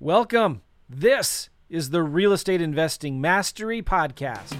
Welcome. 0.00 0.62
This 0.88 1.50
is 1.68 1.90
the 1.90 2.04
Real 2.04 2.32
Estate 2.32 2.62
Investing 2.62 3.20
Mastery 3.20 3.82
Podcast. 3.82 4.56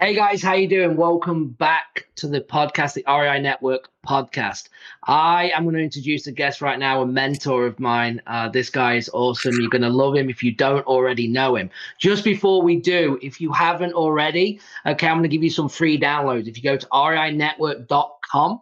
Hey 0.00 0.14
guys, 0.14 0.44
how 0.44 0.52
you 0.54 0.68
doing? 0.68 0.96
Welcome 0.96 1.48
back 1.48 1.83
to 2.16 2.28
the 2.28 2.40
podcast, 2.40 2.94
the 2.94 3.04
REI 3.06 3.40
Network 3.40 3.88
podcast. 4.06 4.68
I 5.04 5.50
am 5.54 5.64
going 5.64 5.76
to 5.76 5.82
introduce 5.82 6.26
a 6.26 6.32
guest 6.32 6.60
right 6.60 6.78
now, 6.78 7.02
a 7.02 7.06
mentor 7.06 7.66
of 7.66 7.78
mine. 7.80 8.20
Uh, 8.26 8.48
this 8.48 8.70
guy 8.70 8.94
is 8.94 9.10
awesome. 9.12 9.54
You're 9.60 9.70
going 9.70 9.82
to 9.82 9.88
love 9.88 10.16
him 10.16 10.30
if 10.30 10.42
you 10.42 10.52
don't 10.52 10.86
already 10.86 11.28
know 11.28 11.56
him. 11.56 11.70
Just 11.98 12.24
before 12.24 12.62
we 12.62 12.76
do, 12.76 13.18
if 13.22 13.40
you 13.40 13.52
haven't 13.52 13.92
already, 13.92 14.60
okay, 14.86 15.08
I'm 15.08 15.18
going 15.18 15.22
to 15.22 15.28
give 15.28 15.42
you 15.42 15.50
some 15.50 15.68
free 15.68 15.98
downloads. 15.98 16.46
If 16.46 16.56
you 16.56 16.62
go 16.62 16.76
to 16.76 16.86
reinetwork.com 16.86 18.60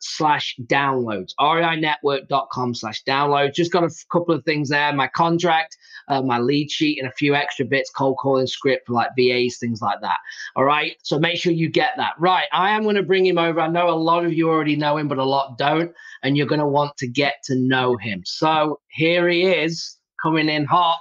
slash 0.00 0.56
downloads, 0.62 1.32
reinetwork.com 1.38 2.74
slash 2.74 3.04
downloads, 3.04 3.54
just 3.54 3.72
got 3.72 3.84
a 3.84 3.90
couple 4.10 4.34
of 4.34 4.44
things 4.44 4.68
there. 4.68 4.92
My 4.92 5.06
contract, 5.06 5.76
uh, 6.08 6.22
my 6.22 6.38
lead 6.38 6.70
sheet, 6.70 6.98
and 6.98 7.08
a 7.08 7.12
few 7.12 7.34
extra 7.34 7.64
bits, 7.64 7.90
cold 7.90 8.16
calling 8.18 8.46
script 8.46 8.86
for 8.86 8.94
like 8.94 9.10
VAs, 9.16 9.58
things 9.58 9.80
like 9.80 10.00
that. 10.00 10.18
All 10.56 10.64
right. 10.64 10.96
So 11.02 11.18
make 11.18 11.38
sure 11.38 11.52
you 11.52 11.70
get 11.70 11.92
that. 11.96 12.14
Right. 12.18 12.46
I 12.52 12.70
am 12.70 12.82
going 12.82 12.96
to 12.96 13.02
bring 13.02 13.26
him 13.26 13.38
over. 13.38 13.60
I 13.60 13.68
know 13.68 13.88
a 13.88 13.96
lot 13.96 14.24
of 14.24 14.32
you 14.32 14.48
already 14.48 14.76
know 14.76 14.96
him, 14.96 15.08
but 15.08 15.18
a 15.18 15.24
lot 15.24 15.58
don't. 15.58 15.92
And 16.22 16.36
you're 16.36 16.46
going 16.46 16.60
to 16.60 16.66
want 16.66 16.96
to 16.98 17.08
get 17.08 17.36
to 17.44 17.56
know 17.56 17.96
him. 17.96 18.22
So 18.24 18.80
here 18.88 19.28
he 19.28 19.46
is 19.46 19.96
coming 20.22 20.48
in 20.48 20.64
hot. 20.64 20.98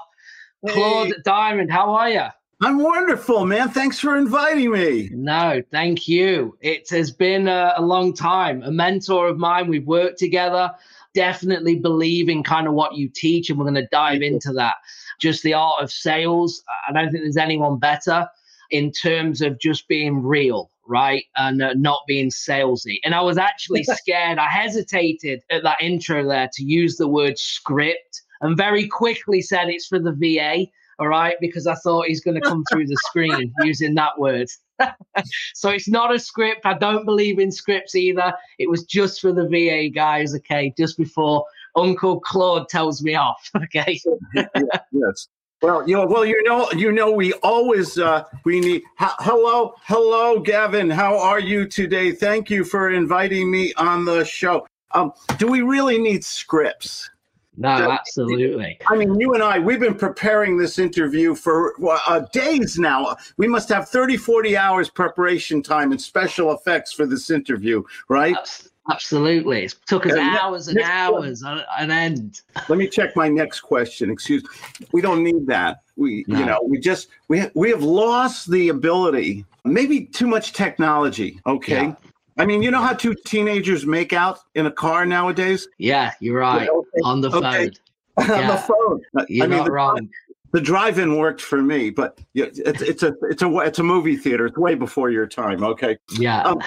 Claude 0.68 1.14
Diamond, 1.24 1.72
how 1.72 1.94
are 1.94 2.10
you? 2.10 2.26
I'm 2.62 2.80
wonderful, 2.80 3.46
man. 3.46 3.70
Thanks 3.70 4.00
for 4.02 4.18
inviting 4.18 4.72
me. 4.72 5.10
No, 5.14 5.62
thank 5.72 6.10
you. 6.10 6.58
It 6.60 6.90
has 6.90 7.10
been 7.10 7.48
a, 7.48 7.74
a 7.78 7.82
long 7.82 8.14
time. 8.14 8.62
A 8.64 8.72
mentor 8.72 9.30
of 9.30 9.38
mine, 9.38 9.70
we've 9.70 9.88
worked 9.88 10.20
together. 10.20 10.70
Definitely 11.14 11.78
believe 11.78 12.28
in 12.28 12.44
kind 12.44 12.68
of 12.68 12.74
what 12.74 12.96
you 12.96 13.08
teach, 13.08 13.50
and 13.50 13.58
we're 13.58 13.64
going 13.64 13.76
to 13.76 13.88
dive 13.94 14.22
into 14.22 14.52
that. 14.54 14.76
Just 15.22 15.42
the 15.44 15.54
art 15.54 15.82
of 15.82 15.90
sales. 15.90 16.62
I 16.88 16.92
don't 16.92 17.10
think 17.12 17.24
there's 17.24 17.38
anyone 17.38 17.80
better 17.80 18.28
in 18.72 18.92
terms 18.92 19.42
of 19.42 19.58
just 19.58 19.88
being 19.88 20.22
real, 20.22 20.70
right? 20.86 21.24
And 21.38 21.62
uh, 21.62 21.76
not 21.76 22.02
being 22.08 22.30
salesy. 22.30 22.98
And 23.06 23.16
I 23.16 23.22
was 23.22 23.38
actually 23.38 23.84
scared. 23.86 24.38
I 24.38 24.50
hesitated 24.50 25.44
at 25.50 25.64
that 25.64 25.82
intro 25.82 26.28
there 26.28 26.50
to 26.52 26.64
use 26.64 26.98
the 26.98 27.08
word 27.08 27.40
script 27.40 28.22
and 28.42 28.58
very 28.58 28.86
quickly 28.86 29.42
said 29.42 29.70
it's 29.70 29.88
for 29.88 30.00
the 30.00 30.12
VA 30.12 30.68
all 31.00 31.08
right, 31.08 31.36
because 31.40 31.66
I 31.66 31.76
thought 31.76 32.08
he's 32.08 32.22
going 32.22 32.40
to 32.40 32.48
come 32.48 32.64
through 32.72 32.88
the 32.88 32.98
screen 33.08 33.54
using 33.64 33.96
that 33.96 34.20
word. 34.20 34.48
so 35.54 35.70
it's 35.70 35.88
not 35.88 36.14
a 36.14 36.20
script. 36.20 36.66
I 36.66 36.74
don't 36.78 37.06
believe 37.06 37.40
in 37.40 37.52
scripts 37.52 37.96
either. 37.96 38.34
It 38.58 38.70
was 38.70 38.84
just 38.84 39.22
for 39.22 39.32
the 39.32 39.48
VA 39.48 39.90
guys, 39.90 40.36
okay, 40.36 40.74
just 40.78 40.98
before 40.98 41.46
Uncle 41.76 42.20
Claude 42.20 42.68
tells 42.68 43.02
me 43.02 43.16
off, 43.16 43.50
okay? 43.64 44.00
Yes. 44.36 45.28
Well, 45.62 45.88
you 45.88 45.96
know, 45.96 46.06
well, 46.06 46.26
you 46.26 46.42
know, 46.44 46.72
you 46.72 46.92
know, 46.92 47.12
we 47.12 47.34
always 47.44 47.98
uh, 47.98 48.24
we 48.46 48.62
need. 48.62 48.82
Hello, 48.98 49.74
hello, 49.84 50.40
Gavin. 50.40 50.90
How 50.90 51.18
are 51.18 51.40
you 51.40 51.68
today? 51.68 52.14
Thank 52.14 52.50
you 52.50 52.64
for 52.64 52.92
inviting 52.92 53.52
me 53.52 53.74
on 53.74 54.06
the 54.06 54.24
show. 54.24 54.66
Um, 54.92 55.12
do 55.38 55.48
we 55.48 55.62
really 55.62 55.98
need 55.98 56.24
scripts? 56.24 57.10
No, 57.60 57.92
absolutely. 57.92 58.80
I 58.88 58.96
mean, 58.96 59.20
you 59.20 59.34
and 59.34 59.44
I, 59.44 59.60
we've 59.60 59.82
been 59.82 59.94
preparing 59.96 60.58
this 60.58 60.80
interview 60.80 61.36
for 61.36 61.74
uh, 62.08 62.22
days 62.32 62.80
now. 62.80 63.18
We 63.36 63.48
must 63.50 63.68
have 63.70 63.90
30, 63.90 64.16
40 64.16 64.56
hours 64.56 64.90
preparation 64.90 65.62
time 65.62 65.92
and 65.92 66.02
special 66.02 66.54
effects 66.54 66.94
for 66.94 67.06
this 67.06 67.30
interview, 67.30 67.84
right? 68.08 68.36
Abs- 68.38 68.70
Absolutely. 68.90 69.66
It 69.66 69.76
took 69.86 70.06
us 70.08 70.14
And 70.14 70.22
hours 70.40 70.68
and 70.68 70.78
next 70.78 71.12
one. 71.12 71.24
hours 71.26 71.44
on 71.44 71.62
an 71.78 71.92
end. 71.92 72.42
Let 72.70 72.80
me 72.80 72.88
check 72.88 73.16
my 73.16 73.28
next 73.28 73.60
question. 73.60 74.10
Excuse. 74.10 74.42
me. 74.44 74.88
We 74.94 75.02
don't 75.02 75.22
need 75.24 75.46
that. 75.46 75.82
We, 75.96 76.26
No. 76.28 76.40
you 76.40 76.46
know, 76.46 76.60
we 76.66 76.80
just 76.80 77.10
we 77.28 77.44
we 77.54 77.70
have 77.70 77.84
lost 77.84 78.50
the 78.50 78.70
ability. 78.70 79.46
Maybe 79.64 80.06
too 80.06 80.26
much 80.26 80.54
technology. 80.54 81.40
Okay. 81.46 81.84
Yeah. 81.84 81.96
I 82.40 82.46
mean, 82.46 82.64
you 82.64 82.72
know 82.72 82.82
how 82.82 82.94
two 82.94 83.14
teenagers 83.26 83.86
make 83.86 84.14
out 84.14 84.40
in 84.56 84.66
a 84.66 84.72
car 84.72 85.06
nowadays 85.06 85.68
Yeah, 85.78 86.14
you're 86.20 86.40
right. 86.40 86.64
Yeah, 86.64 86.70
okay. 86.80 87.02
On 87.04 87.22
the 87.22 87.30
Okay. 87.30 87.72
phone. 88.18 88.32
on 88.32 88.48
the 88.48 88.58
phone. 88.58 89.02
You're 89.28 89.46
I 89.46 89.48
mean, 89.48 89.58
not 89.60 89.66
the, 89.66 89.72
wrong. 89.72 90.10
the 90.54 90.62
drive-in 90.62 91.18
worked 91.18 91.42
for 91.42 91.62
me, 91.62 91.90
but 91.90 92.20
it's 92.34 92.60
it's 92.60 93.04
a 93.04 93.14
it's 93.30 93.44
a 93.44 93.58
it's 93.60 93.80
a 93.80 93.84
movie 93.84 94.18
theater. 94.18 94.46
It's 94.48 94.58
way 94.58 94.76
before 94.76 95.10
your 95.10 95.28
time. 95.28 95.64
Okay. 95.64 95.98
Yeah. 96.18 96.42
Um, 96.44 96.60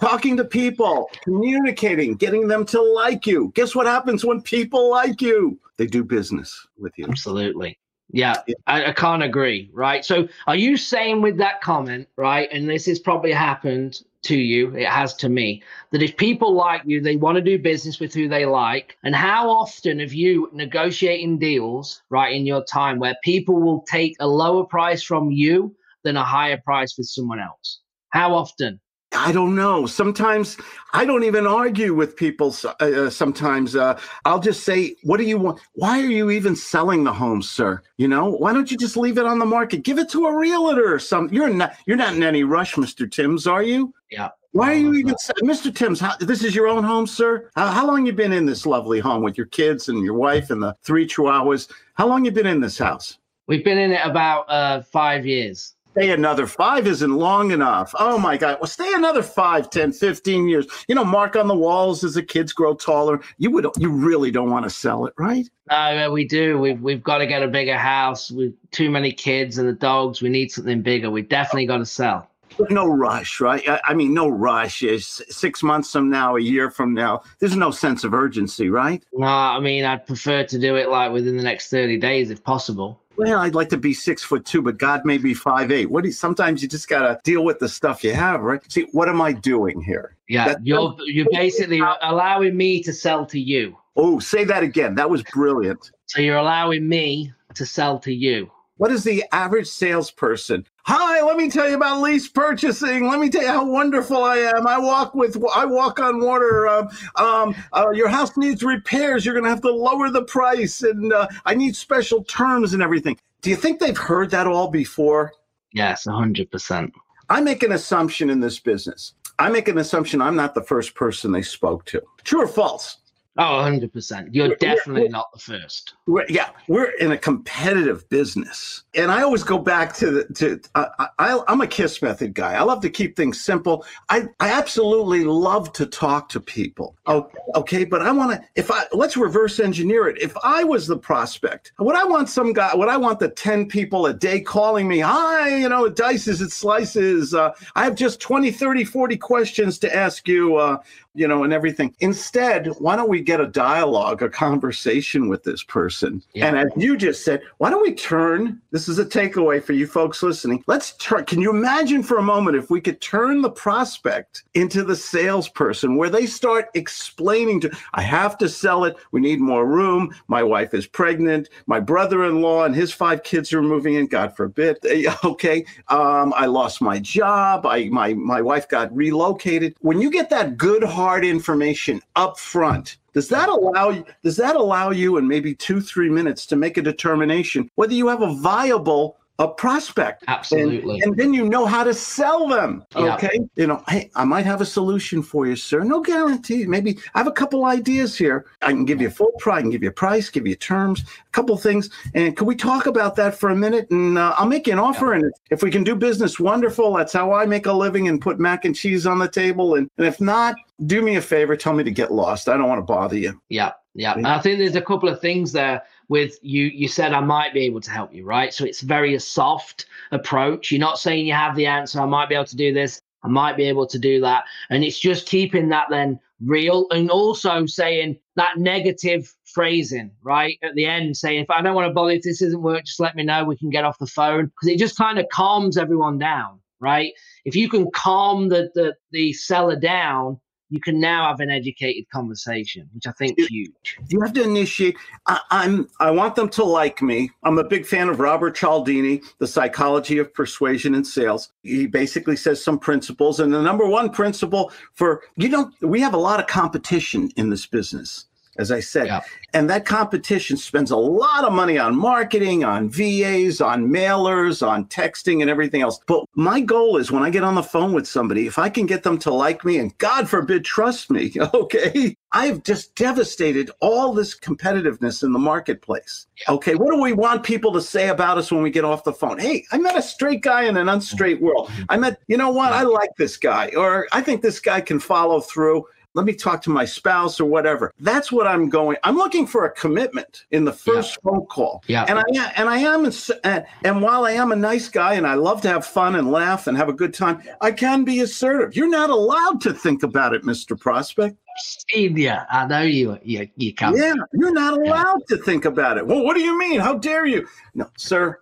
talking 0.00 0.36
to 0.36 0.44
people, 0.44 1.10
communicating, 1.24 2.14
getting 2.14 2.46
them 2.48 2.64
to 2.66 2.80
like 2.80 3.26
you. 3.26 3.50
Guess 3.54 3.74
what 3.74 3.86
happens 3.86 4.24
when 4.24 4.40
people 4.42 4.90
like 4.90 5.20
you? 5.20 5.58
They 5.76 5.86
do 5.86 6.04
business 6.04 6.66
with 6.78 6.92
you. 6.96 7.06
Absolutely. 7.08 7.78
Yeah, 8.10 8.34
Yeah. 8.46 8.54
I, 8.66 8.86
I 8.86 8.92
can't 8.92 9.22
agree. 9.22 9.70
Right. 9.72 10.04
So, 10.04 10.28
are 10.46 10.56
you 10.56 10.76
saying 10.76 11.20
with 11.22 11.36
that 11.38 11.60
comment, 11.60 12.08
right? 12.16 12.48
And 12.50 12.68
this 12.68 12.86
has 12.86 12.98
probably 12.98 13.32
happened 13.32 14.00
to 14.22 14.36
you, 14.36 14.74
it 14.74 14.88
has 14.88 15.14
to 15.14 15.28
me, 15.28 15.62
that 15.92 16.02
if 16.02 16.16
people 16.16 16.52
like 16.52 16.82
you, 16.84 17.00
they 17.00 17.16
want 17.16 17.36
to 17.36 17.42
do 17.42 17.58
business 17.58 18.00
with 18.00 18.12
who 18.12 18.28
they 18.28 18.46
like. 18.46 18.96
And 19.04 19.14
how 19.14 19.48
often 19.48 20.00
have 20.00 20.12
you 20.12 20.50
negotiating 20.52 21.38
deals, 21.38 22.02
right, 22.10 22.34
in 22.34 22.44
your 22.44 22.64
time 22.64 22.98
where 22.98 23.14
people 23.22 23.60
will 23.60 23.82
take 23.82 24.16
a 24.20 24.26
lower 24.26 24.64
price 24.64 25.02
from 25.02 25.30
you 25.30 25.76
than 26.02 26.16
a 26.16 26.24
higher 26.24 26.60
price 26.64 26.96
with 26.98 27.06
someone 27.06 27.40
else? 27.40 27.80
How 28.10 28.34
often? 28.34 28.80
I 29.26 29.32
don't 29.32 29.56
know. 29.56 29.86
Sometimes 29.86 30.56
I 30.92 31.04
don't 31.04 31.24
even 31.24 31.46
argue 31.46 31.92
with 31.92 32.14
people. 32.14 32.54
Uh, 32.64 32.84
uh, 32.84 33.10
sometimes 33.10 33.74
uh, 33.74 33.98
I'll 34.24 34.38
just 34.38 34.62
say, 34.62 34.94
"What 35.02 35.16
do 35.16 35.24
you 35.24 35.38
want? 35.38 35.60
Why 35.74 35.98
are 36.00 36.06
you 36.06 36.30
even 36.30 36.54
selling 36.54 37.02
the 37.02 37.12
home, 37.12 37.42
sir? 37.42 37.82
You 37.96 38.06
know, 38.06 38.30
why 38.30 38.52
don't 38.52 38.70
you 38.70 38.76
just 38.76 38.96
leave 38.96 39.18
it 39.18 39.26
on 39.26 39.38
the 39.38 39.46
market? 39.46 39.82
Give 39.82 39.98
it 39.98 40.08
to 40.10 40.26
a 40.26 40.36
realtor 40.36 40.94
or 40.94 41.00
something. 41.00 41.34
You're 41.34 41.50
not. 41.50 41.72
You're 41.86 41.96
not 41.96 42.14
in 42.14 42.22
any 42.22 42.44
rush, 42.44 42.78
Mister 42.78 43.06
Timms, 43.06 43.46
are 43.46 43.62
you? 43.62 43.92
Yeah. 44.10 44.28
Why 44.52 44.72
are 44.72 44.76
you 44.76 44.94
even. 44.94 45.14
Mister 45.42 45.70
Timms? 45.70 46.00
How, 46.00 46.16
this 46.20 46.44
is 46.44 46.54
your 46.54 46.68
own 46.68 46.84
home, 46.84 47.06
sir. 47.06 47.50
How, 47.56 47.66
how 47.68 47.86
long 47.86 48.06
you 48.06 48.12
been 48.12 48.32
in 48.32 48.46
this 48.46 48.64
lovely 48.64 49.00
home 49.00 49.22
with 49.22 49.36
your 49.36 49.48
kids 49.48 49.88
and 49.88 50.02
your 50.02 50.14
wife 50.14 50.50
and 50.50 50.62
the 50.62 50.74
three 50.84 51.06
chihuahuas? 51.06 51.70
How 51.94 52.06
long 52.06 52.24
you 52.24 52.30
been 52.30 52.46
in 52.46 52.60
this 52.60 52.78
house? 52.78 53.18
We've 53.48 53.64
been 53.64 53.78
in 53.78 53.92
it 53.92 54.00
about 54.04 54.44
uh, 54.48 54.82
five 54.82 55.26
years. 55.26 55.74
Stay 55.98 56.10
another 56.10 56.46
five 56.46 56.86
isn't 56.86 57.10
long 57.10 57.50
enough. 57.50 57.92
Oh 57.98 58.18
my 58.18 58.36
God. 58.36 58.58
Well, 58.60 58.68
stay 58.68 58.92
another 58.94 59.20
five, 59.20 59.68
10, 59.68 59.90
15 59.90 60.46
years. 60.46 60.66
You 60.86 60.94
know, 60.94 61.04
mark 61.04 61.34
on 61.34 61.48
the 61.48 61.56
walls 61.56 62.04
as 62.04 62.14
the 62.14 62.22
kids 62.22 62.52
grow 62.52 62.74
taller. 62.74 63.20
You 63.38 63.50
would, 63.50 63.66
you 63.78 63.90
really 63.90 64.30
don't 64.30 64.48
want 64.48 64.64
to 64.64 64.70
sell 64.70 65.06
it, 65.06 65.14
right? 65.18 65.50
No, 65.68 66.12
we 66.12 66.24
do. 66.24 66.56
We've 66.56 66.80
we've 66.80 67.02
got 67.02 67.18
to 67.18 67.26
get 67.26 67.42
a 67.42 67.48
bigger 67.48 67.76
house. 67.76 68.30
With 68.30 68.54
too 68.70 68.90
many 68.90 69.10
kids 69.10 69.58
and 69.58 69.68
the 69.68 69.72
dogs, 69.72 70.22
we 70.22 70.28
need 70.28 70.52
something 70.52 70.82
bigger. 70.82 71.10
We 71.10 71.22
definitely 71.22 71.66
got 71.66 71.78
to 71.78 71.86
sell. 71.86 72.30
No 72.70 72.86
rush, 72.86 73.40
right? 73.40 73.68
I, 73.68 73.80
I 73.88 73.94
mean, 73.94 74.14
no 74.14 74.28
rush. 74.28 74.84
It's 74.84 75.20
six 75.36 75.64
months 75.64 75.90
from 75.90 76.10
now, 76.10 76.36
a 76.36 76.40
year 76.40 76.70
from 76.70 76.94
now. 76.94 77.22
There's 77.40 77.56
no 77.56 77.72
sense 77.72 78.04
of 78.04 78.14
urgency, 78.14 78.70
right? 78.70 79.02
No, 79.12 79.26
I 79.26 79.58
mean 79.58 79.84
I'd 79.84 80.06
prefer 80.06 80.44
to 80.44 80.58
do 80.60 80.76
it 80.76 80.90
like 80.90 81.10
within 81.10 81.36
the 81.36 81.42
next 81.42 81.70
thirty 81.70 81.98
days 81.98 82.30
if 82.30 82.44
possible. 82.44 83.00
Well, 83.18 83.40
I'd 83.40 83.54
like 83.54 83.68
to 83.70 83.76
be 83.76 83.92
six 83.92 84.22
foot 84.22 84.44
two, 84.44 84.62
but 84.62 84.78
God 84.78 85.04
made 85.04 85.24
me 85.24 85.34
five 85.34 85.72
eight. 85.72 85.90
What 85.90 86.02
do 86.02 86.08
you, 86.08 86.12
sometimes 86.12 86.62
you 86.62 86.68
just 86.68 86.88
gotta 86.88 87.20
deal 87.24 87.44
with 87.44 87.58
the 87.58 87.68
stuff 87.68 88.04
you 88.04 88.14
have, 88.14 88.42
right? 88.42 88.60
See, 88.70 88.86
what 88.92 89.08
am 89.08 89.20
I 89.20 89.32
doing 89.32 89.80
here? 89.82 90.16
Yeah, 90.28 90.46
That- 90.48 90.64
you're 90.66 90.94
you're 91.04 91.26
basically 91.32 91.82
allowing 92.02 92.56
me 92.56 92.80
to 92.84 92.92
sell 92.92 93.26
to 93.26 93.40
you. 93.40 93.76
Oh, 93.96 94.20
say 94.20 94.44
that 94.44 94.62
again. 94.62 94.94
That 94.94 95.10
was 95.10 95.24
brilliant. 95.24 95.90
So 96.06 96.20
you're 96.20 96.36
allowing 96.36 96.88
me 96.88 97.32
to 97.54 97.66
sell 97.66 97.98
to 98.00 98.12
you. 98.14 98.50
What 98.78 98.92
is 98.92 99.02
the 99.02 99.24
average 99.32 99.66
salesperson? 99.66 100.64
Hi, 100.84 101.20
let 101.20 101.36
me 101.36 101.50
tell 101.50 101.68
you 101.68 101.74
about 101.74 102.00
lease 102.00 102.28
purchasing. 102.28 103.08
Let 103.08 103.18
me 103.18 103.28
tell 103.28 103.42
you 103.42 103.48
how 103.48 103.66
wonderful 103.66 104.22
I 104.22 104.36
am. 104.36 104.68
I 104.68 104.78
walk 104.78 105.16
with, 105.16 105.36
I 105.54 105.64
walk 105.66 105.98
on 105.98 106.20
water. 106.20 106.68
Um, 106.68 106.88
um, 107.16 107.56
uh, 107.72 107.90
your 107.90 108.08
house 108.08 108.36
needs 108.36 108.62
repairs. 108.62 109.26
You're 109.26 109.34
going 109.34 109.44
to 109.44 109.50
have 109.50 109.62
to 109.62 109.70
lower 109.72 110.10
the 110.10 110.22
price, 110.22 110.82
and 110.82 111.12
uh, 111.12 111.26
I 111.44 111.56
need 111.56 111.74
special 111.74 112.22
terms 112.24 112.72
and 112.72 112.80
everything. 112.80 113.18
Do 113.42 113.50
you 113.50 113.56
think 113.56 113.80
they've 113.80 113.98
heard 113.98 114.30
that 114.30 114.46
all 114.46 114.68
before? 114.68 115.32
Yes, 115.72 116.04
hundred 116.04 116.50
percent. 116.50 116.94
I 117.28 117.40
make 117.40 117.64
an 117.64 117.72
assumption 117.72 118.30
in 118.30 118.38
this 118.38 118.60
business. 118.60 119.12
I 119.40 119.50
make 119.50 119.66
an 119.66 119.78
assumption 119.78 120.22
I'm 120.22 120.36
not 120.36 120.54
the 120.54 120.62
first 120.62 120.94
person 120.94 121.32
they 121.32 121.42
spoke 121.42 121.84
to. 121.86 122.02
True 122.22 122.44
or 122.44 122.48
false? 122.48 122.98
Oh, 123.40 123.62
100%. 123.62 124.30
You're 124.32 124.48
We're- 124.48 124.56
definitely 124.58 125.02
we're- 125.02 125.10
not 125.12 125.32
the 125.32 125.38
first. 125.38 125.94
We're, 126.06 126.26
yeah, 126.28 126.48
we're 126.66 126.90
in 126.98 127.12
a 127.12 127.16
competitive 127.18 128.08
business, 128.08 128.82
and 128.94 129.12
I 129.12 129.22
always 129.22 129.44
go 129.44 129.58
back 129.58 129.94
to 129.96 130.10
the 130.10 130.24
to. 130.34 130.60
I, 130.74 131.08
I, 131.18 131.40
I'm 131.46 131.60
a 131.60 131.66
Kiss 131.66 132.02
method 132.02 132.34
guy. 132.34 132.54
I 132.54 132.62
love 132.62 132.80
to 132.80 132.90
keep 132.90 133.14
things 133.14 133.40
simple. 133.40 133.84
I 134.08 134.24
I 134.40 134.50
absolutely 134.50 135.22
love 135.24 135.72
to 135.74 135.86
talk 135.86 136.28
to 136.30 136.40
people. 136.40 136.96
Oh, 137.06 137.30
okay, 137.54 137.84
but 137.84 138.02
I 138.02 138.10
want 138.10 138.32
to. 138.32 138.40
If 138.56 138.70
I 138.72 138.84
let's 138.92 139.16
reverse 139.16 139.60
engineer 139.60 140.08
it. 140.08 140.20
If 140.20 140.36
I 140.42 140.64
was 140.64 140.86
the 140.88 140.96
prospect, 140.96 141.72
would 141.78 141.94
I 141.94 142.04
want 142.04 142.28
some 142.28 142.52
guy? 142.52 142.74
Would 142.74 142.88
I 142.88 142.96
want 142.96 143.20
the 143.20 143.28
ten 143.28 143.66
people 143.66 144.06
a 144.06 144.14
day 144.14 144.40
calling 144.40 144.88
me? 144.88 144.98
Hi, 144.98 145.56
you 145.58 145.68
know, 145.68 145.84
it 145.84 145.94
dices, 145.94 146.40
it 146.40 146.50
slices. 146.50 147.34
Uh, 147.34 147.52
I 147.76 147.84
have 147.84 147.94
just 147.94 148.18
20, 148.20 148.50
30, 148.50 148.82
40 148.84 149.16
questions 149.18 149.78
to 149.80 149.94
ask 149.94 150.26
you. 150.26 150.56
Uh, 150.56 150.78
you 151.18 151.26
know, 151.26 151.42
and 151.42 151.52
everything. 151.52 151.94
Instead, 152.00 152.68
why 152.78 152.94
don't 152.96 153.08
we 153.08 153.20
get 153.20 153.40
a 153.40 153.46
dialogue, 153.46 154.22
a 154.22 154.28
conversation 154.28 155.28
with 155.28 155.42
this 155.42 155.62
person? 155.62 156.22
Yeah. 156.32 156.46
And 156.46 156.56
as 156.56 156.68
you 156.76 156.96
just 156.96 157.24
said, 157.24 157.42
why 157.58 157.70
don't 157.70 157.82
we 157.82 157.94
turn? 157.94 158.60
This 158.70 158.88
is 158.88 158.98
a 158.98 159.04
takeaway 159.04 159.62
for 159.62 159.72
you 159.72 159.86
folks 159.86 160.22
listening. 160.22 160.62
Let's 160.66 160.92
turn. 160.92 161.24
Can 161.24 161.40
you 161.40 161.50
imagine 161.50 162.02
for 162.02 162.18
a 162.18 162.22
moment 162.22 162.56
if 162.56 162.70
we 162.70 162.80
could 162.80 163.00
turn 163.00 163.42
the 163.42 163.50
prospect 163.50 164.44
into 164.54 164.84
the 164.84 164.94
salesperson 164.94 165.96
where 165.96 166.10
they 166.10 166.26
start 166.26 166.68
explaining 166.74 167.60
to, 167.62 167.76
I 167.94 168.02
have 168.02 168.38
to 168.38 168.48
sell 168.48 168.84
it. 168.84 168.96
We 169.10 169.20
need 169.20 169.40
more 169.40 169.66
room. 169.66 170.14
My 170.28 170.42
wife 170.42 170.74
is 170.74 170.86
pregnant. 170.86 171.48
My 171.66 171.80
brother 171.80 172.24
in 172.26 172.40
law 172.42 172.64
and 172.64 172.74
his 172.74 172.92
five 172.92 173.24
kids 173.24 173.52
are 173.52 173.62
moving 173.62 173.94
in, 173.94 174.06
God 174.06 174.36
forbid. 174.36 174.78
Okay. 175.24 175.64
Um, 175.88 176.32
I 176.36 176.46
lost 176.46 176.80
my 176.80 176.98
job. 176.98 177.66
I, 177.66 177.88
my, 177.88 178.14
my 178.14 178.40
wife 178.40 178.68
got 178.68 178.94
relocated. 178.94 179.74
When 179.80 180.00
you 180.00 180.10
get 180.10 180.30
that 180.30 180.56
good, 180.56 180.82
hard 181.08 181.24
information 181.24 182.02
up 182.16 182.38
front, 182.38 182.98
does 183.14 183.30
that 183.30 183.48
allow 183.48 184.04
does 184.22 184.36
that 184.36 184.56
allow 184.56 184.90
you 184.90 185.16
in 185.16 185.26
maybe 185.26 185.54
two, 185.54 185.80
three 185.80 186.10
minutes 186.10 186.44
to 186.44 186.54
make 186.54 186.76
a 186.76 186.82
determination 186.82 187.70
whether 187.76 187.94
you 187.94 188.08
have 188.08 188.20
a 188.20 188.34
viable 188.34 189.16
a 189.38 189.46
prospect? 189.46 190.24
Absolutely. 190.26 191.00
And, 191.00 191.16
then 191.16 191.32
you 191.32 191.48
know 191.48 191.64
how 191.64 191.84
to 191.84 191.94
sell 191.94 192.48
them. 192.48 192.84
Yeah. 192.96 193.14
Okay. 193.14 193.40
You 193.54 193.68
know, 193.68 193.82
hey, 193.88 194.10
I 194.16 194.24
might 194.24 194.44
have 194.44 194.60
a 194.60 194.66
solution 194.66 195.22
for 195.22 195.46
you, 195.46 195.54
sir. 195.54 195.84
No 195.84 196.00
guarantee. 196.00 196.66
Maybe 196.66 196.98
I 197.14 197.18
have 197.18 197.28
a 197.28 197.32
couple 197.32 197.64
ideas 197.64 198.18
here. 198.18 198.46
I 198.62 198.70
can 198.70 198.84
give 198.84 199.00
you 199.00 199.08
a 199.08 199.10
full 199.10 199.32
price, 199.38 199.58
I 199.58 199.62
can 199.62 199.70
give 199.70 199.82
you 199.82 199.90
a 199.90 199.92
price, 199.92 200.28
give 200.28 200.46
you 200.46 200.56
terms, 200.56 201.02
a 201.02 201.30
couple 201.30 201.56
things. 201.56 201.90
And 202.14 202.36
can 202.36 202.46
we 202.46 202.56
talk 202.56 202.86
about 202.86 203.14
that 203.16 203.36
for 203.36 203.50
a 203.50 203.56
minute? 203.56 203.90
And 203.90 204.18
uh, 204.18 204.34
I'll 204.36 204.46
make 204.46 204.66
you 204.66 204.72
an 204.72 204.78
offer. 204.80 205.12
And 205.12 205.32
if 205.50 205.62
we 205.62 205.70
can 205.70 205.84
do 205.84 205.94
business, 205.94 206.40
wonderful. 206.40 206.94
That's 206.94 207.12
how 207.12 207.32
I 207.32 207.46
make 207.46 207.66
a 207.66 207.72
living 207.72 208.08
and 208.08 208.20
put 208.20 208.40
mac 208.40 208.64
and 208.64 208.74
cheese 208.74 209.06
on 209.06 209.18
the 209.18 209.28
table. 209.28 209.76
And, 209.76 209.88
and 209.98 210.06
if 210.06 210.20
not, 210.20 210.56
do 210.86 211.02
me 211.02 211.16
a 211.16 211.22
favor, 211.22 211.56
tell 211.56 211.72
me 211.72 211.84
to 211.84 211.90
get 211.90 212.12
lost. 212.12 212.48
I 212.48 212.56
don't 212.56 212.68
want 212.68 212.80
to 212.80 212.84
bother 212.84 213.16
you. 213.16 213.40
Yeah, 213.48 213.72
yeah. 213.94 214.14
And 214.14 214.26
I 214.26 214.40
think 214.40 214.58
there's 214.58 214.76
a 214.76 214.82
couple 214.82 215.08
of 215.08 215.20
things 215.20 215.52
there 215.52 215.82
with 216.08 216.38
you. 216.42 216.66
You 216.66 216.88
said 216.88 217.12
I 217.12 217.20
might 217.20 217.52
be 217.52 217.60
able 217.60 217.80
to 217.82 217.90
help 217.90 218.14
you, 218.14 218.24
right? 218.24 218.52
So 218.52 218.64
it's 218.64 218.80
very 218.80 219.14
a 219.14 219.20
soft 219.20 219.86
approach. 220.10 220.70
You're 220.70 220.80
not 220.80 220.98
saying 220.98 221.26
you 221.26 221.34
have 221.34 221.56
the 221.56 221.66
answer. 221.66 222.00
I 222.00 222.06
might 222.06 222.28
be 222.28 222.34
able 222.34 222.46
to 222.46 222.56
do 222.56 222.72
this. 222.72 223.00
I 223.22 223.28
might 223.28 223.56
be 223.56 223.64
able 223.64 223.86
to 223.86 223.98
do 223.98 224.20
that. 224.20 224.44
And 224.70 224.84
it's 224.84 224.98
just 224.98 225.26
keeping 225.26 225.68
that 225.70 225.88
then 225.90 226.20
real 226.40 226.86
and 226.90 227.10
also 227.10 227.66
saying 227.66 228.16
that 228.36 228.58
negative 228.58 229.34
phrasing, 229.44 230.12
right? 230.22 230.56
At 230.62 230.74
the 230.74 230.86
end, 230.86 231.16
saying, 231.16 231.40
if 231.40 231.50
I 231.50 231.60
don't 231.60 231.74
want 231.74 231.88
to 231.88 231.94
bother, 231.94 232.12
if 232.12 232.22
this 232.22 232.40
doesn't 232.40 232.62
work, 232.62 232.84
just 232.84 233.00
let 233.00 233.16
me 233.16 233.24
know. 233.24 233.44
We 233.44 233.56
can 233.56 233.70
get 233.70 233.84
off 233.84 233.98
the 233.98 234.06
phone. 234.06 234.46
Because 234.46 234.68
it 234.68 234.78
just 234.78 234.96
kind 234.96 235.18
of 235.18 235.26
calms 235.32 235.76
everyone 235.76 236.18
down, 236.18 236.60
right? 236.80 237.12
If 237.44 237.56
you 237.56 237.68
can 237.68 237.90
calm 237.90 238.48
the, 238.48 238.70
the, 238.74 238.94
the 239.10 239.32
seller 239.32 239.76
down, 239.76 240.40
you 240.70 240.80
can 240.80 241.00
now 241.00 241.28
have 241.28 241.40
an 241.40 241.50
educated 241.50 242.08
conversation, 242.10 242.88
which 242.94 243.06
I 243.06 243.12
think 243.12 243.38
is 243.38 243.46
huge. 243.46 243.98
You 244.08 244.20
have 244.20 244.32
to 244.34 244.42
initiate. 244.42 244.96
I, 245.26 245.40
I'm. 245.50 245.88
I 246.00 246.10
want 246.10 246.34
them 246.34 246.48
to 246.50 246.64
like 246.64 247.00
me. 247.00 247.30
I'm 247.42 247.58
a 247.58 247.64
big 247.64 247.86
fan 247.86 248.08
of 248.08 248.20
Robert 248.20 248.54
Cialdini, 248.54 249.22
The 249.38 249.46
Psychology 249.46 250.18
of 250.18 250.32
Persuasion 250.32 250.94
and 250.94 251.06
Sales. 251.06 251.52
He 251.62 251.86
basically 251.86 252.36
says 252.36 252.62
some 252.62 252.78
principles, 252.78 253.40
and 253.40 253.52
the 253.52 253.62
number 253.62 253.86
one 253.86 254.10
principle 254.10 254.72
for 254.94 255.22
you 255.36 255.48
know 255.48 255.70
we 255.80 256.00
have 256.00 256.14
a 256.14 256.18
lot 256.18 256.40
of 256.40 256.46
competition 256.46 257.30
in 257.36 257.50
this 257.50 257.66
business, 257.66 258.26
as 258.58 258.70
I 258.72 258.80
said, 258.80 259.06
Yeah. 259.06 259.20
and 259.54 259.70
that 259.70 259.86
competition 259.86 260.56
spends 260.56 260.90
a 260.90 260.96
lot 260.96 261.44
of 261.44 261.52
money 261.52 261.78
on 261.78 261.96
marketing, 261.96 262.64
on 262.64 262.88
VAs, 262.88 263.60
on 263.60 263.88
mailers, 263.88 264.66
on 264.66 264.84
texting, 264.86 265.40
and 265.40 265.48
everything 265.50 265.80
else. 265.82 266.00
But 266.06 266.24
my 266.34 266.60
goal 266.60 266.96
is 266.96 267.10
when 267.12 267.22
I 267.22 267.30
get 267.30 267.44
on 267.44 267.54
the 267.54 267.62
phone 267.62 267.92
with 267.92 268.06
somebody, 268.06 268.46
if 268.46 268.58
I 268.58 268.68
can 268.68 268.86
get 268.86 269.02
them 269.02 269.18
to 269.20 269.32
like 269.32 269.64
me 269.64 269.78
and 269.78 269.96
God 269.98 270.28
forbid 270.28 270.64
trust 270.64 271.10
me, 271.10 271.32
okay, 271.54 272.16
I've 272.32 272.62
just 272.62 272.94
devastated 272.94 273.70
all 273.80 274.12
this 274.12 274.38
competitiveness 274.38 275.22
in 275.22 275.32
the 275.32 275.38
marketplace. 275.38 276.26
Okay, 276.48 276.74
what 276.74 276.92
do 276.92 277.00
we 277.00 277.12
want 277.12 277.42
people 277.42 277.72
to 277.72 277.80
say 277.80 278.08
about 278.08 278.38
us 278.38 278.52
when 278.52 278.62
we 278.62 278.70
get 278.70 278.84
off 278.84 279.04
the 279.04 279.12
phone? 279.12 279.38
Hey, 279.38 279.64
I 279.72 279.78
met 279.78 279.96
a 279.96 280.02
straight 280.02 280.42
guy 280.42 280.64
in 280.64 280.76
an 280.76 280.88
unstraight 280.88 281.40
world. 281.40 281.68
Mm-hmm. 281.68 281.84
I 281.88 281.96
met, 281.96 282.20
you 282.26 282.36
know 282.36 282.50
what, 282.50 282.72
I 282.72 282.82
like 282.82 283.10
this 283.16 283.36
guy, 283.36 283.70
or 283.76 284.06
I 284.12 284.20
think 284.20 284.42
this 284.42 284.60
guy 284.60 284.80
can 284.80 284.98
follow 285.00 285.40
through. 285.40 285.86
Let 286.14 286.24
me 286.24 286.32
talk 286.32 286.62
to 286.62 286.70
my 286.70 286.84
spouse 286.84 287.38
or 287.38 287.44
whatever. 287.44 287.92
That's 288.00 288.32
what 288.32 288.46
I'm 288.46 288.68
going. 288.68 288.96
I'm 289.04 289.16
looking 289.16 289.46
for 289.46 289.66
a 289.66 289.70
commitment 289.72 290.46
in 290.50 290.64
the 290.64 290.72
first 290.72 291.20
phone 291.22 291.46
call. 291.46 291.82
Yeah. 291.86 292.06
And 292.08 292.18
I 292.18 292.22
am, 292.34 292.52
and 292.56 292.68
I 292.68 292.78
am, 292.78 293.04
and, 293.44 293.66
and 293.84 294.02
while 294.02 294.24
I 294.24 294.32
am 294.32 294.50
a 294.50 294.56
nice 294.56 294.88
guy 294.88 295.14
and 295.14 295.26
I 295.26 295.34
love 295.34 295.60
to 295.62 295.68
have 295.68 295.86
fun 295.86 296.16
and 296.16 296.30
laugh 296.30 296.66
and 296.66 296.76
have 296.76 296.88
a 296.88 296.92
good 296.92 297.14
time, 297.14 297.42
I 297.60 297.70
can 297.72 298.04
be 298.04 298.20
assertive. 298.20 298.74
You're 298.74 298.88
not 298.88 299.10
allowed 299.10 299.60
to 299.62 299.72
think 299.72 300.02
about 300.02 300.34
it, 300.34 300.42
Mr. 300.42 300.78
Prospect. 300.78 301.36
Steve, 301.58 302.16
Yeah, 302.18 302.44
I 302.50 302.66
know 302.66 302.82
you. 302.82 303.18
You, 303.22 303.48
you 303.56 303.74
can. 303.74 303.96
Yeah, 303.96 304.14
you're 304.32 304.52
not 304.52 304.74
allowed 304.74 305.26
to 305.28 305.36
think 305.38 305.64
about 305.64 305.98
it. 305.98 306.06
Well, 306.06 306.24
what 306.24 306.34
do 306.34 306.40
you 306.42 306.58
mean? 306.58 306.80
How 306.80 306.94
dare 306.94 307.26
you? 307.26 307.46
No, 307.74 307.90
sir. 307.96 308.40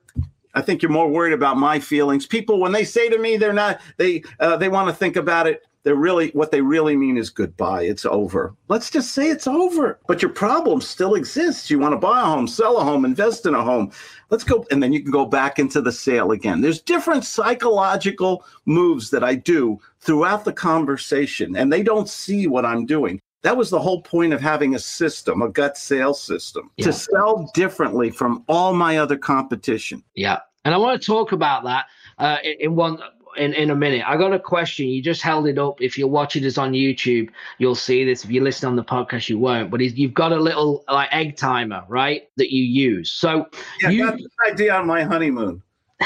I 0.54 0.62
think 0.62 0.82
you're 0.82 0.90
more 0.90 1.08
worried 1.08 1.34
about 1.34 1.58
my 1.58 1.78
feelings. 1.78 2.26
People, 2.26 2.58
when 2.58 2.72
they 2.72 2.84
say 2.84 3.08
to 3.08 3.18
me, 3.18 3.36
they're 3.36 3.52
not. 3.52 3.80
They 3.98 4.22
uh, 4.40 4.56
they 4.56 4.68
want 4.68 4.88
to 4.88 4.94
think 4.94 5.16
about 5.16 5.46
it. 5.46 5.62
They're 5.86 5.94
really 5.94 6.30
what 6.30 6.50
they 6.50 6.60
really 6.62 6.96
mean 6.96 7.16
is 7.16 7.30
goodbye. 7.30 7.84
It's 7.84 8.04
over. 8.04 8.56
Let's 8.66 8.90
just 8.90 9.12
say 9.12 9.28
it's 9.28 9.46
over. 9.46 10.00
But 10.08 10.20
your 10.20 10.32
problem 10.32 10.80
still 10.80 11.14
exists. 11.14 11.70
You 11.70 11.78
want 11.78 11.92
to 11.92 11.96
buy 11.96 12.20
a 12.20 12.24
home, 12.24 12.48
sell 12.48 12.78
a 12.78 12.82
home, 12.84 13.04
invest 13.04 13.46
in 13.46 13.54
a 13.54 13.62
home. 13.62 13.92
Let's 14.28 14.42
go, 14.42 14.66
and 14.72 14.82
then 14.82 14.92
you 14.92 15.00
can 15.00 15.12
go 15.12 15.24
back 15.24 15.60
into 15.60 15.80
the 15.80 15.92
sale 15.92 16.32
again. 16.32 16.60
There's 16.60 16.80
different 16.80 17.24
psychological 17.24 18.44
moves 18.64 19.10
that 19.10 19.22
I 19.22 19.36
do 19.36 19.78
throughout 20.00 20.44
the 20.44 20.52
conversation, 20.52 21.54
and 21.54 21.72
they 21.72 21.84
don't 21.84 22.08
see 22.08 22.48
what 22.48 22.64
I'm 22.66 22.84
doing. 22.84 23.20
That 23.42 23.56
was 23.56 23.70
the 23.70 23.78
whole 23.78 24.02
point 24.02 24.32
of 24.32 24.40
having 24.40 24.74
a 24.74 24.80
system, 24.80 25.40
a 25.40 25.48
gut 25.48 25.78
sales 25.78 26.20
system, 26.20 26.68
Yeah. 26.78 26.86
to 26.86 26.92
sell 26.92 27.48
differently 27.54 28.10
from 28.10 28.42
all 28.48 28.72
my 28.74 28.98
other 28.98 29.16
competition. 29.16 30.02
Yeah. 30.16 30.40
And 30.64 30.74
I 30.74 30.78
want 30.78 31.00
to 31.00 31.06
talk 31.06 31.30
about 31.30 31.62
that 31.62 31.84
uh, 32.18 32.38
in, 32.42 32.56
in 32.58 32.74
one 32.74 32.98
in, 33.36 33.52
in 33.54 33.70
a 33.70 33.74
minute. 33.74 34.02
I 34.06 34.16
got 34.16 34.32
a 34.32 34.38
question. 34.38 34.88
You 34.88 35.02
just 35.02 35.22
held 35.22 35.46
it 35.46 35.58
up. 35.58 35.80
If 35.80 35.96
you're 35.98 36.08
watching 36.08 36.42
this 36.42 36.58
on 36.58 36.72
YouTube, 36.72 37.30
you'll 37.58 37.74
see 37.74 38.04
this. 38.04 38.24
If 38.24 38.30
you 38.30 38.42
listen 38.42 38.68
on 38.68 38.76
the 38.76 38.84
podcast, 38.84 39.28
you 39.28 39.38
won't. 39.38 39.70
But 39.70 39.80
you've 39.80 40.14
got 40.14 40.32
a 40.32 40.36
little 40.40 40.84
like 40.88 41.08
egg 41.12 41.36
timer, 41.36 41.84
right? 41.88 42.28
That 42.36 42.52
you 42.52 42.62
use. 42.62 43.12
So 43.12 43.46
Yeah, 43.80 43.90
You- 43.90 44.04
got 44.06 44.16
this 44.18 44.26
idea 44.50 44.74
on 44.74 44.86
my 44.86 45.02
honeymoon. 45.02 45.62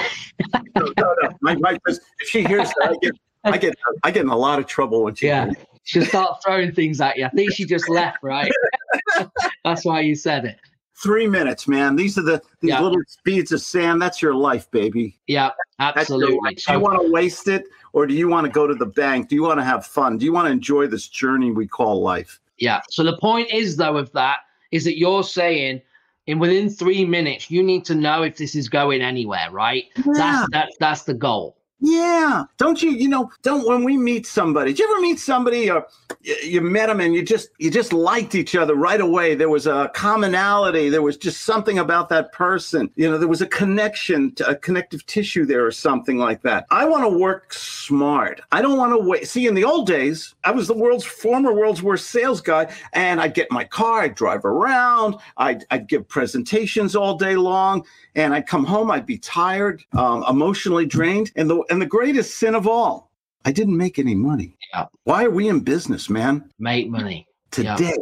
no, 0.54 0.60
no, 0.76 1.14
no. 1.22 1.30
My 1.40 1.56
wife 1.56 1.78
is, 1.88 2.00
if 2.20 2.28
she 2.28 2.44
hears 2.44 2.68
that, 2.80 2.90
I 2.92 2.96
get, 3.00 3.12
I 3.44 3.58
get, 3.58 3.74
I 4.04 4.10
get 4.10 4.22
in 4.22 4.28
a 4.28 4.36
lot 4.36 4.58
of 4.58 4.66
trouble 4.66 5.02
when 5.04 5.14
she. 5.14 5.26
Yeah. 5.26 5.46
hears 5.46 5.56
she'll 5.84 6.04
start 6.04 6.42
throwing 6.44 6.72
things 6.72 7.00
at 7.00 7.16
you. 7.16 7.26
I 7.26 7.30
think 7.30 7.52
she 7.52 7.64
just 7.64 7.88
left, 7.88 8.18
right? 8.22 8.50
That's 9.64 9.84
why 9.84 10.00
you 10.00 10.14
said 10.14 10.44
it. 10.44 10.56
Three 11.02 11.26
minutes, 11.26 11.66
man. 11.66 11.96
These 11.96 12.18
are 12.18 12.22
the 12.22 12.42
these 12.60 12.70
Yeah. 12.70 12.82
little 12.82 13.00
speeds 13.08 13.52
of 13.52 13.60
sand. 13.62 14.02
That's 14.02 14.20
your 14.20 14.34
life, 14.34 14.70
baby. 14.70 15.18
Yeah, 15.26 15.50
absolutely. 15.78 16.38
life. 16.44 16.64
Do 16.66 16.72
you 16.74 16.80
want 16.80 17.00
to 17.00 17.10
waste 17.10 17.48
it, 17.48 17.64
or 17.92 18.06
do 18.06 18.12
you 18.14 18.28
want 18.28 18.44
to 18.46 18.52
go 18.52 18.66
to 18.66 18.74
the 18.74 18.86
bank? 18.86 19.28
Do 19.28 19.34
you 19.34 19.42
want 19.42 19.58
to 19.60 19.64
have 19.64 19.86
fun? 19.86 20.18
Do 20.18 20.24
you 20.26 20.32
want 20.32 20.46
to 20.46 20.52
enjoy 20.52 20.86
this 20.88 21.08
journey 21.08 21.52
we 21.52 21.66
call 21.66 22.02
life? 22.02 22.38
Yeah. 22.58 22.80
So 22.90 23.02
the 23.02 23.16
point 23.16 23.50
is, 23.50 23.76
though, 23.76 23.96
of 23.96 24.12
that 24.12 24.40
is 24.72 24.84
that 24.84 24.98
you're 24.98 25.24
saying 25.24 25.80
in 26.26 26.38
within 26.38 26.68
three 26.68 27.04
minutes, 27.06 27.50
you 27.50 27.62
need 27.62 27.84
to 27.86 27.94
know 27.94 28.22
if 28.22 28.36
this 28.36 28.54
is 28.54 28.68
going 28.68 29.00
anywhere, 29.00 29.50
right? 29.50 29.84
Yeah. 29.96 30.12
That's 30.14 30.48
that's 30.50 30.76
that's 30.78 31.02
the 31.04 31.14
goal. 31.14 31.56
Yeah. 31.80 32.44
Don't 32.58 32.82
you, 32.82 32.90
you 32.90 33.08
know, 33.08 33.30
don't 33.42 33.66
when 33.66 33.84
we 33.84 33.96
meet 33.96 34.26
somebody, 34.26 34.72
did 34.72 34.80
you 34.80 34.92
ever 34.92 35.00
meet 35.00 35.18
somebody 35.18 35.70
uh, 35.70 35.76
or 35.80 35.86
you, 36.22 36.36
you 36.42 36.60
met 36.60 36.86
them 36.86 37.00
and 37.00 37.14
you 37.14 37.22
just 37.22 37.48
you 37.58 37.70
just 37.70 37.92
liked 37.92 38.34
each 38.34 38.54
other 38.54 38.74
right 38.74 39.00
away. 39.00 39.34
There 39.34 39.48
was 39.48 39.66
a 39.66 39.90
commonality. 39.94 40.90
There 40.90 41.02
was 41.02 41.16
just 41.16 41.42
something 41.42 41.78
about 41.78 42.08
that 42.10 42.32
person. 42.32 42.90
You 42.96 43.10
know, 43.10 43.18
there 43.18 43.28
was 43.28 43.42
a 43.42 43.46
connection, 43.46 44.34
a 44.46 44.54
connective 44.54 45.04
tissue 45.06 45.46
there 45.46 45.64
or 45.64 45.72
something 45.72 46.18
like 46.18 46.42
that. 46.42 46.66
I 46.70 46.86
want 46.86 47.04
to 47.04 47.18
work 47.18 47.52
smart. 47.52 48.40
I 48.52 48.62
don't 48.62 48.76
want 48.76 48.92
to 48.92 48.98
wait. 48.98 49.26
See, 49.28 49.46
in 49.46 49.54
the 49.54 49.64
old 49.64 49.86
days, 49.86 50.34
I 50.44 50.50
was 50.50 50.68
the 50.68 50.74
world's 50.74 51.04
former 51.04 51.52
world's 51.52 51.82
worst 51.82 52.10
sales 52.10 52.40
guy, 52.40 52.72
and 52.92 53.20
I'd 53.20 53.34
get 53.34 53.50
my 53.50 53.64
car, 53.64 54.02
I'd 54.02 54.14
drive 54.14 54.44
around, 54.44 55.16
I'd, 55.36 55.64
I'd 55.70 55.88
give 55.88 56.08
presentations 56.08 56.94
all 56.94 57.16
day 57.16 57.36
long, 57.36 57.84
and 58.14 58.34
I'd 58.34 58.46
come 58.46 58.64
home, 58.64 58.90
I'd 58.90 59.06
be 59.06 59.18
tired, 59.18 59.82
um, 59.92 60.24
emotionally 60.28 60.86
drained, 60.86 61.32
and 61.36 61.48
the 61.48 61.62
and 61.70 61.80
the 61.80 61.86
greatest 61.86 62.36
sin 62.36 62.54
of 62.54 62.66
all, 62.66 63.10
I 63.44 63.52
didn't 63.52 63.76
make 63.76 63.98
any 63.98 64.14
money. 64.14 64.56
Yeah. 64.72 64.86
Why 65.04 65.24
are 65.24 65.30
we 65.30 65.48
in 65.48 65.60
business, 65.60 66.10
man? 66.10 66.50
Make 66.58 66.88
money. 66.88 67.26
Today, 67.50 67.96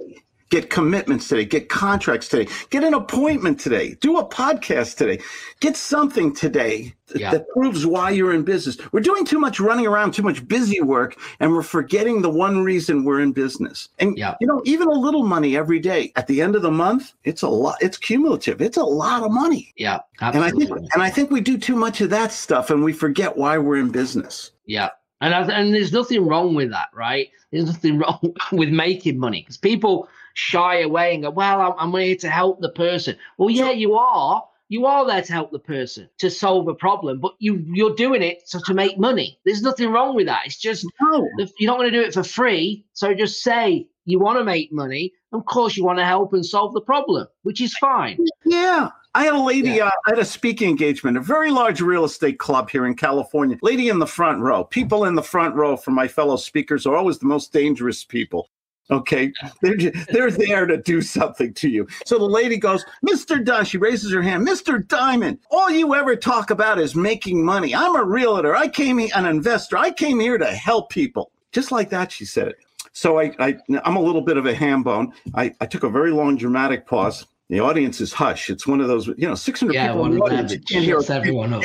Get 0.50 0.70
commitments 0.70 1.28
today. 1.28 1.44
Get 1.44 1.68
contracts 1.68 2.28
today. 2.28 2.50
Get 2.70 2.82
an 2.84 2.94
appointment 2.94 3.60
today. 3.60 3.96
Do 4.00 4.16
a 4.16 4.24
podcast 4.26 4.96
today. 4.96 5.20
Get 5.60 5.76
something 5.76 6.34
today 6.34 6.94
Yeah. 7.14 7.32
that 7.32 7.48
proves 7.50 7.84
why 7.86 8.10
you're 8.10 8.32
in 8.32 8.42
business. 8.44 8.78
We're 8.92 9.00
doing 9.00 9.24
too 9.24 9.38
much 9.38 9.60
running 9.60 9.86
around, 9.86 10.12
too 10.12 10.22
much 10.22 10.46
busy 10.48 10.80
work, 10.80 11.16
and 11.40 11.52
we're 11.52 11.62
forgetting 11.62 12.22
the 12.22 12.30
one 12.30 12.64
reason 12.64 13.04
we're 13.04 13.20
in 13.20 13.32
business. 13.32 13.88
And 13.98 14.16
Yeah. 14.16 14.34
you 14.40 14.46
know, 14.46 14.62
even 14.64 14.88
a 14.88 14.92
little 14.92 15.24
money 15.26 15.56
every 15.56 15.80
day 15.80 16.12
at 16.16 16.26
the 16.26 16.40
end 16.40 16.54
of 16.56 16.62
the 16.62 16.70
month, 16.70 17.12
it's 17.24 17.42
a 17.42 17.48
lot. 17.48 17.76
It's 17.80 17.96
cumulative. 17.98 18.60
It's 18.62 18.76
a 18.78 18.84
lot 18.84 19.22
of 19.22 19.30
money. 19.30 19.72
Yeah, 19.76 19.98
And 20.20 20.36
I 20.42 20.46
absolutely. 20.48 20.66
think 20.80 20.94
and 20.94 21.02
I 21.02 21.10
think 21.10 21.30
we 21.30 21.40
do 21.40 21.58
too 21.58 21.76
much 21.76 22.00
of 22.00 22.10
that 22.10 22.32
stuff, 22.32 22.70
and 22.70 22.82
we 22.82 22.92
forget 22.92 23.36
why 23.36 23.58
we're 23.58 23.76
in 23.76 23.90
business. 23.90 24.50
Yeah. 24.66 24.88
And, 25.20 25.34
I, 25.34 25.40
and 25.42 25.74
there's 25.74 25.92
nothing 25.92 26.26
wrong 26.26 26.54
with 26.54 26.70
that, 26.70 26.88
right? 26.94 27.28
There's 27.50 27.66
nothing 27.66 27.98
wrong 28.02 28.34
with 28.52 28.68
making 28.68 29.18
money 29.18 29.40
because 29.42 29.56
people 29.56 30.08
shy 30.38 30.80
away 30.80 31.14
and 31.14 31.25
go, 31.25 31.30
well, 31.30 31.61
I'm, 31.61 31.73
I'm 31.95 32.00
here 32.00 32.16
to 32.16 32.30
help 32.30 32.61
the 32.61 32.71
person. 32.71 33.16
Well, 33.37 33.50
yeah, 33.50 33.71
you 33.71 33.95
are. 33.95 34.45
You 34.71 34.85
are 34.85 35.07
there 35.07 35.23
to 35.23 35.33
help 35.33 35.50
the 35.50 35.59
person 35.59 36.11
to 36.18 36.30
solve 36.30 36.68
a 36.68 36.75
problem, 36.75 37.21
but 37.21 37.33
you 37.38 37.64
you're 37.73 37.95
doing 37.95 38.23
it 38.23 38.42
so 38.47 38.61
to 38.66 38.75
make 38.75 38.99
money. 38.99 39.38
There's 39.47 39.62
nothing 39.62 39.90
wrong 39.90 40.14
with 40.14 40.26
that. 40.26 40.42
It's 40.45 40.59
just 40.59 40.87
No. 41.00 41.26
you're 41.59 41.71
not 41.71 41.78
going 41.78 41.90
to 41.90 41.99
do 41.99 42.07
it 42.07 42.12
for 42.12 42.23
free. 42.23 42.85
So 42.92 43.14
just 43.14 43.42
say 43.42 43.88
you 44.04 44.18
want 44.18 44.38
to 44.38 44.45
make 44.45 44.71
money. 44.71 45.12
Of 45.33 45.47
course, 45.47 45.76
you 45.76 45.85
want 45.85 45.99
to 46.00 46.04
help 46.04 46.35
and 46.35 46.45
solve 46.45 46.75
the 46.75 46.83
problem, 46.83 47.26
which 47.45 47.62
is 47.62 47.75
fine. 47.78 48.18
Yeah. 48.45 48.90
I 49.14 49.25
had 49.25 49.33
a 49.35 49.40
lady, 49.42 49.71
Yeah. 49.71 49.87
uh, 49.87 49.90
I 50.07 50.11
had 50.11 50.18
a 50.18 50.25
speaking 50.25 50.68
engagement, 50.68 51.16
a 51.16 51.21
very 51.21 51.50
large 51.50 51.80
real 51.80 52.04
estate 52.04 52.38
club 52.38 52.68
here 52.68 52.85
in 52.87 52.95
California. 52.95 53.57
Lady 53.62 53.88
in 53.88 53.99
the 53.99 54.07
front 54.07 54.40
row. 54.42 54.64
People 54.64 55.04
in 55.07 55.14
the 55.14 55.23
front 55.23 55.54
row 55.54 55.76
for 55.78 55.92
my 55.92 56.07
fellow 56.07 56.37
speakers 56.37 56.87
are 56.87 56.95
always 56.95 57.18
the 57.18 57.26
most 57.26 57.52
dangerous 57.54 58.04
people. 58.04 58.49
Okay. 58.90 59.33
They're, 59.61 59.76
ju- 59.76 59.92
they're 60.11 60.30
there 60.30 60.66
to 60.66 60.78
do 60.78 61.02
something 61.02 61.52
to 61.54 61.68
you. 61.68 61.87
So 62.07 62.18
the 62.18 62.25
lady 62.25 62.57
goes, 62.57 62.85
Mr. 63.07 63.45
Dunn, 63.45 63.64
she 63.64 63.78
raises 63.78 64.12
her 64.12 64.23
hand, 64.23 64.47
Mr. 64.47 64.87
Diamond, 64.87 65.38
all 65.50 65.71
you 65.71 65.95
ever 65.95 66.16
talk 66.16 66.50
about 66.50 66.78
is 66.78 66.95
making 66.95 67.45
money. 67.45 67.75
I'm 67.75 67.97
a 67.97 68.04
realtor. 68.04 68.57
I 68.57 68.68
came 68.68 68.99
here, 68.99 69.11
an 69.14 69.26
investor. 69.26 69.76
I 69.76 69.90
came 69.90 70.18
here 70.21 70.38
to 70.38 70.47
help 70.47 70.90
people. 70.90 71.30
Just 71.52 71.73
like 71.73 71.90
that, 71.90 72.12
she 72.12 72.25
said 72.25 72.49
it. 72.49 72.57
So 72.92 73.21
I, 73.21 73.33
I 73.38 73.57
I'm 73.85 73.97
a 73.97 74.00
little 74.00 74.23
bit 74.23 74.37
of 74.37 74.47
a 74.47 74.54
ham 74.54 74.83
bone. 74.83 75.12
I, 75.35 75.54
I 75.61 75.66
took 75.66 75.85
a 75.85 75.88
very 75.88 76.11
long 76.11 76.37
dramatic 76.37 76.87
pause. 76.87 77.26
The 77.49 77.61
audience 77.61 78.00
is 78.00 78.12
hush. 78.12 78.50
It's 78.50 78.66
one 78.66 78.80
of 78.80 78.88
those, 78.88 79.07
you 79.07 79.26
know, 79.26 79.35
600 79.35 79.73
Yeah, 79.73 79.87
people 79.88 80.00
one 80.02 80.12
in 80.12 80.18
the 80.18 80.25
audience. 80.25 80.52
You 80.52 80.61
can't 80.61 80.85
hear 80.85 80.99
a 80.99 81.11
everyone 81.11 81.54
up. 81.54 81.64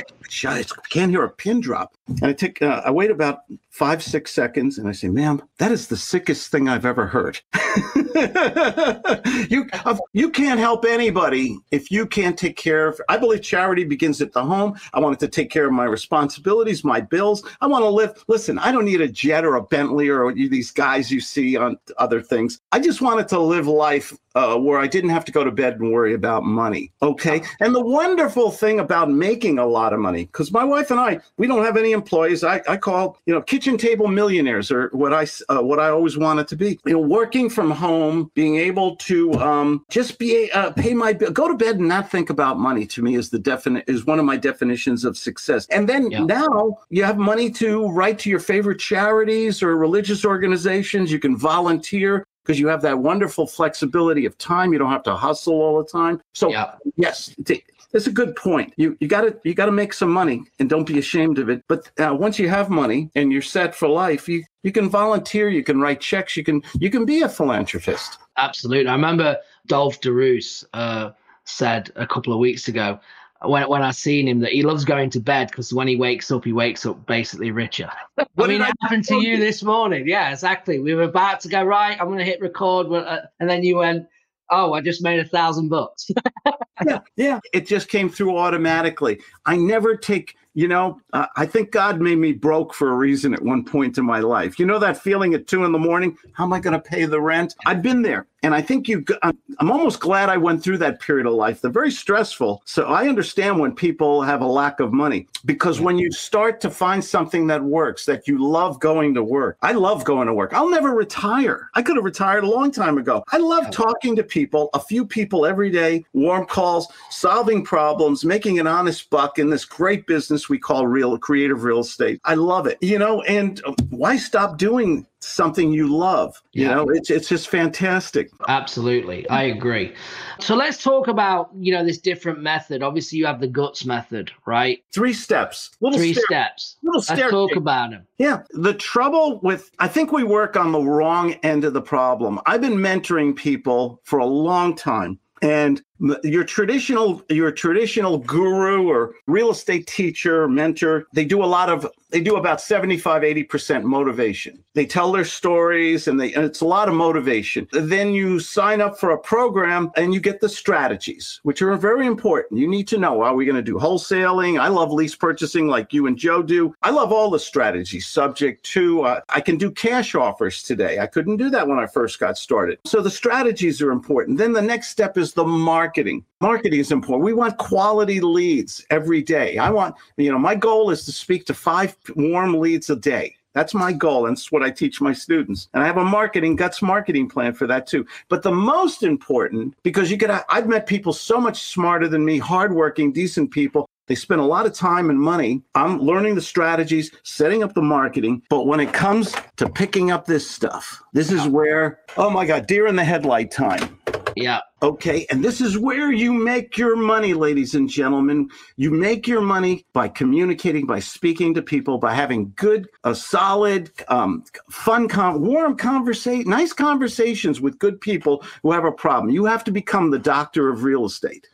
Can't 0.89 1.11
hear 1.11 1.23
a 1.23 1.29
pin 1.29 1.59
drop. 1.59 1.95
And 2.07 2.23
I 2.23 2.33
take, 2.33 2.61
uh, 2.61 2.81
I 2.83 2.91
wait 2.91 3.11
about 3.11 3.43
five, 3.69 4.03
six 4.03 4.31
seconds, 4.31 4.77
and 4.77 4.89
I 4.89 4.91
say, 4.91 5.07
"Ma'am, 5.07 5.41
that 5.57 5.71
is 5.71 5.87
the 5.87 5.97
sickest 5.97 6.51
thing 6.51 6.67
I've 6.67 6.85
ever 6.85 7.07
heard. 7.07 7.39
you, 9.49 9.67
you 10.11 10.29
can't 10.29 10.59
help 10.59 10.85
anybody 10.85 11.57
if 11.71 11.89
you 11.89 12.05
can't 12.05 12.37
take 12.37 12.57
care 12.57 12.87
of. 12.87 12.99
I 13.09 13.17
believe 13.17 13.41
charity 13.41 13.85
begins 13.85 14.21
at 14.21 14.33
the 14.33 14.43
home. 14.43 14.77
I 14.93 14.99
wanted 14.99 15.19
to 15.21 15.27
take 15.27 15.49
care 15.49 15.65
of 15.65 15.71
my 15.71 15.85
responsibilities, 15.85 16.83
my 16.83 17.01
bills. 17.01 17.43
I 17.61 17.67
want 17.67 17.83
to 17.83 17.89
live. 17.89 18.23
Listen, 18.27 18.59
I 18.59 18.71
don't 18.71 18.85
need 18.85 19.01
a 19.01 19.07
jet 19.07 19.45
or 19.45 19.55
a 19.55 19.63
Bentley 19.63 20.09
or 20.09 20.33
these 20.33 20.71
guys 20.71 21.09
you 21.09 21.21
see 21.21 21.55
on 21.55 21.77
other 21.97 22.21
things. 22.21 22.59
I 22.71 22.79
just 22.79 23.01
wanted 23.01 23.27
to 23.29 23.39
live 23.39 23.67
life 23.67 24.13
uh, 24.35 24.57
where 24.57 24.79
I 24.79 24.87
didn't 24.87 25.11
have 25.11 25.25
to 25.25 25.31
go 25.31 25.43
to 25.43 25.51
bed 25.51 25.79
and 25.79 25.91
worry 25.91 26.13
about 26.13 26.43
money. 26.43 26.91
Okay. 27.01 27.43
And 27.59 27.73
the 27.73 27.83
wonderful 27.83 28.51
thing 28.51 28.79
about 28.79 29.09
making 29.09 29.59
a 29.59 29.65
lot 29.65 29.93
of 29.93 29.99
money, 29.99 30.25
because 30.25 30.51
my 30.51 30.63
wife 30.63 30.91
and 30.91 30.99
I, 30.99 31.19
we 31.37 31.47
don't 31.47 31.63
have 31.63 31.77
any 31.77 31.92
employees. 31.93 32.43
I, 32.43 32.61
I 32.67 32.77
call, 32.77 33.17
you 33.25 33.33
know, 33.33 33.41
kitchen 33.41 33.77
table 33.77 34.07
millionaires 34.07 34.71
or 34.71 34.89
what 34.91 35.13
I, 35.13 35.25
uh, 35.49 35.61
what 35.61 35.79
I 35.79 35.89
always 35.89 36.17
wanted 36.17 36.47
to 36.49 36.55
be. 36.55 36.79
You 36.85 36.93
know, 36.93 36.99
working 36.99 37.49
from 37.49 37.71
home, 37.71 38.31
being 38.35 38.57
able 38.57 38.97
to 38.97 39.33
um, 39.35 39.85
just 39.89 40.19
be, 40.19 40.51
uh, 40.51 40.71
pay 40.71 40.93
my 40.93 41.13
bill, 41.13 41.31
go 41.31 41.47
to 41.47 41.55
bed 41.55 41.77
and 41.77 41.87
not 41.87 42.11
think 42.11 42.29
about 42.29 42.59
money 42.59 42.85
to 42.87 43.01
me 43.01 43.15
is 43.15 43.29
the 43.29 43.39
definite, 43.39 43.85
is 43.87 44.05
one 44.05 44.19
of 44.19 44.25
my 44.25 44.35
definitions 44.37 45.05
of 45.05 45.17
success. 45.17 45.65
And 45.69 45.87
then 45.87 46.11
Yeah. 46.11 46.25
now 46.25 46.77
you 46.89 47.03
have 47.03 47.17
money 47.17 47.49
to 47.51 47.87
write 47.89 48.19
to 48.19 48.29
your 48.29 48.39
favorite 48.39 48.79
charities 48.79 49.63
or 49.63 49.77
religious 49.77 50.25
organizations. 50.25 51.11
You 51.11 51.19
can 51.19 51.37
volunteer 51.37 52.25
because 52.43 52.59
you 52.59 52.67
have 52.67 52.81
that 52.81 52.99
wonderful 52.99 53.47
flexibility 53.47 54.25
of 54.25 54.37
time. 54.37 54.73
You 54.73 54.79
don't 54.79 54.91
have 54.91 55.03
to 55.03 55.15
hustle 55.15 55.61
all 55.61 55.77
the 55.81 55.87
time. 55.89 56.19
So 56.33 56.49
Yeah. 56.49 56.71
yes, 56.97 57.33
t- 57.45 57.63
that's 57.93 58.07
a 58.07 58.11
good 58.11 58.35
point. 58.35 58.73
You 58.77 58.97
you 58.99 59.07
got 59.07 59.21
to 59.21 59.37
you 59.43 59.53
got 59.53 59.67
to 59.67 59.71
make 59.71 59.93
some 59.93 60.11
money 60.11 60.43
and 60.59 60.69
don't 60.69 60.87
be 60.87 60.99
ashamed 60.99 61.39
of 61.39 61.49
it. 61.49 61.63
But 61.69 61.89
uh, 61.99 62.13
once 62.19 62.39
you 62.39 62.49
have 62.49 62.69
money 62.69 63.09
and 63.15 63.31
you're 63.31 63.41
set 63.41 63.75
for 63.75 63.87
life, 63.87 64.27
you 64.27 64.43
you 64.63 64.71
can 64.71 64.89
volunteer, 64.89 65.49
you 65.49 65.63
can 65.63 65.79
write 65.79 66.01
checks, 66.01 66.35
you 66.35 66.43
can 66.43 66.61
you 66.79 66.89
can 66.89 67.05
be 67.05 67.21
a 67.21 67.29
philanthropist. 67.29 68.17
Absolutely. 68.37 68.87
I 68.89 68.93
remember 68.93 69.37
Dolf 69.67 70.01
de 70.01 70.11
Roos 70.11 70.65
uh, 70.73 71.11
said 71.45 71.91
a 71.95 72.07
couple 72.07 72.33
of 72.33 72.39
weeks 72.39 72.67
ago 72.67 72.99
when, 73.43 73.67
when 73.69 73.81
I 73.83 73.91
seen 73.91 74.27
him 74.27 74.39
that 74.39 74.51
he 74.53 74.63
loves 74.63 74.85
going 74.85 75.09
to 75.11 75.19
bed 75.19 75.49
because 75.49 75.73
when 75.73 75.87
he 75.87 75.95
wakes 75.95 76.31
up, 76.31 76.45
he 76.45 76.53
wakes 76.53 76.85
up 76.85 77.05
basically 77.05 77.51
richer. 77.51 77.91
I 78.17 78.25
What 78.35 78.47
mean, 78.47 78.59
did 78.59 78.69
it 78.69 78.73
happened 78.81 79.05
to 79.05 79.15
you 79.15 79.37
this 79.37 79.61
morning. 79.63 80.07
Yeah, 80.07 80.31
exactly. 80.31 80.79
We 80.79 80.95
were 80.95 81.03
about 81.03 81.41
to 81.41 81.49
go, 81.49 81.63
right, 81.63 81.99
I'm 81.99 82.07
going 82.07 82.19
to 82.19 82.23
hit 82.25 82.41
record. 82.41 82.91
uh, 82.91 83.21
And 83.39 83.49
then 83.49 83.63
you 83.63 83.77
went, 83.77 84.07
oh, 84.49 84.73
I 84.73 84.81
just 84.81 85.03
made 85.03 85.19
a 85.19 85.25
thousand 85.25 85.69
bucks. 85.69 86.09
yeah, 86.85 86.99
yeah. 87.15 87.39
It 87.53 87.67
just 87.67 87.89
came 87.89 88.09
through 88.09 88.37
automatically. 88.37 89.19
I 89.45 89.55
never 89.55 89.95
take, 89.95 90.35
you 90.53 90.67
know, 90.67 90.99
uh, 91.13 91.27
I 91.35 91.45
think 91.45 91.71
God 91.71 92.01
made 92.01 92.17
me 92.17 92.33
broke 92.33 92.73
for 92.73 92.91
a 92.91 92.95
reason 92.95 93.33
at 93.33 93.41
one 93.41 93.63
point 93.63 93.97
in 93.97 94.05
my 94.05 94.19
life. 94.19 94.59
You 94.59 94.65
know 94.65 94.79
that 94.79 94.97
feeling 94.97 95.33
at 95.33 95.47
two 95.47 95.65
in 95.65 95.71
the 95.71 95.79
morning? 95.79 96.17
How 96.33 96.43
am 96.45 96.53
I 96.53 96.59
going 96.59 96.73
to 96.73 96.81
pay 96.81 97.05
the 97.05 97.21
rent? 97.21 97.55
I've 97.65 97.81
been 97.81 98.01
there. 98.01 98.27
And 98.43 98.53
I 98.53 98.61
think 98.61 98.89
you, 98.89 99.05
I'm, 99.21 99.37
I'm 99.59 99.71
almost 99.71 100.01
glad 100.01 100.29
I 100.29 100.35
went 100.35 100.61
through 100.61 100.77
that 100.79 100.99
period 100.99 101.25
of 101.25 101.33
life. 101.33 101.61
They're 101.61 101.71
very 101.71 101.91
stressful. 101.91 102.61
So 102.65 102.83
I 102.83 103.07
understand 103.07 103.57
when 103.57 103.73
people 103.73 104.21
have 104.21 104.41
a 104.41 104.47
lack 104.47 104.81
of 104.81 104.91
money 104.91 105.27
because 105.45 105.79
when 105.79 105.97
you 105.97 106.11
start 106.11 106.59
to 106.61 106.69
find 106.69 107.03
something 107.03 107.47
that 107.47 107.63
works, 107.63 108.05
that 108.05 108.27
you 108.27 108.43
love 108.43 108.79
going 108.81 109.13
to 109.13 109.23
work. 109.23 109.57
I 109.61 109.71
love 109.71 110.03
going 110.03 110.27
to 110.27 110.33
work. 110.33 110.53
I'll 110.53 110.69
never 110.69 110.93
retire. 110.93 111.69
I 111.73 111.81
could 111.81 111.95
have 111.95 112.03
retired 112.03 112.43
a 112.43 112.49
long 112.49 112.69
time 112.69 112.97
ago. 112.97 113.23
I 113.31 113.37
love 113.37 113.71
talking 113.71 114.15
to 114.17 114.23
people, 114.23 114.69
a 114.73 114.79
few 114.79 115.05
people 115.05 115.45
every 115.45 115.69
day, 115.69 116.03
warm 116.13 116.45
calls, 116.45 116.87
solving 117.09 117.63
problems, 117.63 118.25
making 118.25 118.59
an 118.59 118.67
honest 118.67 119.09
buck 119.09 119.39
in 119.39 119.49
this 119.49 119.63
great 119.63 120.05
business 120.05 120.49
we 120.49 120.59
call 120.59 120.85
real 120.85 121.17
creative 121.17 121.63
real 121.63 121.79
estate. 121.79 122.19
I 122.25 122.35
love 122.35 122.67
it. 122.67 122.77
You 122.81 122.99
know, 122.99 123.21
and 123.21 123.61
uh, 123.65 123.73
why 123.89 124.17
stop 124.17 124.57
doing 124.57 125.07
something 125.25 125.71
you 125.73 125.87
love? 125.95 126.41
You 126.51 126.67
know, 126.67 126.87
it's 126.89 127.09
it's 127.09 127.27
just 127.29 127.47
fantastic. 127.49 128.29
Absolutely. 128.47 129.27
I 129.29 129.43
agree. 129.43 129.93
So 130.39 130.55
let's 130.55 130.83
talk 130.83 131.07
about, 131.07 131.49
you 131.57 131.73
know, 131.73 131.83
this 131.85 131.97
different 131.97 132.41
method. 132.41 132.83
Obviously, 132.83 133.17
you 133.17 133.25
have 133.25 133.39
the 133.39 133.47
guts 133.47 133.85
method, 133.85 134.31
right? 134.45 134.83
Three 134.91 135.13
steps. 135.13 135.71
Little 135.81 135.97
Three 135.99 136.13
stair- 136.13 136.23
steps. 136.25 136.77
little 136.83 136.99
Let's 136.99 137.07
staircase. 137.07 137.31
talk 137.31 137.55
about 137.55 137.91
them. 137.91 138.05
Yeah. 138.17 138.43
The 138.51 138.73
trouble 138.73 139.39
with, 139.41 139.71
I 139.79 139.87
think 139.87 140.11
we 140.11 140.23
work 140.23 140.55
on 140.57 140.71
the 140.71 140.81
wrong 140.81 141.33
end 141.43 141.63
of 141.63 141.73
the 141.73 141.81
problem. 141.81 142.39
I've 142.45 142.61
been 142.61 142.75
mentoring 142.77 143.35
people 143.35 144.01
for 144.03 144.19
a 144.19 144.25
long 144.25 144.75
time. 144.75 145.19
And 145.41 145.81
your 146.23 146.43
traditional, 146.43 147.21
your 147.29 147.51
traditional 147.51 148.17
guru 148.17 148.87
or 148.89 149.15
real 149.27 149.51
estate 149.51 149.87
teacher, 149.87 150.47
mentor, 150.47 151.05
they 151.13 151.25
do 151.25 151.43
a 151.43 151.45
lot 151.45 151.69
of, 151.69 151.87
they 152.09 152.21
do 152.21 152.35
about 152.35 152.61
75, 152.61 153.21
80% 153.21 153.83
motivation. 153.83 154.63
They 154.73 154.85
tell 154.85 155.11
their 155.11 155.25
stories 155.25 156.07
and 156.07 156.19
they, 156.19 156.33
and 156.33 156.43
it's 156.43 156.61
a 156.61 156.65
lot 156.65 156.87
of 156.87 156.93
motivation. 156.93 157.67
Then 157.71 158.13
you 158.13 158.39
sign 158.39 158.81
up 158.81 158.99
for 158.99 159.11
a 159.11 159.17
program 159.17 159.91
and 159.95 160.13
you 160.13 160.19
get 160.19 160.41
the 160.41 160.49
strategies, 160.49 161.39
which 161.43 161.61
are 161.61 161.75
very 161.77 162.05
important. 162.05 162.59
You 162.59 162.67
need 162.67 162.87
to 162.89 162.97
know, 162.97 163.21
are 163.21 163.35
we 163.35 163.45
going 163.45 163.55
to 163.55 163.61
do 163.61 163.75
wholesaling? 163.75 164.59
I 164.59 164.67
love 164.67 164.91
lease 164.91 165.15
purchasing 165.15 165.67
like 165.67 165.93
you 165.93 166.07
and 166.07 166.17
Joe 166.17 166.43
do. 166.43 166.75
I 166.81 166.89
love 166.89 167.11
all 167.11 167.29
the 167.29 167.39
strategies 167.39 168.07
subject 168.07 168.63
to, 168.67 169.03
uh, 169.03 169.21
I 169.29 169.41
can 169.41 169.57
do 169.57 169.71
cash 169.71 170.15
offers 170.15 170.63
today. 170.63 170.99
I 170.99 171.07
couldn't 171.07 171.37
do 171.37 171.49
that 171.51 171.67
when 171.67 171.79
I 171.79 171.85
first 171.85 172.19
got 172.19 172.37
started. 172.37 172.79
So 172.85 173.01
the 173.01 173.11
strategies 173.11 173.81
are 173.81 173.91
important. 173.91 174.37
Then 174.37 174.53
the 174.53 174.61
next 174.61 174.89
step 174.89 175.17
is 175.17 175.33
the 175.33 175.45
marketing. 175.83 176.23
Marketing 176.39 176.79
is 176.79 176.93
important. 176.93 177.25
We 177.25 177.33
want 177.33 177.57
quality 177.57 178.21
leads 178.21 178.85
every 178.89 179.21
day. 179.21 179.57
I 179.57 179.69
want, 179.69 179.95
you 180.15 180.31
know, 180.31 180.39
my 180.39 180.55
goal 180.55 180.91
is 180.91 181.03
to 181.05 181.11
speak 181.11 181.45
to 181.47 181.53
five 181.53 181.97
warm 182.15 182.53
leads 182.53 182.89
a 182.89 182.95
day. 182.95 183.35
That's 183.53 183.73
my 183.73 183.91
goal. 183.91 184.27
And 184.27 184.37
it's 184.37 184.49
what 184.49 184.63
I 184.63 184.71
teach 184.71 185.01
my 185.01 185.11
students. 185.11 185.67
And 185.73 185.83
I 185.83 185.85
have 185.85 185.97
a 185.97 186.05
marketing, 186.05 186.55
guts 186.55 186.81
marketing 186.81 187.27
plan 187.27 187.53
for 187.53 187.67
that 187.67 187.85
too. 187.85 188.05
But 188.29 188.43
the 188.43 188.51
most 188.53 189.03
important, 189.03 189.75
because 189.83 190.09
you 190.09 190.15
get, 190.15 190.45
I've 190.49 190.69
met 190.69 190.87
people 190.87 191.11
so 191.11 191.37
much 191.37 191.63
smarter 191.63 192.07
than 192.07 192.23
me, 192.23 192.37
hardworking, 192.37 193.11
decent 193.11 193.51
people. 193.51 193.85
They 194.07 194.15
spend 194.15 194.39
a 194.39 194.45
lot 194.45 194.65
of 194.65 194.73
time 194.73 195.09
and 195.09 195.19
money. 195.19 195.61
I'm 195.75 195.99
learning 195.99 196.35
the 196.35 196.41
strategies, 196.41 197.11
setting 197.23 197.61
up 197.61 197.73
the 197.73 197.81
marketing. 197.81 198.41
But 198.49 198.67
when 198.67 198.79
it 198.79 198.93
comes 198.93 199.35
to 199.57 199.69
picking 199.69 200.11
up 200.11 200.25
this 200.25 200.49
stuff, 200.49 201.03
this 201.11 201.29
is 201.29 201.45
where, 201.45 201.99
oh 202.15 202.29
my 202.29 202.45
God, 202.45 202.67
deer 202.67 202.87
in 202.87 202.95
the 202.95 203.03
headlight 203.03 203.51
time. 203.51 203.99
Yeah. 204.35 204.59
Okay. 204.81 205.25
And 205.31 205.43
this 205.43 205.61
is 205.61 205.77
where 205.77 206.11
you 206.11 206.33
make 206.33 206.77
your 206.77 206.95
money, 206.95 207.33
ladies 207.33 207.75
and 207.75 207.89
gentlemen. 207.89 208.49
You 208.75 208.91
make 208.91 209.27
your 209.27 209.41
money 209.41 209.85
by 209.93 210.07
communicating, 210.07 210.85
by 210.85 210.99
speaking 210.99 211.53
to 211.53 211.61
people, 211.61 211.97
by 211.97 212.13
having 212.13 212.53
good, 212.55 212.87
a 213.03 213.15
solid, 213.15 213.91
um, 214.07 214.43
fun, 214.69 215.07
con- 215.07 215.41
warm 215.41 215.77
conversation, 215.77 216.49
nice 216.49 216.73
conversations 216.73 217.61
with 217.61 217.79
good 217.79 217.99
people 218.01 218.43
who 218.61 218.71
have 218.71 218.85
a 218.85 218.91
problem. 218.91 219.33
You 219.33 219.45
have 219.45 219.63
to 219.65 219.71
become 219.71 220.11
the 220.11 220.19
doctor 220.19 220.69
of 220.69 220.83
real 220.83 221.05
estate. 221.05 221.47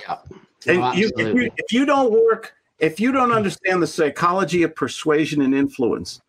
Yeah. 0.00 0.18
And 0.66 0.82
Oh, 0.82 0.92
you, 0.92 1.10
if, 1.16 1.34
you, 1.34 1.50
if 1.56 1.72
you 1.72 1.86
don't 1.86 2.12
work, 2.12 2.52
if 2.78 3.00
you 3.00 3.12
don't 3.12 3.32
understand 3.32 3.82
the 3.82 3.86
psychology 3.86 4.62
of 4.62 4.74
persuasion 4.74 5.42
and 5.42 5.54
influence, 5.54 6.20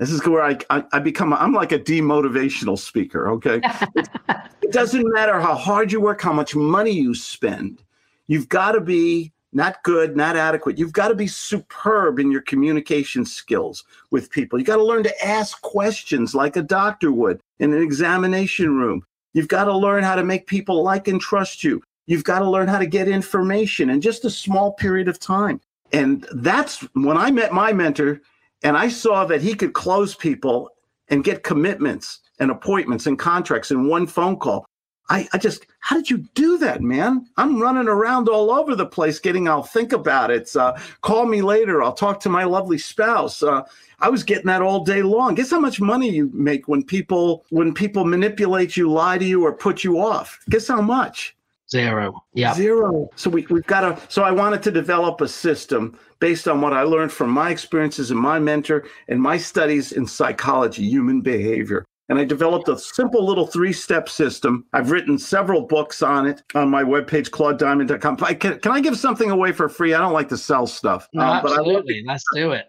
this 0.00 0.10
is 0.10 0.26
where 0.26 0.42
I, 0.42 0.56
I, 0.70 0.82
I 0.94 0.98
become, 0.98 1.34
I'm 1.34 1.52
like 1.52 1.72
a 1.72 1.78
demotivational 1.78 2.78
speaker, 2.78 3.28
okay? 3.32 3.60
it 4.62 4.72
doesn't 4.72 5.06
matter 5.12 5.38
how 5.38 5.54
hard 5.54 5.92
you 5.92 6.00
work, 6.00 6.22
how 6.22 6.32
much 6.32 6.56
money 6.56 6.90
you 6.90 7.14
spend. 7.14 7.82
You've 8.26 8.48
got 8.48 8.72
to 8.72 8.80
be 8.80 9.30
not 9.52 9.82
good, 9.82 10.16
not 10.16 10.36
adequate. 10.36 10.78
You've 10.78 10.94
got 10.94 11.08
to 11.08 11.14
be 11.14 11.26
superb 11.26 12.18
in 12.18 12.32
your 12.32 12.40
communication 12.40 13.26
skills 13.26 13.84
with 14.10 14.30
people. 14.30 14.58
You've 14.58 14.68
got 14.68 14.76
to 14.76 14.84
learn 14.84 15.02
to 15.02 15.26
ask 15.26 15.60
questions 15.60 16.34
like 16.34 16.56
a 16.56 16.62
doctor 16.62 17.12
would 17.12 17.42
in 17.58 17.74
an 17.74 17.82
examination 17.82 18.74
room. 18.76 19.04
You've 19.34 19.48
got 19.48 19.64
to 19.64 19.76
learn 19.76 20.02
how 20.02 20.14
to 20.14 20.24
make 20.24 20.46
people 20.46 20.82
like 20.82 21.08
and 21.08 21.20
trust 21.20 21.62
you. 21.62 21.82
You've 22.06 22.24
got 22.24 22.38
to 22.38 22.48
learn 22.48 22.68
how 22.68 22.78
to 22.78 22.86
get 22.86 23.06
information 23.06 23.90
in 23.90 24.00
just 24.00 24.24
a 24.24 24.30
small 24.30 24.72
period 24.72 25.08
of 25.08 25.20
time. 25.20 25.60
And 25.92 26.26
that's 26.32 26.80
when 26.94 27.18
I 27.18 27.30
met 27.30 27.52
my 27.52 27.74
mentor 27.74 28.22
and 28.62 28.76
I 28.76 28.88
saw 28.88 29.24
that 29.26 29.42
he 29.42 29.54
could 29.54 29.72
close 29.72 30.14
people 30.14 30.70
and 31.08 31.24
get 31.24 31.42
commitments 31.42 32.20
and 32.38 32.50
appointments 32.50 33.06
and 33.06 33.18
contracts 33.18 33.70
in 33.70 33.88
one 33.88 34.06
phone 34.06 34.36
call. 34.36 34.66
I, 35.10 35.28
I 35.32 35.38
just, 35.38 35.66
how 35.80 35.96
did 35.96 36.08
you 36.08 36.18
do 36.34 36.56
that, 36.58 36.82
man? 36.82 37.26
I'm 37.36 37.60
running 37.60 37.88
around 37.88 38.28
all 38.28 38.52
over 38.52 38.76
the 38.76 38.86
place 38.86 39.18
getting, 39.18 39.48
I'll 39.48 39.64
think 39.64 39.92
about 39.92 40.30
it. 40.30 40.54
Uh, 40.54 40.78
call 41.00 41.26
me 41.26 41.42
later. 41.42 41.82
I'll 41.82 41.92
talk 41.92 42.20
to 42.20 42.28
my 42.28 42.44
lovely 42.44 42.78
spouse. 42.78 43.42
Uh, 43.42 43.62
I 43.98 44.08
was 44.08 44.22
getting 44.22 44.46
that 44.46 44.62
all 44.62 44.84
day 44.84 45.02
long. 45.02 45.34
Guess 45.34 45.50
how 45.50 45.58
much 45.58 45.80
money 45.80 46.08
you 46.08 46.30
make 46.32 46.68
when 46.68 46.84
people, 46.84 47.44
when 47.50 47.74
people 47.74 48.04
manipulate 48.04 48.76
you, 48.76 48.88
lie 48.88 49.18
to 49.18 49.24
you, 49.24 49.44
or 49.44 49.52
put 49.52 49.82
you 49.82 49.98
off? 49.98 50.38
Guess 50.48 50.68
how 50.68 50.80
much? 50.80 51.36
Zero. 51.72 52.24
Yeah. 52.34 52.52
Zero. 52.54 53.08
So 53.16 53.30
we, 53.30 53.46
we've 53.48 53.66
got 53.66 53.80
to, 53.82 53.98
so 54.12 54.22
I 54.22 54.30
wanted 54.32 54.62
to 54.64 54.70
develop 54.70 55.20
a 55.20 55.28
system 55.28 55.96
based 56.18 56.48
on 56.48 56.60
what 56.60 56.72
I 56.72 56.82
learned 56.82 57.12
from 57.12 57.30
my 57.30 57.50
experiences 57.50 58.10
and 58.10 58.18
my 58.20 58.38
mentor 58.38 58.84
and 59.08 59.20
my 59.22 59.36
studies 59.38 59.92
in 59.92 60.06
psychology, 60.06 60.82
human 60.84 61.20
behavior. 61.20 61.84
And 62.08 62.18
I 62.18 62.24
developed 62.24 62.68
a 62.68 62.76
simple 62.76 63.24
little 63.24 63.46
three 63.46 63.72
step 63.72 64.08
system. 64.08 64.64
I've 64.72 64.90
written 64.90 65.16
several 65.16 65.62
books 65.62 66.02
on 66.02 66.26
it 66.26 66.42
on 66.56 66.68
my 66.68 66.82
webpage, 66.82 67.30
claudediamond.com. 67.30 68.16
I- 68.22 68.34
Can, 68.34 68.58
can 68.58 68.72
I 68.72 68.80
give 68.80 68.98
something 68.98 69.30
away 69.30 69.52
for 69.52 69.68
free? 69.68 69.94
I 69.94 70.00
don't 70.00 70.12
like 70.12 70.28
to 70.30 70.36
sell 70.36 70.66
stuff. 70.66 71.08
No, 71.12 71.22
um, 71.22 71.40
but 71.42 71.52
I 71.52 71.56
love 71.58 71.60
absolutely. 71.60 72.02
Let's 72.04 72.24
do 72.34 72.50
it. 72.50 72.66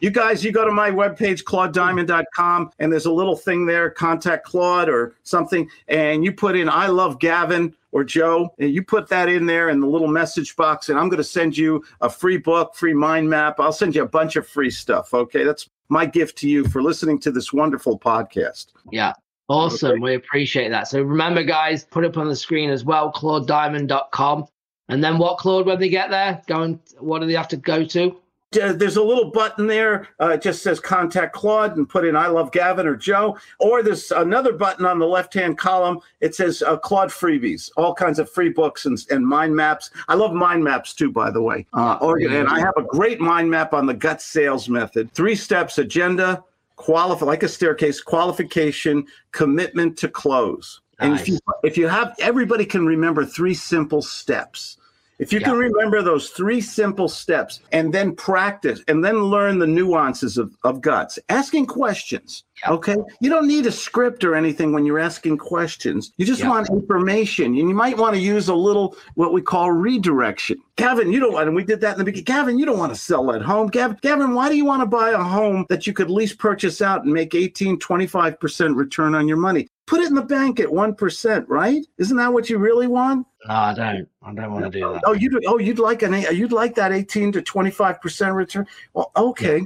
You 0.00 0.10
guys, 0.10 0.44
you 0.44 0.52
go 0.52 0.64
to 0.64 0.72
my 0.72 0.90
webpage, 0.90 1.44
claudediamond.com, 1.44 2.70
and 2.78 2.92
there's 2.92 3.06
a 3.06 3.12
little 3.12 3.36
thing 3.36 3.66
there, 3.66 3.90
contact 3.90 4.44
Claude 4.44 4.88
or 4.88 5.14
something, 5.22 5.68
and 5.88 6.24
you 6.24 6.32
put 6.32 6.56
in 6.56 6.68
I 6.68 6.86
love 6.86 7.18
Gavin 7.18 7.74
or 7.92 8.04
Joe, 8.04 8.54
and 8.58 8.70
you 8.70 8.82
put 8.82 9.08
that 9.08 9.28
in 9.28 9.46
there 9.46 9.70
in 9.70 9.80
the 9.80 9.86
little 9.86 10.08
message 10.08 10.54
box, 10.54 10.90
and 10.90 10.98
I'm 10.98 11.08
going 11.08 11.16
to 11.16 11.24
send 11.24 11.56
you 11.56 11.82
a 12.00 12.10
free 12.10 12.36
book, 12.36 12.74
free 12.74 12.92
mind 12.94 13.28
map. 13.28 13.58
I'll 13.58 13.72
send 13.72 13.94
you 13.94 14.02
a 14.02 14.08
bunch 14.08 14.36
of 14.36 14.46
free 14.46 14.70
stuff. 14.70 15.14
Okay. 15.14 15.44
That's 15.44 15.68
my 15.88 16.04
gift 16.04 16.36
to 16.38 16.48
you 16.48 16.68
for 16.68 16.82
listening 16.82 17.18
to 17.20 17.30
this 17.30 17.52
wonderful 17.52 17.98
podcast. 17.98 18.66
Yeah. 18.90 19.14
Awesome. 19.48 20.00
We 20.00 20.14
appreciate 20.14 20.70
that. 20.70 20.88
So 20.88 21.00
remember, 21.00 21.42
guys, 21.44 21.84
put 21.84 22.04
up 22.04 22.16
on 22.16 22.28
the 22.28 22.36
screen 22.36 22.68
as 22.68 22.84
well, 22.84 23.12
claudediamond.com. 23.12 24.46
And 24.88 25.02
then 25.02 25.18
what, 25.18 25.38
Claude, 25.38 25.66
when 25.66 25.78
they 25.78 25.88
get 25.88 26.10
there? 26.10 26.42
Go 26.46 26.62
and 26.62 26.80
what 26.98 27.20
do 27.20 27.26
they 27.26 27.34
have 27.34 27.48
to 27.48 27.56
go 27.56 27.84
to? 27.84 28.20
Uh, 28.54 28.72
There's 28.72 28.96
a 28.96 29.02
little 29.02 29.30
button 29.32 29.66
there. 29.66 30.08
Uh, 30.20 30.28
it 30.28 30.42
just 30.42 30.62
says 30.62 30.78
contact 30.78 31.34
Claude 31.34 31.76
and 31.76 31.88
put 31.88 32.04
in 32.04 32.14
I 32.14 32.28
love 32.28 32.52
Gavin 32.52 32.86
or 32.86 32.96
Joe. 32.96 33.36
Or 33.58 33.82
there's 33.82 34.12
another 34.12 34.52
button 34.52 34.86
on 34.86 34.98
the 34.98 35.06
left 35.06 35.34
hand 35.34 35.58
column. 35.58 35.98
It 36.20 36.34
says 36.34 36.62
uh, 36.62 36.76
Claude 36.76 37.10
freebies, 37.10 37.70
all 37.76 37.92
kinds 37.92 38.18
of 38.18 38.30
free 38.30 38.50
books 38.50 38.86
and, 38.86 38.98
and 39.10 39.26
mind 39.26 39.54
maps. 39.54 39.90
I 40.08 40.14
love 40.14 40.32
mind 40.32 40.62
maps 40.62 40.94
too, 40.94 41.10
by 41.10 41.30
the 41.30 41.42
way. 41.42 41.66
Uh, 41.74 41.98
or, 42.00 42.18
and 42.18 42.48
I 42.48 42.60
have 42.60 42.74
a 42.76 42.82
great 42.82 43.20
mind 43.20 43.50
map 43.50 43.74
on 43.74 43.84
the 43.84 43.94
gut 43.94 44.22
sales 44.22 44.68
method. 44.68 45.12
Three 45.12 45.34
steps 45.34 45.78
agenda, 45.78 46.42
qualify 46.76 47.26
like 47.26 47.42
a 47.42 47.48
staircase, 47.48 48.00
qualification, 48.00 49.06
commitment 49.32 49.98
to 49.98 50.08
close. 50.08 50.80
And 51.00 51.14
if 51.14 51.28
you 51.28 51.34
Nice. 51.34 51.56
if 51.64 51.76
you 51.76 51.88
have 51.88 52.14
everybody 52.20 52.64
can 52.64 52.86
remember 52.86 53.26
three 53.26 53.54
simple 53.54 54.00
steps. 54.00 54.78
If 55.18 55.32
you 55.32 55.40
can 55.40 55.56
remember 55.56 56.02
those 56.02 56.28
three 56.30 56.60
simple 56.60 57.08
steps 57.08 57.60
and 57.72 57.92
then 57.92 58.14
practice 58.14 58.82
and 58.86 59.02
then 59.02 59.24
learn 59.24 59.58
the 59.58 59.66
nuances 59.66 60.36
of, 60.36 60.54
of 60.62 60.82
guts, 60.82 61.18
asking 61.30 61.66
questions. 61.66 62.44
Yeah. 62.62 62.72
Okay. 62.72 62.96
You 63.20 63.30
don't 63.30 63.48
need 63.48 63.64
a 63.64 63.72
script 63.72 64.24
or 64.24 64.34
anything 64.34 64.72
when 64.72 64.84
you're 64.84 64.98
asking 64.98 65.38
questions. 65.38 66.12
You 66.18 66.26
just 66.26 66.40
Yeah. 66.42 66.50
want 66.50 66.68
information. 66.68 67.46
And 67.46 67.68
you 67.68 67.74
might 67.74 67.96
want 67.96 68.14
to 68.14 68.20
use 68.20 68.48
a 68.48 68.54
little 68.54 68.94
what 69.14 69.32
we 69.32 69.40
call 69.40 69.72
redirection. 69.72 70.58
Gavin, 70.76 71.10
you 71.10 71.20
don't 71.20 71.32
want, 71.32 71.46
and 71.46 71.56
we 71.56 71.64
did 71.64 71.80
that 71.80 71.92
in 71.92 71.98
the 71.98 72.04
beginning. 72.04 72.24
Gavin, 72.24 72.58
you 72.58 72.66
don't 72.66 72.78
want 72.78 72.92
to 72.92 73.00
sell 73.00 73.32
at 73.32 73.40
home. 73.40 73.68
Gavin, 73.68 73.96
Gavin, 74.02 74.34
why 74.34 74.50
do 74.50 74.56
you 74.56 74.66
want 74.66 74.82
to 74.82 74.86
buy 74.86 75.10
a 75.10 75.22
home 75.22 75.64
that 75.70 75.86
you 75.86 75.94
could 75.94 76.10
lease 76.10 76.34
purchase 76.34 76.82
out 76.82 77.04
and 77.04 77.12
make 77.12 77.34
18, 77.34 77.78
25% 77.78 78.76
return 78.76 79.14
on 79.14 79.26
your 79.26 79.38
money? 79.38 79.68
Put 79.86 80.00
it 80.00 80.08
in 80.08 80.14
the 80.14 80.22
bank 80.22 80.58
at 80.58 80.66
1%, 80.66 81.44
right? 81.48 81.86
Isn't 81.98 82.16
that 82.16 82.32
what 82.32 82.50
you 82.50 82.58
really 82.58 82.88
want? 82.88 83.26
No, 83.46 83.54
I 83.54 83.74
don't. 83.74 84.08
I 84.22 84.34
don't 84.34 84.52
want 84.52 84.64
to 84.64 84.70
do 84.70 84.92
that. 84.92 85.02
Oh, 85.06 85.12
you 85.12 85.30
would 85.32 85.44
oh 85.46 85.58
you'd 85.58 85.78
like 85.78 86.02
an 86.02 86.12
you'd 86.34 86.50
like 86.50 86.74
that 86.74 86.90
eighteen 86.90 87.30
to 87.30 87.42
twenty 87.42 87.70
five 87.70 88.00
percent 88.00 88.34
return. 88.34 88.66
Well, 88.92 89.12
okay. 89.16 89.64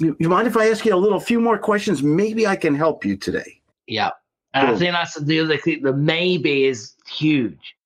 You, 0.00 0.16
you 0.18 0.28
mind 0.28 0.48
if 0.48 0.56
I 0.56 0.68
ask 0.68 0.84
you 0.84 0.92
a 0.92 0.96
little 0.96 1.20
few 1.20 1.40
more 1.40 1.56
questions? 1.56 2.02
Maybe 2.02 2.46
I 2.46 2.56
can 2.56 2.74
help 2.74 3.04
you 3.04 3.16
today. 3.16 3.60
Yeah. 3.86 4.10
And 4.54 4.66
I 4.66 4.76
think 4.76 4.92
that's 4.92 5.20
the 5.20 5.38
other 5.38 5.56
thing. 5.56 5.82
The 5.82 5.92
maybe 5.92 6.64
is 6.64 6.94
huge 7.06 7.76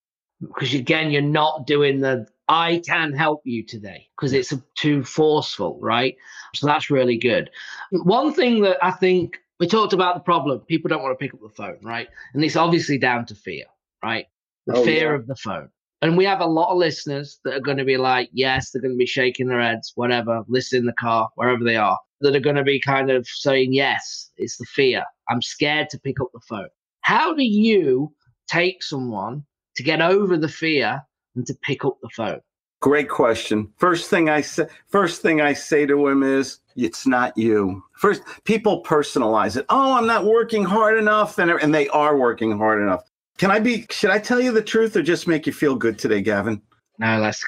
because 0.41 0.73
again, 0.73 1.11
you're 1.11 1.21
not 1.21 1.67
doing 1.67 1.99
the 2.01 2.27
I 2.47 2.81
can 2.85 3.13
help 3.13 3.41
you 3.43 3.63
today 3.63 4.07
because 4.15 4.33
it's 4.33 4.53
too 4.75 5.03
forceful, 5.03 5.77
right? 5.79 6.15
So 6.53 6.67
that's 6.67 6.89
really 6.89 7.17
good. 7.17 7.49
One 7.91 8.33
thing 8.33 8.61
that 8.61 8.77
I 8.83 8.91
think 8.91 9.39
we 9.59 9.67
talked 9.67 9.93
about 9.93 10.15
the 10.15 10.21
problem 10.21 10.59
people 10.61 10.89
don't 10.89 11.01
want 11.03 11.17
to 11.17 11.23
pick 11.23 11.33
up 11.33 11.41
the 11.41 11.49
phone, 11.49 11.77
right? 11.81 12.07
And 12.33 12.43
it's 12.43 12.55
obviously 12.55 12.97
down 12.97 13.25
to 13.27 13.35
fear, 13.35 13.65
right? 14.03 14.25
The 14.67 14.75
Oh, 14.75 14.83
fear 14.83 15.11
yeah. 15.11 15.15
of 15.19 15.27
the 15.27 15.35
phone. 15.35 15.69
And 16.01 16.17
we 16.17 16.25
have 16.25 16.41
a 16.41 16.45
lot 16.45 16.71
of 16.71 16.77
listeners 16.77 17.39
that 17.45 17.53
are 17.55 17.59
going 17.61 17.77
to 17.77 17.85
be 17.85 17.97
like, 17.97 18.29
yes, 18.33 18.69
they're 18.71 18.81
going 18.81 18.93
to 18.93 18.97
be 18.97 19.05
shaking 19.05 19.47
their 19.47 19.61
heads, 19.61 19.93
whatever, 19.95 20.43
listen 20.47 20.79
in 20.79 20.85
the 20.85 20.93
car, 20.93 21.29
wherever 21.35 21.63
they 21.63 21.77
are, 21.77 21.97
that 22.21 22.35
are 22.35 22.39
going 22.41 22.57
to 22.57 22.63
be 22.63 22.79
kind 22.79 23.09
of 23.09 23.25
saying, 23.27 23.73
yes, 23.73 24.29
it's 24.37 24.57
the 24.57 24.65
fear. 24.65 25.03
I'm 25.29 25.41
scared 25.41 25.89
to 25.91 25.99
pick 25.99 26.19
up 26.21 26.29
the 26.33 26.41
phone. 26.47 26.67
How 27.01 27.33
do 27.33 27.43
you 27.43 28.13
take 28.47 28.83
someone 28.83 29.45
to 29.77 29.83
get 29.83 30.01
over 30.01 30.37
the 30.37 30.49
fear 30.49 31.01
and 31.35 31.45
to 31.47 31.55
pick 31.63 31.85
up 31.85 31.97
the 32.01 32.09
phone? 32.09 32.41
Great 32.85 33.09
question. 33.09 33.67
First 33.77 34.11
thing 34.11 34.29
I 34.29 34.41
say, 34.41 34.67
first 34.89 35.23
thing 35.23 35.41
I 35.41 35.53
say 35.53 35.87
to 35.87 36.07
him 36.07 36.21
is, 36.21 36.59
"It's 36.75 37.07
not 37.07 37.35
you." 37.35 37.81
First, 37.93 38.21
people 38.43 38.83
personalize 38.83 39.57
it. 39.57 39.65
Oh, 39.69 39.93
I'm 39.93 40.05
not 40.05 40.23
working 40.23 40.63
hard 40.63 40.95
enough, 40.99 41.39
and 41.39 41.49
and 41.49 41.73
they 41.73 41.89
are 41.89 42.15
working 42.15 42.55
hard 42.59 42.79
enough. 42.79 43.01
Can 43.39 43.49
I 43.49 43.57
be? 43.57 43.87
Should 43.89 44.11
I 44.11 44.19
tell 44.19 44.39
you 44.39 44.51
the 44.51 44.61
truth 44.61 44.95
or 44.95 45.01
just 45.01 45.27
make 45.27 45.47
you 45.47 45.51
feel 45.51 45.75
good 45.75 45.97
today, 45.97 46.21
Gavin? 46.21 46.61
No, 46.99 47.19
let's 47.19 47.43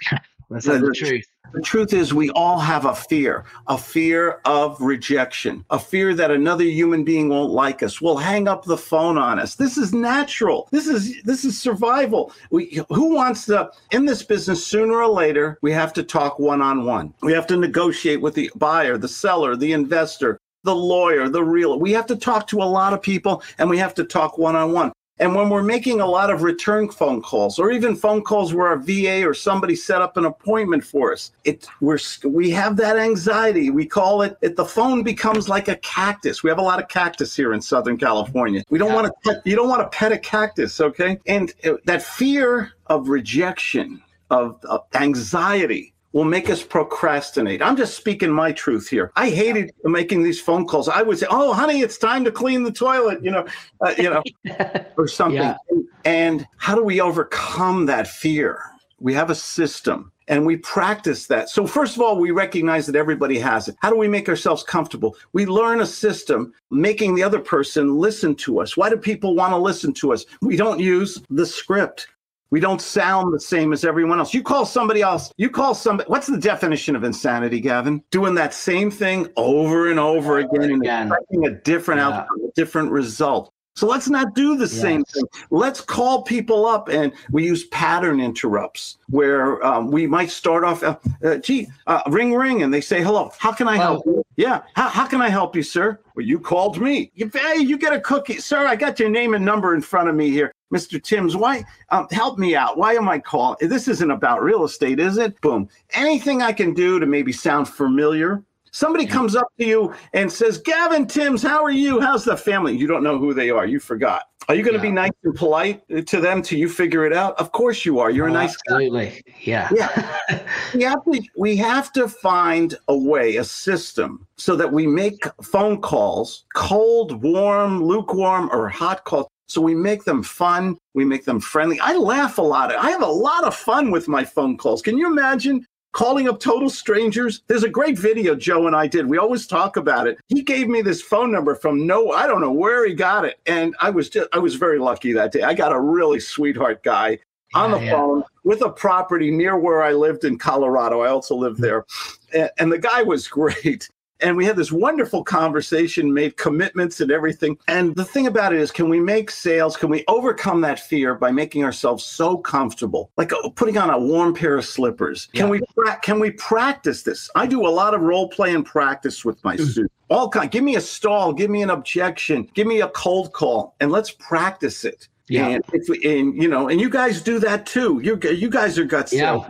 let's 0.49 0.65
have 0.65 0.81
the 0.81 0.87
the- 0.87 0.93
truth. 0.93 1.25
The 1.53 1.61
truth 1.61 1.93
is, 1.93 2.13
we 2.13 2.29
all 2.31 2.59
have 2.59 2.85
a 2.85 2.95
fear, 2.95 3.45
a 3.67 3.77
fear 3.77 4.41
of 4.45 4.79
rejection, 4.81 5.65
a 5.69 5.79
fear 5.79 6.13
that 6.13 6.31
another 6.31 6.63
human 6.63 7.03
being 7.03 7.29
won't 7.29 7.51
like 7.51 7.83
us, 7.83 8.01
will 8.01 8.17
hang 8.17 8.47
up 8.47 8.65
the 8.65 8.77
phone 8.77 9.17
on 9.17 9.39
us. 9.39 9.55
This 9.55 9.77
is 9.77 9.93
natural. 9.93 10.67
This 10.71 10.87
is 10.87 11.21
this 11.23 11.45
is 11.45 11.59
survival. 11.59 12.33
We 12.51 12.81
who 12.89 13.13
wants 13.15 13.45
to 13.45 13.71
in 13.91 14.05
this 14.05 14.23
business 14.23 14.65
sooner 14.65 14.95
or 14.95 15.07
later, 15.07 15.57
we 15.61 15.71
have 15.71 15.93
to 15.93 16.03
talk 16.03 16.39
one 16.39 16.61
on 16.61 16.85
one. 16.85 17.13
We 17.21 17.33
have 17.33 17.47
to 17.47 17.57
negotiate 17.57 18.21
with 18.21 18.35
the 18.35 18.51
buyer, 18.55 18.97
the 18.97 19.07
seller, 19.07 19.55
the 19.55 19.73
investor, 19.73 20.39
the 20.63 20.75
lawyer, 20.75 21.29
the 21.29 21.43
real. 21.43 21.79
We 21.79 21.93
have 21.93 22.07
to 22.07 22.15
talk 22.15 22.47
to 22.47 22.61
a 22.61 22.65
lot 22.65 22.93
of 22.93 23.01
people 23.01 23.41
and 23.57 23.69
we 23.69 23.77
have 23.77 23.93
to 23.95 24.03
talk 24.03 24.37
one 24.37 24.55
on 24.55 24.73
one. 24.73 24.91
And 25.19 25.33
when 25.33 25.49
we're 25.49 25.63
making 25.63 25.99
a 25.99 26.05
lot 26.05 26.29
of 26.29 26.43
return 26.43 26.89
phone 26.89 27.21
calls, 27.21 27.57
or 27.57 27.71
even 27.71 27.95
phone 27.95 28.21
calls 28.23 28.53
where 28.53 28.67
our 28.67 28.77
VA 28.77 29.25
or 29.25 29.33
somebody 29.33 29.75
set 29.75 30.01
up 30.01 30.15
an 30.17 30.25
appointment 30.25 30.83
for 30.83 31.11
us, 31.11 31.31
it 31.43 31.67
we're 31.81 31.97
we 32.23 32.51
have 32.51 32.77
that 32.77 32.97
anxiety. 32.97 33.69
We 33.71 33.85
call 33.85 34.21
it, 34.21 34.37
it 34.41 34.55
the 34.55 34.65
phone 34.65 35.01
becomes 35.03 35.49
like 35.49 35.67
a 35.69 35.77
cactus. 35.77 36.43
We 36.43 36.49
have 36.49 36.59
a 36.59 36.63
lot 36.63 36.81
of 36.81 36.87
cactus 36.87 37.35
here 37.35 37.53
in 37.53 37.61
Southern 37.61 37.97
California. 37.97 38.63
We 38.69 38.77
don't 38.77 38.89
Yeah. 38.89 38.95
want 38.95 39.13
to 39.23 39.41
you 39.43 39.55
don't 39.55 39.69
want 39.69 39.81
to 39.81 39.97
pet 39.97 40.11
a 40.11 40.17
cactus, 40.19 40.79
okay? 40.79 41.19
And 41.25 41.53
uh, 41.65 41.73
that 41.85 42.03
fear 42.03 42.73
of 42.87 43.09
rejection, 43.09 44.01
of, 44.29 44.59
of 44.65 44.81
anxiety 44.93 45.93
will 46.13 46.23
make 46.23 46.49
us 46.49 46.63
procrastinate. 46.63 47.61
I'm 47.61 47.77
just 47.77 47.95
speaking 47.95 48.31
my 48.31 48.51
truth 48.51 48.87
here. 48.87 49.11
I 49.15 49.29
hated 49.29 49.71
making 49.83 50.23
these 50.23 50.39
phone 50.39 50.65
calls. 50.65 50.89
I 50.89 51.01
would 51.01 51.17
say, 51.17 51.27
"Oh, 51.29 51.53
honey, 51.53 51.81
it's 51.81 51.97
time 51.97 52.23
to 52.25 52.31
clean 52.31 52.63
the 52.63 52.71
toilet," 52.71 53.23
you 53.23 53.31
know, 53.31 53.45
uh, 53.81 53.93
you 53.97 54.09
know, 54.09 54.23
or 54.97 55.07
something. 55.07 55.41
Yeah. 55.41 55.57
And 56.05 56.47
how 56.57 56.75
do 56.75 56.83
we 56.83 57.01
overcome 57.01 57.85
that 57.87 58.07
fear? 58.07 58.61
We 58.99 59.13
have 59.13 59.29
a 59.29 59.35
system 59.35 60.11
and 60.27 60.45
we 60.45 60.57
practice 60.57 61.27
that. 61.27 61.49
So, 61.49 61.65
first 61.65 61.95
of 61.95 62.01
all, 62.01 62.19
we 62.19 62.31
recognize 62.31 62.85
that 62.87 62.95
everybody 62.95 63.39
has 63.39 63.67
it. 63.67 63.75
How 63.81 63.89
do 63.89 63.97
we 63.97 64.07
make 64.07 64.27
ourselves 64.27 64.63
comfortable? 64.63 65.15
We 65.33 65.45
learn 65.45 65.81
a 65.81 65.85
system, 65.85 66.53
making 66.71 67.15
the 67.15 67.23
other 67.23 67.39
person 67.39 67.97
listen 67.97 68.35
to 68.35 68.59
us. 68.59 68.75
Why 68.75 68.89
do 68.89 68.97
people 68.97 69.35
want 69.35 69.53
to 69.53 69.57
listen 69.57 69.93
to 69.95 70.13
us? 70.13 70.25
We 70.41 70.57
don't 70.57 70.79
use 70.79 71.21
the 71.29 71.45
script. 71.45 72.07
We 72.49 72.59
don't 72.59 72.81
sound 72.81 73.33
the 73.33 73.39
same 73.39 73.73
as 73.73 73.83
everyone 73.83 74.19
else. 74.19 74.33
You 74.33 74.41
call 74.41 74.65
somebody 74.65 75.01
else, 75.01 75.31
you 75.37 75.49
call 75.49 75.75
somebody, 75.75 76.09
what's 76.09 76.27
the 76.27 76.37
definition 76.37 76.95
of 76.95 77.03
insanity, 77.03 77.59
Gavin? 77.59 78.01
Doing 78.09 78.35
that 78.35 78.53
same 78.53 78.89
thing 78.89 79.27
over 79.35 79.89
and 79.89 79.99
over 79.99 80.37
again 80.39 80.63
and 80.71 80.81
again. 80.81 81.07
expecting 81.07 81.45
a 81.47 81.51
different 81.61 81.99
Yeah. 81.99 82.07
outcome, 82.07 82.37
a 82.47 82.51
different 82.55 82.91
result. 82.91 83.51
So 83.77 83.85
let's 83.85 84.09
not 84.09 84.33
do 84.33 84.57
the 84.57 84.67
same 84.67 85.03
thing. 85.03 85.23
Let's 85.51 85.81
call 85.81 86.23
people 86.23 86.65
up 86.65 86.89
and 86.89 87.13
we 87.29 87.45
use 87.45 87.65
pattern 87.65 88.19
interrupts 88.19 88.97
where 89.07 89.63
um, 89.63 89.91
we 89.91 90.07
might 90.07 90.31
start 90.31 90.63
off, 90.63 90.81
uh, 90.81 90.97
uh, 91.23 91.35
gee, 91.37 91.67
uh, 91.85 92.01
ring, 92.07 92.33
ring, 92.33 92.63
and 92.63 92.73
they 92.73 92.81
say, 92.81 93.03
hello, 93.03 93.31
how 93.37 93.51
can 93.51 93.67
I 93.67 93.77
help 93.77 94.03
you? 94.07 94.25
Yeah, 94.35 94.63
how, 94.73 94.89
how 94.89 95.05
can 95.05 95.21
I 95.21 95.29
help 95.29 95.55
you, 95.55 95.61
sir? 95.61 95.99
Well, 96.15 96.25
you 96.25 96.39
called 96.39 96.81
me. 96.81 97.11
You, 97.13 97.29
hey, 97.31 97.59
you 97.59 97.77
get 97.77 97.93
a 97.93 97.99
cookie. 97.99 98.39
Sir, 98.39 98.65
I 98.65 98.75
got 98.75 98.99
your 98.99 99.09
name 99.09 99.35
and 99.35 99.45
number 99.45 99.75
in 99.75 99.81
front 99.81 100.09
of 100.09 100.15
me 100.15 100.31
here. 100.31 100.51
Mr. 100.73 101.01
Timms, 101.01 101.37
why? 101.37 101.63
Um, 101.89 102.07
help 102.09 102.39
me 102.39 102.55
out. 102.55 102.79
Why 102.79 102.93
am 102.93 103.07
I 103.07 103.19
calling? 103.19 103.57
This 103.61 103.87
isn't 103.87 104.09
about 104.09 104.41
real 104.41 104.63
estate, 104.65 104.99
is 104.99 105.19
it? 105.19 105.39
Boom. 105.41 105.69
Anything 105.93 106.41
I 106.41 106.51
can 106.51 106.73
do 106.73 106.99
to 106.99 107.05
maybe 107.05 107.31
sound 107.31 107.69
familiar. 107.69 108.43
Somebody 108.71 109.05
comes 109.05 109.35
up 109.35 109.47
to 109.59 109.65
you 109.65 109.93
and 110.13 110.31
says, 110.31 110.57
Gavin 110.57 111.07
Timms, 111.07 111.41
how 111.41 111.63
are 111.63 111.71
you? 111.71 111.99
How's 111.99 112.25
the 112.25 112.37
family? 112.37 112.75
You 112.77 112.87
don't 112.87 113.03
know 113.03 113.17
who 113.17 113.33
they 113.33 113.49
are. 113.49 113.65
You 113.65 113.79
forgot. 113.79 114.23
Are 114.49 114.55
you 114.55 114.63
going 114.63 114.75
to 114.75 114.81
be 114.81 114.91
nice 114.91 115.11
and 115.25 115.35
polite 115.35 115.81
uh, 115.93 116.01
to 116.01 116.21
them 116.21 116.41
till 116.41 116.57
you 116.57 116.69
figure 116.69 117.05
it 117.05 117.11
out? 117.11 117.37
Of 117.37 117.51
course 117.51 117.83
you 117.85 117.99
are. 117.99 118.09
You're 118.09 118.27
a 118.27 118.31
Oh, 118.31 118.33
nice 118.33 118.55
guy. 118.55 118.75
Absolutely. 118.75 119.23
Yeah. 119.41 119.69
Yeah. 119.75 120.17
we 120.73 120.83
have 120.83 121.03
to 121.03 121.21
we 121.37 121.57
have 121.57 121.91
to 121.93 122.07
find 122.07 122.77
a 122.87 122.97
way, 122.97 123.35
a 123.37 123.43
system, 123.43 124.25
so 124.37 124.55
that 124.55 124.71
we 124.71 124.87
make 124.87 125.21
phone 125.43 125.81
calls 125.81 126.45
cold, 126.55 127.21
warm, 127.21 127.83
lukewarm, 127.83 128.49
or 128.53 128.69
hot 128.69 129.03
calls. 129.03 129.27
So 129.49 129.61
we 129.61 129.75
make 129.75 130.03
them 130.03 130.23
fun, 130.23 130.77
we 130.93 131.05
make 131.05 131.23
them 131.25 131.39
friendly. 131.39 131.79
I 131.79 131.95
laugh 131.95 132.37
a 132.37 132.41
lot. 132.41 132.73
I 132.75 132.89
have 132.91 133.01
a 133.01 133.05
lot 133.07 133.45
of 133.45 133.55
fun 133.55 133.91
with 133.91 134.07
my 134.09 134.23
phone 134.25 134.57
calls. 134.57 134.81
Can 134.81 134.97
you 134.97 135.07
imagine 135.07 135.65
calling 135.91 136.27
up 136.27 136.39
total 136.39 136.69
strangers? 136.69 137.41
There's 137.47 137.63
a 137.63 137.69
great 137.69 137.97
video 137.97 138.35
Joe 138.35 138.67
and 138.67 138.75
I 138.75 138.87
did. 138.87 139.05
We 139.05 139.17
always 139.17 139.47
talk 139.47 139.77
about 139.77 140.07
it. 140.07 140.17
He 140.27 140.41
gave 140.41 140.67
me 140.67 140.81
this 140.81 141.01
phone 141.01 141.31
number 141.31 141.55
from 141.55 141.85
no, 141.87 142.11
I 142.11 142.27
don't 142.27 142.41
know 142.41 142.51
where 142.51 142.85
he 142.85 142.93
got 142.93 143.25
it. 143.25 143.39
And 143.45 143.75
I 143.79 143.89
was 143.89 144.09
just 144.09 144.29
I 144.33 144.39
was 144.39 144.55
very 144.55 144.79
lucky 144.79 145.13
that 145.13 145.31
day. 145.31 145.43
I 145.43 145.53
got 145.53 145.73
a 145.73 145.79
really 145.79 146.19
sweetheart 146.19 146.83
guy 146.83 147.19
on 147.53 147.71
the 147.71 147.77
Yeah, 147.77 147.83
yeah. 147.83 147.91
phone 147.91 148.23
with 148.43 148.61
a 148.61 148.69
property 148.69 149.31
near 149.31 149.57
where 149.57 149.83
I 149.83 149.93
lived 149.93 150.23
in 150.23 150.37
Colorado. 150.37 151.01
I 151.01 151.09
also 151.09 151.35
lived 151.35 151.57
hmm. 151.57 151.63
there. 151.63 151.85
And, 152.33 152.49
and 152.59 152.71
the 152.71 152.79
guy 152.79 153.03
was 153.03 153.27
great. 153.27 153.89
And 154.19 154.35
we 154.35 154.45
had 154.45 154.55
this 154.55 154.71
wonderful 154.71 155.23
conversation, 155.23 156.13
made 156.13 156.37
commitments 156.37 157.01
and 157.01 157.11
everything. 157.11 157.57
And 157.67 157.95
the 157.95 158.03
thing 158.03 158.27
about 158.27 158.53
it 158.53 158.59
is, 158.59 158.71
can 158.71 158.89
we 158.89 158.99
make 158.99 159.29
sales? 159.29 159.77
Can 159.77 159.89
we 159.89 160.03
overcome 160.07 160.61
that 160.61 160.79
fear 160.79 161.15
by 161.15 161.31
making 161.31 161.63
ourselves 161.63 162.03
so 162.03 162.37
comfortable, 162.37 163.11
like 163.17 163.31
uh, 163.31 163.49
putting 163.55 163.77
on 163.77 163.89
a 163.89 163.99
warm 163.99 164.33
pair 164.33 164.57
of 164.57 164.65
slippers? 164.65 165.29
Can 165.33 165.49
we 165.49 165.61
pra- 165.75 165.99
can 166.01 166.19
we 166.19 166.31
practice 166.31 167.03
this? 167.03 167.29
I 167.35 167.45
do 167.45 167.67
a 167.67 167.69
lot 167.69 167.93
of 167.93 168.01
role 168.01 168.29
play 168.29 168.53
and 168.53 168.65
practice 168.65 169.23
with 169.23 169.43
my 169.43 169.55
students. 169.55 169.93
All 170.09 170.29
kind. 170.29 170.49
Give 170.49 170.63
me 170.63 170.77
a 170.77 170.81
stall. 170.81 171.33
Give 171.33 171.49
me 171.49 171.61
an 171.61 171.69
objection. 171.69 172.49
Give 172.53 172.65
me 172.65 172.81
a 172.81 172.87
cold 172.89 173.33
call, 173.33 173.75
and 173.79 173.91
let's 173.91 174.11
practice 174.11 174.85
it. 174.85 175.09
Yeah. 175.27 175.47
And 175.49 175.63
if 175.73 175.89
we, 175.89 176.19
and 176.19 176.41
you 176.41 176.47
know, 176.47 176.69
and 176.69 176.79
you 176.79 176.89
guys 176.89 177.21
do 177.21 177.39
that 177.39 177.65
too. 177.65 177.99
You 178.03 178.17
you 178.31 178.49
guys 178.49 178.79
are 178.79 178.85
gut 178.85 179.11
Yeah. 179.11 179.45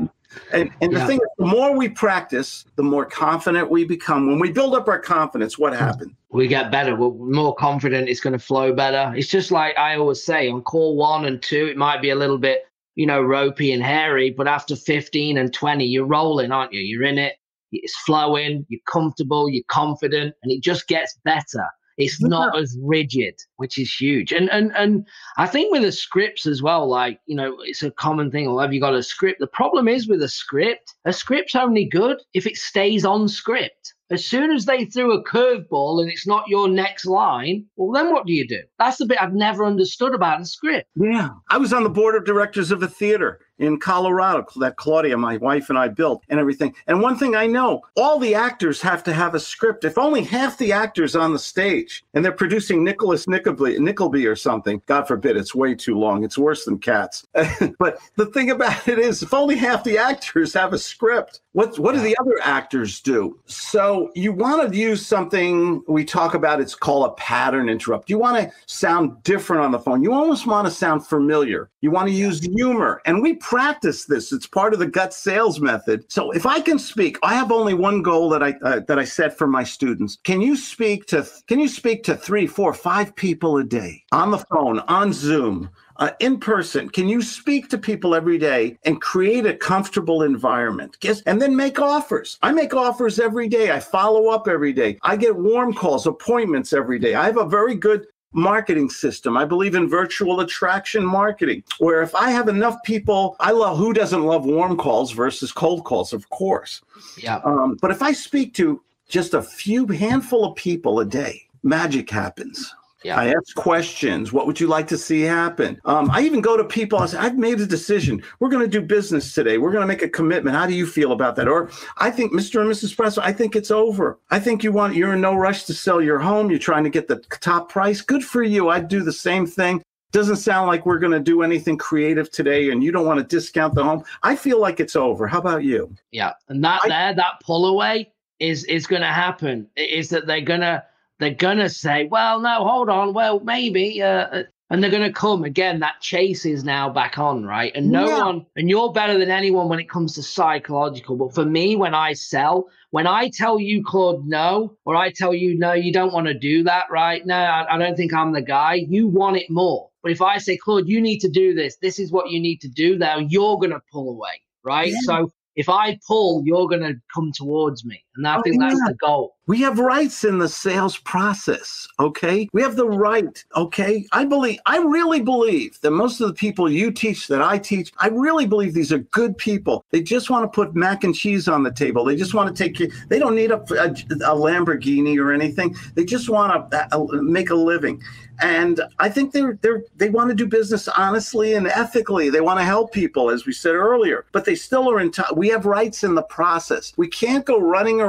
And 0.51 0.71
and 0.81 0.93
the 0.93 0.99
Yeah. 0.99 1.07
thing 1.07 1.17
is, 1.17 1.27
the 1.37 1.45
more 1.45 1.75
we 1.75 1.89
practice, 1.89 2.65
the 2.75 2.83
more 2.83 3.05
confident 3.05 3.69
we 3.69 3.85
become. 3.85 4.27
When 4.27 4.39
we 4.39 4.51
build 4.51 4.75
up 4.75 4.87
our 4.87 4.99
confidence, 4.99 5.57
what 5.57 5.73
hmm. 5.73 5.79
happens? 5.79 6.13
we 6.29 6.47
get 6.47 6.71
better. 6.71 6.95
We're 6.95 7.11
more 7.33 7.55
confident. 7.55 8.09
It's 8.09 8.19
going 8.19 8.33
to 8.33 8.39
flow 8.39 8.73
better. 8.73 9.13
It's 9.15 9.27
just 9.27 9.51
like 9.51 9.77
I 9.77 9.95
always 9.95 10.23
say 10.23 10.49
on 10.49 10.61
call 10.61 10.95
one 10.95 11.25
and 11.25 11.41
two, 11.41 11.67
it 11.67 11.77
might 11.77 12.01
be 12.01 12.09
a 12.09 12.15
little 12.15 12.37
bit, 12.37 12.65
you 12.95 13.05
know, 13.05 13.21
ropey 13.21 13.71
and 13.71 13.81
hairy, 13.81 14.31
but 14.31 14.47
after 14.47 14.75
15 14.75 15.37
and 15.37 15.53
20, 15.53 15.85
you're 15.85 16.05
rolling, 16.05 16.51
aren't 16.51 16.73
you? 16.73 16.81
You're 16.81 17.03
in 17.03 17.17
it. 17.17 17.35
It's 17.71 17.95
flowing. 18.01 18.65
You're 18.69 18.81
comfortable. 18.87 19.49
You're 19.49 19.63
confident, 19.69 20.35
and 20.43 20.51
it 20.51 20.61
just 20.61 20.87
gets 20.87 21.17
better. 21.23 21.65
It's 21.97 22.21
not 22.21 22.57
as 22.57 22.77
rigid, 22.81 23.35
which 23.55 23.79
is 23.79 23.91
huge. 23.93 24.31
And 24.31 24.49
and 24.51 24.71
and 24.75 25.07
I 25.37 25.47
think 25.47 25.71
with 25.71 25.81
the 25.81 25.91
scripts 25.91 26.45
as 26.45 26.61
well, 26.61 26.87
like 26.87 27.19
you 27.25 27.35
know, 27.35 27.57
it's 27.61 27.81
a 27.81 27.91
common 27.91 28.29
thing. 28.29 28.45
Well, 28.45 28.59
have 28.59 28.73
you 28.73 28.79
got 28.79 28.93
a 28.93 29.01
script? 29.01 29.39
The 29.39 29.47
problem 29.47 29.87
is 29.87 30.07
with 30.07 30.21
a 30.21 30.29
script, 30.29 30.93
a 31.05 31.13
script's 31.13 31.55
only 31.55 31.85
good 31.85 32.17
if 32.33 32.45
it 32.45 32.57
stays 32.57 33.03
on 33.03 33.27
script. 33.27 33.93
As 34.09 34.25
soon 34.25 34.51
as 34.51 34.65
they 34.65 34.85
threw 34.85 35.11
a 35.11 35.23
curveball 35.23 36.01
and 36.01 36.09
it's 36.09 36.25
not 36.25 36.47
your 36.47 36.69
next 36.69 37.05
line, 37.05 37.65
well, 37.75 37.91
then 37.91 38.13
what 38.13 38.25
do 38.25 38.31
you 38.31 38.47
do? 38.47 38.61
That's 38.79 38.97
the 38.97 39.05
bit 39.05 39.21
I've 39.21 39.33
never 39.33 39.65
understood 39.65 40.13
about 40.13 40.39
a 40.39 40.45
script. 40.45 40.87
Yeah. 40.95 41.29
I 41.49 41.57
was 41.57 41.73
on 41.73 41.83
the 41.83 41.89
board 41.89 42.15
of 42.15 42.23
directors 42.23 42.71
of 42.71 42.81
a 42.81 42.87
theater 42.87 43.41
in 43.59 43.79
Colorado 43.79 44.45
that 44.57 44.75
Claudia, 44.75 45.17
my 45.17 45.37
wife, 45.37 45.69
and 45.69 45.77
I 45.77 45.87
built 45.87 46.23
and 46.29 46.39
everything. 46.39 46.75
And 46.87 47.01
one 47.01 47.17
thing 47.17 47.35
I 47.35 47.47
know 47.47 47.81
all 47.95 48.19
the 48.19 48.35
actors 48.35 48.81
have 48.81 49.03
to 49.05 49.13
have 49.13 49.35
a 49.35 49.39
script. 49.39 49.85
If 49.85 49.97
only 49.97 50.23
half 50.23 50.57
the 50.57 50.71
actors 50.71 51.15
on 51.15 51.33
the 51.33 51.39
stage 51.39 52.03
and 52.13 52.23
they're 52.23 52.31
producing 52.31 52.83
Nicholas 52.83 53.27
Nickleby, 53.27 53.79
Nickleby 53.79 54.25
or 54.27 54.35
something, 54.35 54.81
God 54.85 55.07
forbid, 55.07 55.37
it's 55.37 55.55
way 55.55 55.75
too 55.75 55.97
long. 55.97 56.23
It's 56.23 56.37
worse 56.37 56.65
than 56.65 56.79
cats. 56.79 57.25
but 57.79 57.99
the 58.15 58.27
thing 58.27 58.51
about 58.51 58.87
it 58.87 58.99
is, 58.99 59.23
if 59.23 59.33
only 59.33 59.55
half 59.55 59.83
the 59.83 59.97
actors 59.97 60.53
have 60.53 60.73
a 60.73 60.77
script, 60.77 61.41
what, 61.57 61.79
what 61.79 61.95
do 61.95 62.01
the 62.01 62.15
other 62.19 62.37
actors 62.43 63.01
do? 63.01 63.39
So 63.47 64.11
you 64.13 64.31
want 64.31 64.71
to 64.71 64.77
use 64.77 65.03
something 65.03 65.81
we 65.87 66.05
talk 66.05 66.35
about, 66.35 66.61
it's 66.61 66.75
called 66.75 67.07
a 67.09 67.13
pattern 67.15 67.67
interrupt. 67.67 68.11
You 68.11 68.19
want 68.19 68.37
to 68.37 68.51
sound 68.67 69.23
different 69.23 69.63
on 69.63 69.71
the 69.71 69.79
phone. 69.79 70.03
You 70.03 70.13
almost 70.13 70.45
want 70.45 70.67
to 70.67 70.71
sound 70.71 71.07
familiar. 71.07 71.71
You 71.81 71.89
want 71.89 72.09
to 72.09 72.13
use 72.13 72.41
humor. 72.41 73.01
And 73.07 73.23
we 73.23 73.37
practice 73.37 74.05
this. 74.05 74.31
It's 74.31 74.45
part 74.45 74.73
of 74.73 74.77
the 74.77 74.85
gut 74.85 75.15
sales 75.15 75.59
method. 75.59 76.05
So 76.11 76.29
if 76.29 76.45
I 76.45 76.61
can 76.61 76.77
speak, 76.77 77.17
I 77.23 77.33
have 77.33 77.51
only 77.51 77.73
one 77.73 78.03
goal 78.03 78.29
that 78.29 78.43
I 78.43 78.53
uh, 78.61 78.81
that 78.81 78.99
I 78.99 79.03
set 79.03 79.35
for 79.35 79.47
my 79.47 79.63
students. 79.63 80.19
Can 80.23 80.41
you 80.41 80.55
speak 80.55 81.07
to 81.07 81.27
can 81.47 81.59
you 81.59 81.69
speak 81.69 82.03
to 82.03 82.15
three, 82.15 82.45
four, 82.45 82.71
five 82.71 83.15
people 83.15 83.57
a 83.57 83.63
day 83.63 84.03
on 84.11 84.29
the 84.29 84.37
phone, 84.37 84.77
on 84.81 85.11
Zoom? 85.11 85.71
Uh, 85.99 86.11
in 86.19 86.39
person 86.39 86.89
can 86.89 87.07
you 87.07 87.21
speak 87.21 87.69
to 87.69 87.77
people 87.77 88.15
every 88.15 88.37
day 88.37 88.77
and 88.83 89.01
create 89.01 89.45
a 89.45 89.53
comfortable 89.53 90.23
environment? 90.23 90.97
Guess, 90.99 91.21
and 91.21 91.41
then 91.41 91.55
make 91.55 91.79
offers. 91.79 92.37
I 92.41 92.51
make 92.51 92.73
offers 92.73 93.19
every 93.19 93.47
day. 93.47 93.71
I 93.71 93.79
follow 93.79 94.29
up 94.29 94.47
every 94.47 94.73
day. 94.73 94.97
I 95.03 95.15
get 95.15 95.35
warm 95.35 95.73
calls 95.73 96.07
appointments 96.07 96.73
every 96.73 96.99
day. 96.99 97.15
I 97.15 97.25
have 97.25 97.37
a 97.37 97.45
very 97.45 97.75
good 97.75 98.07
marketing 98.33 98.89
system. 98.89 99.37
I 99.37 99.45
believe 99.45 99.75
in 99.75 99.89
virtual 99.89 100.41
attraction 100.41 101.03
marketing 101.05 101.63
where 101.79 102.01
if 102.01 102.13
i 102.13 102.29
have 102.29 102.49
enough 102.49 102.75
people 102.83 103.35
i 103.39 103.51
love 103.51 103.77
who 103.77 103.93
doesn't 103.93 104.23
love 104.23 104.45
warm 104.45 104.77
calls 104.77 105.11
versus 105.11 105.51
cold 105.51 105.85
calls? 105.85 106.13
Of 106.13 106.29
course. 106.29 106.81
Yeah. 107.17 107.37
um, 107.45 107.77
but 107.81 107.89
if 107.89 108.01
i 108.01 108.11
speak 108.11 108.53
to 108.55 108.81
just 109.07 109.33
a 109.33 109.41
few 109.41 109.87
handful 109.87 110.45
of 110.45 110.55
people 110.55 110.99
a 110.99 111.05
day 111.05 111.43
magic 111.63 112.09
happens 112.09 112.75
Yeah. 113.07 113.17
I 113.17 113.27
ask 113.27 113.55
questions. 113.55 114.33
What 114.33 114.47
would 114.47 114.59
you 114.59 114.67
like 114.67 114.85
to 114.87 114.97
see 114.97 115.21
happen? 115.21 115.79
Um, 115.85 116.11
I 116.11 116.23
even 116.23 116.41
go 116.41 116.57
to 116.57 116.65
people. 116.65 116.99
I 116.99 117.05
say, 117.05 117.17
I've 117.17 117.37
made 117.37 117.61
a 117.61 117.65
decision. 117.65 118.21
We're 118.41 118.49
going 118.49 118.69
to 118.69 118.79
do 118.79 118.85
business 118.85 119.33
today. 119.33 119.57
We're 119.57 119.71
going 119.71 119.81
to 119.81 119.87
make 119.87 120.01
a 120.01 120.09
commitment. 120.09 120.57
How 120.57 120.67
do 120.67 120.73
you 120.73 120.85
feel 120.85 121.13
about 121.13 121.37
that? 121.37 121.47
Or 121.47 121.71
I 121.95 122.11
think, 122.11 122.33
Mr. 122.33 122.59
and 122.59 122.69
Mrs. 122.69 122.93
Presso, 122.93 123.21
I 123.23 123.31
think 123.31 123.55
it's 123.55 123.71
over. 123.71 124.19
I 124.29 124.39
think 124.39 124.61
you 124.61 124.73
want, 124.73 124.95
you're 124.95 125.13
in 125.13 125.21
no 125.21 125.35
rush 125.35 125.63
to 125.63 125.73
sell 125.73 126.01
your 126.01 126.19
home. 126.19 126.49
You're 126.49 126.59
trying 126.59 126.83
to 126.83 126.89
get 126.89 127.07
the 127.07 127.19
top 127.39 127.69
price. 127.69 128.01
Good 128.01 128.25
for 128.25 128.43
you. 128.43 128.67
I'd 128.67 128.89
do 128.89 129.01
the 129.01 129.13
same 129.13 129.47
thing. 129.47 129.81
Doesn't 130.11 130.35
sound 130.37 130.67
like 130.67 130.85
we're 130.85 130.99
going 130.99 131.13
to 131.13 131.21
do 131.21 131.43
anything 131.43 131.77
creative 131.77 132.29
today 132.29 132.71
and 132.71 132.83
you 132.83 132.91
don't 132.91 133.05
want 133.05 133.19
to 133.19 133.25
discount 133.25 133.73
the 133.73 133.85
home. 133.85 134.03
I 134.23 134.35
feel 134.35 134.59
like 134.59 134.81
it's 134.81 134.97
over. 134.97 135.27
How 135.27 135.39
about 135.39 135.63
you? 135.63 135.95
Yeah, 136.11 136.33
and 136.49 136.61
that 136.65 136.81
I- 136.83 136.89
there, 136.89 137.13
that 137.15 137.39
pull 137.41 137.67
away 137.67 138.11
is 138.39 138.65
is 138.65 138.85
going 138.85 139.01
to 139.01 139.07
happen. 139.07 139.67
Is 139.77 140.09
that 140.09 140.27
they're 140.27 140.41
gonna 140.41 140.83
they're 141.19 141.33
gonna 141.33 141.69
say, 141.69 142.05
well, 142.05 142.39
no, 142.39 142.63
hold 142.65 142.89
on, 142.89 143.13
well, 143.13 143.39
maybe, 143.39 144.01
uh, 144.01 144.07
uh," 144.07 144.43
and 144.69 144.83
they're 144.83 144.91
gonna 144.91 145.11
come 145.11 145.43
again. 145.43 145.79
That 145.79 146.01
chase 146.01 146.45
is 146.45 146.63
now 146.63 146.89
back 146.89 147.17
on, 147.17 147.45
right? 147.45 147.71
And 147.75 147.91
no 147.91 148.07
Yeah. 148.07 148.25
one, 148.25 148.45
and 148.55 148.69
you're 148.69 148.91
better 148.91 149.17
than 149.17 149.31
anyone 149.31 149.69
when 149.69 149.79
it 149.79 149.89
comes 149.89 150.15
to 150.15 150.23
psychological. 150.23 151.15
But 151.15 151.33
for 151.33 151.45
me, 151.45 151.75
when 151.75 151.93
I 151.93 152.13
sell, 152.13 152.67
when 152.91 153.07
I 153.07 153.29
tell 153.29 153.59
you, 153.59 153.83
Claude, 153.83 154.25
no, 154.25 154.77
or 154.85 154.95
I 154.95 155.11
tell 155.11 155.33
you, 155.33 155.57
no, 155.57 155.73
you 155.73 155.91
don't 155.93 156.13
want 156.13 156.27
to 156.27 156.33
do 156.33 156.63
that, 156.63 156.85
right? 156.91 157.25
No, 157.25 157.35
I, 157.35 157.75
I 157.75 157.77
don't 157.77 157.95
think 157.95 158.13
I'm 158.13 158.33
the 158.33 158.41
guy. 158.41 158.75
You 158.87 159.07
want 159.07 159.37
it 159.37 159.49
more. 159.49 159.89
But 160.03 160.11
if 160.11 160.21
I 160.21 160.37
say, 160.37 160.57
Claude, 160.57 160.87
you 160.87 161.01
need 161.01 161.19
to 161.19 161.29
do 161.29 161.53
this, 161.53 161.77
this 161.77 161.99
is 161.99 162.11
what 162.11 162.29
you 162.29 162.39
need 162.39 162.61
to 162.61 162.69
do, 162.69 162.97
now 162.97 163.17
you're 163.17 163.57
gonna 163.57 163.81
pull 163.91 164.09
away, 164.09 164.41
right? 164.63 164.91
Yeah. 164.91 164.99
So 165.03 165.31
if 165.57 165.69
I 165.69 165.99
pull, 166.07 166.43
you're 166.45 166.67
going 166.67 166.83
to 166.83 166.93
come 167.13 167.31
towards 167.33 167.83
me. 167.83 168.03
And 168.17 168.27
I 168.27 168.37
Oh, 168.37 168.41
think 168.41 168.59
that's 168.59 168.79
the 168.87 168.95
goal. 168.95 169.35
We 169.47 169.61
have 169.61 169.79
rights 169.79 170.25
in 170.25 170.39
the 170.39 170.49
sales 170.49 170.97
process, 170.97 171.87
okay? 172.01 172.49
We 172.51 172.61
have 172.61 172.75
the 172.75 172.85
right, 172.85 173.41
okay? 173.55 174.05
I 174.11 174.25
believe, 174.25 174.59
I 174.65 174.79
really 174.79 175.21
believe 175.21 175.79
that 175.81 175.91
most 175.91 176.19
of 176.19 176.27
the 176.27 176.33
people 176.33 176.69
you 176.69 176.91
teach, 176.91 177.27
that 177.27 177.41
I 177.41 177.57
teach, 177.57 177.93
I 177.99 178.09
really 178.09 178.45
believe 178.45 178.73
these 178.73 178.91
are 178.91 178.97
good 178.97 179.37
people. 179.37 179.85
They 179.91 180.01
just 180.01 180.29
want 180.29 180.43
to 180.43 180.53
put 180.53 180.75
mac 180.75 181.05
and 181.05 181.15
cheese 181.15 181.47
on 181.47 181.63
the 181.63 181.71
table. 181.71 182.03
They 182.03 182.17
just 182.17 182.33
want 182.33 182.53
to 182.53 182.63
take 182.63 182.75
care, 182.75 182.89
they 183.07 183.19
don't 183.19 183.35
need 183.35 183.51
a, 183.51 183.61
a, 183.61 183.87
a 183.87 184.35
Lamborghini 184.35 185.17
or 185.17 185.31
anything. 185.31 185.75
They 185.95 186.03
just 186.03 186.27
want 186.29 186.69
to 186.71 186.87
uh, 186.93 187.05
make 187.21 187.49
a 187.49 187.55
living. 187.55 188.01
And 188.39 188.81
I 188.99 189.09
think 189.09 189.31
they're 189.31 189.57
they're 189.63 189.83
they 189.95 190.09
want 190.09 190.29
to 190.29 190.35
do 190.35 190.45
business 190.45 190.87
honestly 190.87 191.55
and 191.55 191.65
ethically. 191.67 192.29
They 192.29 192.41
want 192.41 192.59
to 192.59 192.65
help 192.65 192.91
people, 192.93 193.31
as 193.31 193.47
we 193.47 193.51
said 193.53 193.73
earlier. 193.73 194.25
But 194.31 194.45
they 194.45 194.53
still 194.53 194.91
are 194.91 194.99
in. 194.99 195.09
T- 195.11 195.23
we 195.35 195.47
have 195.49 195.65
rights 195.65 196.03
in 196.03 196.13
the 196.13 196.21
process. 196.21 196.93
We 196.97 197.07
can't 197.07 197.45
go 197.45 197.59
running 197.59 197.99
around, 197.99 198.06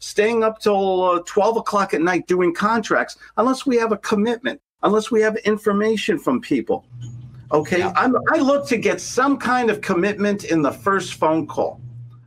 staying 0.00 0.42
up 0.44 0.58
till 0.60 1.04
uh, 1.04 1.22
twelve 1.26 1.56
o'clock 1.56 1.94
at 1.94 2.00
night 2.00 2.26
doing 2.26 2.54
contracts 2.54 3.16
unless 3.36 3.66
we 3.66 3.76
have 3.76 3.92
a 3.92 3.98
commitment, 3.98 4.60
unless 4.82 5.10
we 5.10 5.20
have 5.20 5.36
information 5.38 6.18
from 6.18 6.40
people. 6.40 6.84
Okay, 7.52 7.78
Yeah. 7.78 7.92
I'm, 7.96 8.16
I 8.32 8.38
look 8.38 8.66
to 8.68 8.76
get 8.76 9.00
some 9.00 9.36
kind 9.38 9.70
of 9.70 9.80
commitment 9.80 10.44
in 10.44 10.62
the 10.62 10.72
first 10.72 11.14
phone 11.14 11.46
call. 11.46 11.80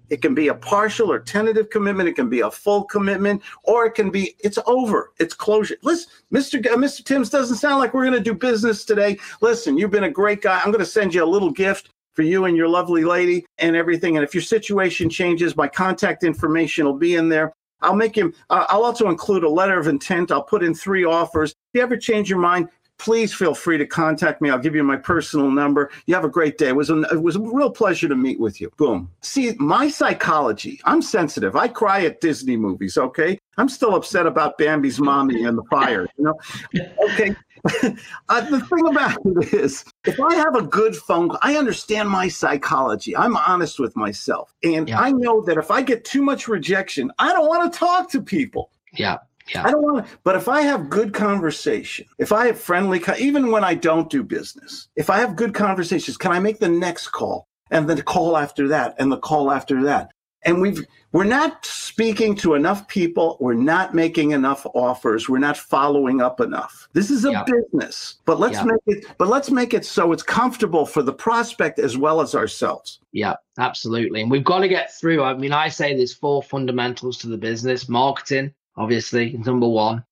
It 0.10 0.22
can 0.22 0.34
be 0.34 0.48
a 0.48 0.56
partial 0.56 1.12
or 1.12 1.20
tentative 1.20 1.70
commitment. 1.70 2.10
It 2.10 2.14
can 2.16 2.30
be 2.30 2.40
a 2.40 2.50
full 2.50 2.84
commitment, 2.86 3.44
or 3.64 3.86
it 3.86 3.92
can 3.92 4.10
be 4.10 4.36
it's 4.40 4.58
over. 4.66 5.12
It's 5.20 5.34
closure. 5.36 5.76
Listen, 5.84 6.10
Mr. 6.34 6.54
G- 6.64 6.70
Mr. 6.70 7.04
Timms 7.04 7.30
doesn't 7.30 7.58
sound 7.58 7.80
like 7.80 7.94
we're 7.94 8.06
going 8.06 8.18
to 8.18 8.20
do 8.20 8.34
business 8.34 8.86
today. 8.86 9.20
Listen, 9.42 9.78
you've 9.78 9.92
been 9.92 10.06
a 10.06 10.10
great 10.10 10.42
guy. 10.42 10.60
I'm 10.64 10.72
going 10.72 10.80
to 10.80 10.86
send 10.86 11.14
you 11.14 11.24
a 11.24 11.26
little 11.26 11.52
gift 11.52 11.90
for 12.20 12.24
you 12.24 12.44
and 12.44 12.58
your 12.58 12.68
lovely 12.68 13.06
lady 13.06 13.46
and 13.60 13.78
everything. 13.78 14.18
And 14.18 14.26
if 14.26 14.34
your 14.34 14.42
situation 14.42 15.10
changes, 15.10 15.56
my 15.56 15.70
contact 15.70 16.26
information 16.26 16.84
will 16.84 16.98
be 16.98 17.16
in 17.16 17.30
there. 17.30 17.54
I'll 17.80 17.96
make 17.96 18.14
him. 18.14 18.34
Uh, 18.50 18.66
I'll 18.68 18.84
also 18.84 19.08
include 19.08 19.46
a 19.46 19.50
letter 19.50 19.80
of 19.80 19.88
intent. 19.88 20.30
I'll 20.30 20.44
put 20.44 20.62
in 20.62 20.74
three 20.74 21.06
offers. 21.06 21.52
If 21.52 21.56
you 21.76 21.82
ever 21.82 21.96
change 21.96 22.30
your 22.30 22.40
mind, 22.40 22.68
please 23.00 23.34
feel 23.34 23.56
free 23.56 23.78
to 23.78 23.86
contact 23.88 24.42
me. 24.42 24.50
I'll 24.50 24.60
give 24.60 24.76
you 24.76 24.84
my 24.84 24.98
personal 24.98 25.50
number. 25.50 25.90
You 26.06 26.14
have 26.14 26.26
a 26.26 26.30
great 26.30 26.58
day. 26.58 26.68
It 26.68 26.76
was 26.76 26.90
a, 26.90 27.02
it 27.04 27.22
was 27.22 27.38
a 27.38 27.40
real 27.40 27.72
pleasure 27.72 28.08
to 28.08 28.16
meet 28.16 28.40
with 28.40 28.62
you. 28.62 28.70
Boom. 28.78 29.10
See, 29.22 29.54
my 29.58 29.88
psychology, 29.90 30.80
I'm 30.84 31.02
sensitive. 31.02 31.56
I 31.56 31.70
cry 31.70 32.06
at 32.06 32.22
Disney 32.22 32.58
movies, 32.58 32.98
okay? 32.98 33.40
I'm 33.58 33.70
still 33.70 33.96
upset 33.96 34.26
about 34.26 34.58
Bambi's 34.58 35.00
mommy 35.00 35.44
and 35.44 35.58
the 35.58 35.64
fire, 35.64 36.08
you 36.18 36.24
know? 36.26 36.36
Okay. 37.12 37.36
uh, 38.30 38.42
the 38.50 38.62
thing 38.62 38.88
about 38.88 39.18
it 39.26 39.54
is, 39.54 39.84
if 40.06 40.18
I 40.20 40.36
have 40.36 40.56
a 40.56 40.62
good 40.62 40.96
phone 40.96 41.28
call, 41.30 41.40
I 41.42 41.58
understand 41.58 42.08
my 42.08 42.28
psychology. 42.30 43.18
I'm 43.18 43.36
honest 43.36 43.80
with 43.80 43.96
myself. 43.98 44.54
And 44.64 44.88
Yeah. 44.88 45.00
I 45.00 45.12
know 45.12 45.42
that 45.42 45.58
if 45.58 45.70
I 45.72 45.82
get 45.82 46.06
too 46.06 46.22
much 46.22 46.48
rejection, 46.48 47.12
I 47.20 47.34
don't 47.34 47.48
want 47.48 47.72
to 47.72 47.78
talk 47.78 48.10
to 48.12 48.22
people. 48.22 48.72
Yeah. 48.94 49.18
I 49.56 49.72
don't 49.72 49.82
want 49.82 50.06
to, 50.06 50.12
but 50.24 50.36
if 50.36 50.48
I 50.48 50.62
have 50.62 50.90
good 50.90 51.14
conversation, 51.14 52.06
if 52.18 52.32
I 52.32 52.48
have 52.48 52.60
friendly, 52.60 53.02
even 53.20 53.52
when 53.52 53.64
I 53.64 53.74
don't 53.74 54.10
do 54.10 54.24
business, 54.24 54.88
if 54.96 55.10
I 55.10 55.18
have 55.20 55.36
good 55.36 55.54
conversations, 55.54 56.18
can 56.18 56.32
I 56.32 56.40
make 56.40 56.60
the 56.60 56.70
next 56.70 57.10
call 57.10 57.48
and 57.72 57.90
the 57.90 58.02
call 58.02 58.38
after 58.38 58.68
that 58.70 58.96
and 59.00 59.12
the 59.12 59.18
call 59.18 59.52
after 59.52 59.84
that? 59.84 60.12
And 60.44 60.62
we've, 60.62 60.86
we're 61.12 61.26
not 61.26 61.66
speaking 61.66 62.34
to 62.38 62.54
enough 62.54 62.88
people. 62.88 63.36
We're 63.42 63.56
not 63.56 63.94
making 63.94 64.32
enough 64.32 64.66
offers. 64.74 65.28
We're 65.28 65.38
not 65.38 65.58
following 65.58 66.22
up 66.22 66.40
enough. 66.40 66.88
This 66.94 67.12
is 67.12 67.26
a 67.26 67.32
Yeah. 67.32 67.44
business, 67.44 68.16
but 68.26 68.40
let's 68.40 68.56
Yeah. 68.56 68.64
make 68.64 68.80
it, 68.86 69.06
but 69.18 69.28
let's 69.28 69.52
make 69.52 69.74
it 69.74 69.84
so 69.84 70.14
it's 70.14 70.24
comfortable 70.24 70.86
for 70.86 71.04
the 71.04 71.12
prospect 71.12 71.78
as 71.78 71.98
well 71.98 72.22
as 72.22 72.36
ourselves. 72.36 73.00
Yeah, 73.12 73.34
absolutely. 73.58 74.22
And 74.22 74.32
we've 74.32 74.46
got 74.46 74.60
to 74.60 74.70
get 74.70 74.96
through. 74.98 75.22
I 75.24 75.34
mean, 75.34 75.52
I 75.52 75.68
say 75.68 75.94
there's 75.94 76.14
four 76.14 76.42
fundamentals 76.42 77.18
to 77.18 77.28
the 77.28 77.38
business 77.38 77.90
marketing, 77.90 78.54
obviously, 78.80 79.38
number 79.46 79.68
one. 79.68 80.04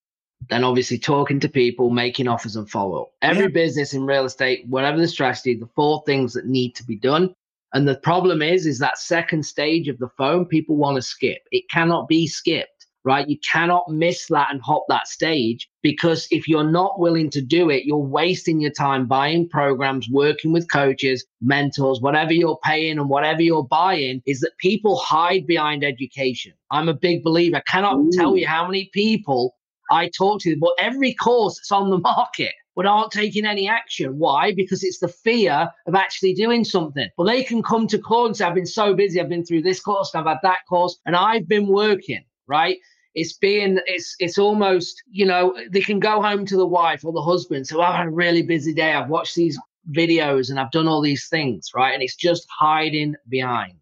Then, 0.49 0.63
obviously, 0.63 0.99
talking 0.99 1.39
to 1.39 1.49
people, 1.49 1.89
making 1.89 2.27
offers, 2.27 2.55
and 2.55 2.69
follow 2.69 3.01
up. 3.01 3.11
Every 3.23 3.45
Yeah. 3.45 3.61
business 3.63 3.93
in 3.95 4.05
real 4.05 4.25
estate, 4.25 4.67
whatever 4.67 4.99
the 4.99 5.07
strategy, 5.07 5.55
the 5.55 5.69
four 5.75 6.03
things 6.05 6.33
that 6.33 6.45
need 6.45 6.75
to 6.75 6.85
be 6.85 6.95
done. 6.95 7.33
And 7.73 7.87
the 7.87 7.95
problem 7.95 8.43
is, 8.43 8.67
is 8.67 8.77
that 8.77 8.99
second 8.99 9.43
stage 9.43 9.87
of 9.87 9.97
the 9.97 10.09
phone, 10.15 10.45
people 10.45 10.75
want 10.75 10.95
to 10.97 11.01
skip. 11.01 11.39
It 11.51 11.67
cannot 11.71 12.07
be 12.07 12.27
skipped, 12.27 12.76
right? 13.07 13.29
You 13.29 13.37
cannot 13.39 13.85
miss 13.89 14.27
that 14.27 14.49
and 14.51 14.61
hop 14.61 14.83
that 14.89 15.07
stage 15.07 15.69
because 15.81 16.27
if 16.29 16.45
you're 16.45 16.69
not 16.69 16.99
willing 16.99 17.29
to 17.29 17.41
do 17.41 17.69
it, 17.69 17.85
you're 17.85 17.97
wasting 17.97 18.59
your 18.59 18.71
time 18.71 19.07
buying 19.07 19.47
programs, 19.47 20.09
working 20.11 20.51
with 20.51 20.69
coaches, 20.69 21.25
mentors, 21.41 22.01
whatever 22.01 22.33
you're 22.33 22.59
paying 22.65 22.99
and 22.99 23.07
whatever 23.07 23.41
you're 23.41 23.63
buying 23.63 24.21
is 24.25 24.41
that 24.41 24.57
people 24.57 24.97
hide 24.97 25.47
behind 25.47 25.85
education. 25.85 26.51
I'm 26.69 26.89
a 26.89 26.93
big 26.93 27.23
believer. 27.23 27.55
I 27.55 27.71
cannot 27.71 27.95
Ooh. 27.95 28.11
tell 28.11 28.35
you 28.35 28.45
how 28.45 28.67
many 28.67 28.89
people 28.93 29.55
I 29.89 30.09
talk 30.09 30.41
to, 30.41 30.57
but 30.59 30.73
every 30.77 31.13
course 31.13 31.55
that's 31.55 31.71
on 31.71 31.89
the 31.89 31.99
market 32.13 32.51
but 32.75 32.85
aren't 32.85 33.11
taking 33.11 33.45
any 33.45 33.69
action. 33.69 34.19
Why? 34.19 34.53
Because 34.53 34.83
it's 34.83 34.99
the 34.99 35.07
fear 35.07 35.69
of 35.87 35.95
actually 35.95 36.33
doing 36.33 36.65
something. 36.65 37.07
Well, 37.17 37.25
they 37.25 37.43
can 37.43 37.63
come 37.63 37.87
to 37.87 37.97
court 37.97 38.27
and 38.27 38.37
say, 38.37 38.45
I've 38.45 38.53
been 38.53 38.67
so 38.67 38.93
busy, 38.93 39.19
I've 39.19 39.29
been 39.29 39.45
through 39.45 39.63
this 39.63 39.79
course, 39.79 40.11
and 40.13 40.21
I've 40.21 40.27
had 40.27 40.41
that 40.43 40.59
course, 40.69 40.99
and 41.05 41.15
I've 41.15 41.47
been 41.47 41.67
working, 41.67 42.23
right? 42.47 42.77
It's 43.19 43.33
being, 43.33 43.79
it's 43.87 44.15
it's 44.19 44.37
almost, 44.37 45.01
you 45.09 45.25
know, 45.25 45.43
they 45.71 45.81
can 45.81 45.99
go 45.99 46.21
home 46.21 46.45
to 46.45 46.55
the 46.55 46.67
wife 46.67 47.03
or 47.03 47.11
the 47.11 47.21
husband, 47.31 47.65
so 47.65 47.81
I've 47.81 47.95
had 47.95 48.07
a 48.07 48.11
really 48.11 48.43
busy 48.43 48.73
day. 48.73 48.93
I've 48.93 49.09
watched 49.09 49.35
these 49.35 49.59
videos 49.91 50.49
and 50.49 50.59
I've 50.59 50.71
done 50.71 50.87
all 50.87 51.01
these 51.01 51.27
things, 51.27 51.71
right? 51.73 51.93
And 51.95 52.03
it's 52.03 52.15
just 52.15 52.45
hiding 52.59 53.15
behind. 53.27 53.79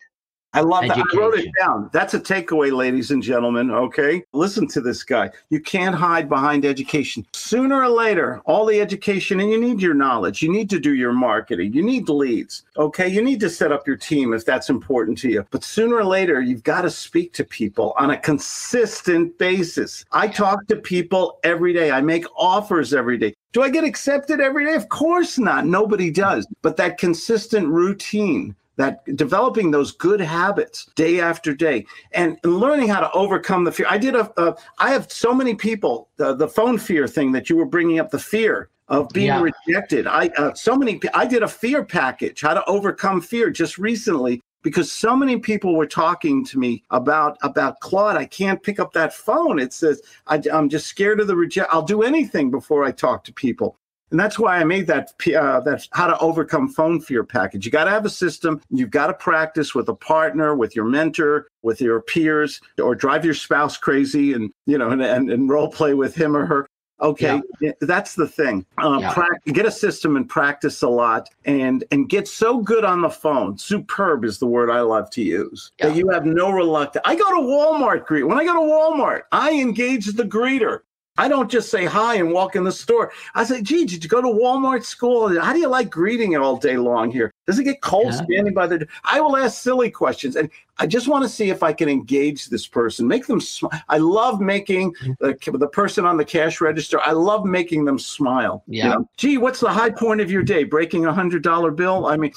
I 0.56 0.62
love 0.62 0.88
that. 0.88 0.98
I 0.98 1.18
wrote 1.18 1.38
it 1.38 1.52
down. 1.60 1.90
That's 1.94 2.14
a 2.14 2.20
takeaway, 2.20 2.76
ladies 2.76 3.12
and 3.12 3.22
gentlemen. 3.22 3.72
Okay. 3.72 4.24
Listen 4.34 4.68
to 4.70 4.82
this 4.82 5.04
guy. 5.04 5.32
You 5.50 5.60
can't 5.60 5.96
hide 5.96 6.30
behind 6.30 6.66
education. 6.66 7.26
Sooner 7.34 7.84
or 7.84 7.90
later, 7.90 8.42
all 8.46 8.66
the 8.66 8.80
education, 8.80 9.40
and 9.40 9.52
you 9.52 9.60
need 9.60 9.82
your 9.82 9.94
knowledge. 9.94 10.42
You 10.42 10.52
need 10.52 10.70
to 10.70 10.80
do 10.80 10.96
your 10.96 11.14
marketing. 11.14 11.74
You 11.74 11.84
need 11.84 12.10
leads. 12.10 12.64
Okay. 12.78 13.08
You 13.08 13.22
need 13.22 13.40
to 13.42 13.50
set 13.50 13.72
up 13.72 13.86
your 13.86 13.98
team 13.98 14.34
if 14.34 14.46
that's 14.46 14.70
important 14.70 15.18
to 15.20 15.30
you. 15.30 15.46
But 15.52 15.64
sooner 15.64 15.96
or 15.98 16.06
later, 16.06 16.42
you've 16.42 16.64
got 16.64 16.82
to 16.82 16.90
speak 16.90 17.34
to 17.34 17.44
people 17.44 17.94
on 17.98 18.12
a 18.12 18.18
consistent 18.18 19.38
basis. 19.38 20.06
I 20.12 20.28
talk 20.28 20.66
to 20.68 20.78
people 20.78 21.40
every 21.44 21.74
day, 21.74 21.92
I 21.92 22.02
make 22.02 22.26
offers 22.38 22.94
every 22.94 23.18
day. 23.18 23.36
Do 23.52 23.62
I 23.62 23.70
get 23.70 23.84
accepted 23.84 24.42
every 24.42 24.66
day? 24.66 24.74
Of 24.74 24.90
course 24.90 25.38
not. 25.38 25.66
Nobody 25.66 26.12
does. 26.12 26.46
But 26.62 26.76
that 26.78 26.98
consistent 26.98 27.68
routine, 27.68 28.54
that 28.78 29.04
developing 29.16 29.72
those 29.72 29.92
good 29.92 30.20
habits 30.20 30.86
day 30.96 31.20
after 31.20 31.54
day 31.54 31.86
and 32.12 32.38
learning 32.44 32.88
how 32.90 33.00
to 33.00 33.12
overcome 33.12 33.64
the 33.64 33.72
fear. 33.72 33.86
I 33.90 33.98
did 33.98 34.16
a, 34.16 34.56
I 34.80 34.92
have 34.92 35.12
so 35.12 35.34
many 35.34 35.56
people, 35.56 36.10
the, 36.18 36.36
the 36.36 36.48
phone 36.48 36.78
fear 36.78 37.08
thing 37.08 37.32
that 37.34 37.50
you 37.50 37.56
were 37.56 37.66
bringing 37.66 38.00
up, 38.00 38.12
the 38.12 38.20
fear 38.20 38.70
of 38.88 39.10
being 39.10 39.28
Yeah. 39.28 39.42
rejected. 39.68 40.08
I, 40.08 40.28
uh, 40.38 40.54
so 40.54 40.76
many, 40.76 41.00
I 41.14 41.26
did 41.26 41.42
a 41.42 41.48
fear 41.48 41.84
package, 41.84 42.42
how 42.42 42.54
to 42.54 42.64
overcome 42.66 43.22
fear 43.22 43.50
just 43.50 43.78
recently 43.78 44.42
because 44.62 44.92
so 44.92 45.16
many 45.16 45.38
people 45.38 45.76
were 45.76 45.86
talking 45.86 46.44
to 46.44 46.58
me 46.58 46.84
about 46.90 47.38
about 47.44 47.80
Claude. 47.82 48.18
I 48.18 48.26
can't 48.26 48.62
pick 48.62 48.80
up 48.80 48.92
that 48.94 49.14
phone. 49.14 49.60
It 49.60 49.74
says 49.74 50.02
I, 50.26 50.42
I'm 50.52 50.70
just 50.70 50.88
scared 50.88 51.20
of 51.20 51.28
the 51.28 51.36
reject. 51.36 51.72
I'll 51.72 51.84
do 51.84 52.02
anything 52.02 52.50
before 52.50 52.84
I 52.84 52.92
talk 52.92 53.24
to 53.26 53.34
people. 53.34 53.78
And 54.12 54.20
that's 54.20 54.38
why 54.38 54.58
I 54.58 54.64
made 54.64 54.88
that 54.88 55.14
uh, 55.36 55.60
that 55.62 55.88
how 55.92 56.08
to 56.08 56.18
overcome 56.20 56.70
phone 56.70 57.02
fear 57.02 57.24
package. 57.24 57.66
You 57.66 57.72
got 57.72 57.86
to 57.86 57.92
have 57.92 58.06
a 58.06 58.10
system. 58.10 58.62
You've 58.70 58.92
got 58.92 59.08
to 59.08 59.14
practice 59.14 59.74
with 59.74 59.90
a 59.90 59.96
partner, 59.96 60.56
with 60.56 60.76
your 60.76 60.86
mentor, 60.86 61.48
with 61.64 61.82
your 61.82 62.02
peers, 62.02 62.62
or 62.82 62.96
drive 62.96 63.26
your 63.26 63.34
spouse 63.34 63.78
crazy 63.78 64.34
and 64.34 64.52
you 64.68 64.78
know 64.78 64.90
and, 64.90 65.02
and, 65.02 65.32
and 65.32 65.50
role 65.50 65.70
play 65.70 65.94
with 65.96 66.16
him 66.16 66.36
or 66.38 66.46
her. 66.46 66.68
Okay, 67.02 67.42
that's 67.82 68.16
the 68.16 68.26
thing. 68.26 68.66
Uh, 68.78 69.00
Yeah. 69.02 69.28
get 69.48 69.66
a 69.66 69.72
system 69.72 70.16
and 70.16 70.30
practice 70.30 70.82
a 70.82 70.88
lot, 70.88 71.30
and 71.44 71.84
and 71.92 72.08
get 72.08 72.26
so 72.26 72.60
good 72.60 72.86
on 72.86 73.02
the 73.02 73.10
phone. 73.10 73.58
Superb 73.58 74.24
is 74.24 74.40
the 74.40 74.46
word 74.48 74.70
I 74.70 74.80
love 74.80 75.10
to 75.12 75.22
use. 75.22 75.72
Yeah. 75.78 75.88
That 75.90 75.98
you 75.98 76.08
have 76.10 76.26
no 76.26 76.52
reluctance. 76.52 77.04
I 77.06 77.16
go 77.16 77.30
to 77.36 77.42
Walmart 77.42 78.06
greet. 78.06 78.24
When 78.24 78.40
I 78.40 78.46
go 78.46 78.54
to 78.54 78.60
Walmart, 78.62 79.24
I 79.34 79.52
engage 79.60 80.06
the 80.14 80.24
greeter. 80.24 80.80
I 81.18 81.28
don't 81.30 81.50
just 81.50 81.70
say 81.70 81.86
hi 81.86 82.16
and 82.16 82.32
walk 82.32 82.56
in 82.56 82.64
the 82.64 82.72
store. 82.72 83.12
I 83.34 83.46
say, 83.46 83.62
gee, 83.62 83.86
did 83.86 84.04
you 84.04 84.10
go 84.10 84.22
to 84.22 84.28
Walmart 84.28 84.84
school? 84.84 85.40
How 85.40 85.54
do 85.54 85.60
you 85.60 85.70
like 85.70 85.90
greeting 85.90 86.34
it 86.34 86.42
all 86.42 86.58
day 86.58 86.78
long 86.78 87.10
here? 87.12 87.32
Does 87.48 87.60
it 87.60 87.64
get 87.64 87.82
cold 87.82 88.08
Yeah. 88.08 88.24
standing 88.24 88.54
by 88.54 88.68
the 88.68 88.80
door? 88.80 88.88
I 89.04 89.22
will 89.22 89.38
ask 89.38 89.62
silly 89.62 89.92
questions. 89.92 90.36
And 90.36 90.50
I 90.78 90.88
just 90.88 91.08
want 91.08 91.24
to 91.24 91.30
see 91.30 91.50
if 91.50 91.64
I 91.64 91.72
can 91.72 91.88
engage 91.88 92.50
this 92.50 92.68
person, 92.68 93.08
make 93.08 93.28
them 93.28 93.40
smile. 93.40 93.72
I 93.88 93.98
love 93.98 94.42
making 94.42 94.94
mm-hmm. 94.96 95.14
the, 95.20 95.58
the 95.58 95.68
person 95.68 96.06
on 96.06 96.18
the 96.18 96.26
cash 96.26 96.60
register, 96.60 97.00
I 97.00 97.12
love 97.12 97.46
making 97.46 97.86
them 97.86 97.98
smile. 97.98 98.64
You 98.68 98.80
Yeah. 98.80 98.94
know, 98.96 99.10
Gee, 99.18 99.38
what's 99.38 99.60
the 99.60 99.70
high 99.70 99.92
point 99.92 100.22
of 100.22 100.30
your 100.30 100.44
day? 100.44 100.64
Breaking 100.64 101.06
a 101.06 101.14
$100 101.14 101.76
bill? 101.76 102.06
I 102.08 102.18
mean, 102.18 102.34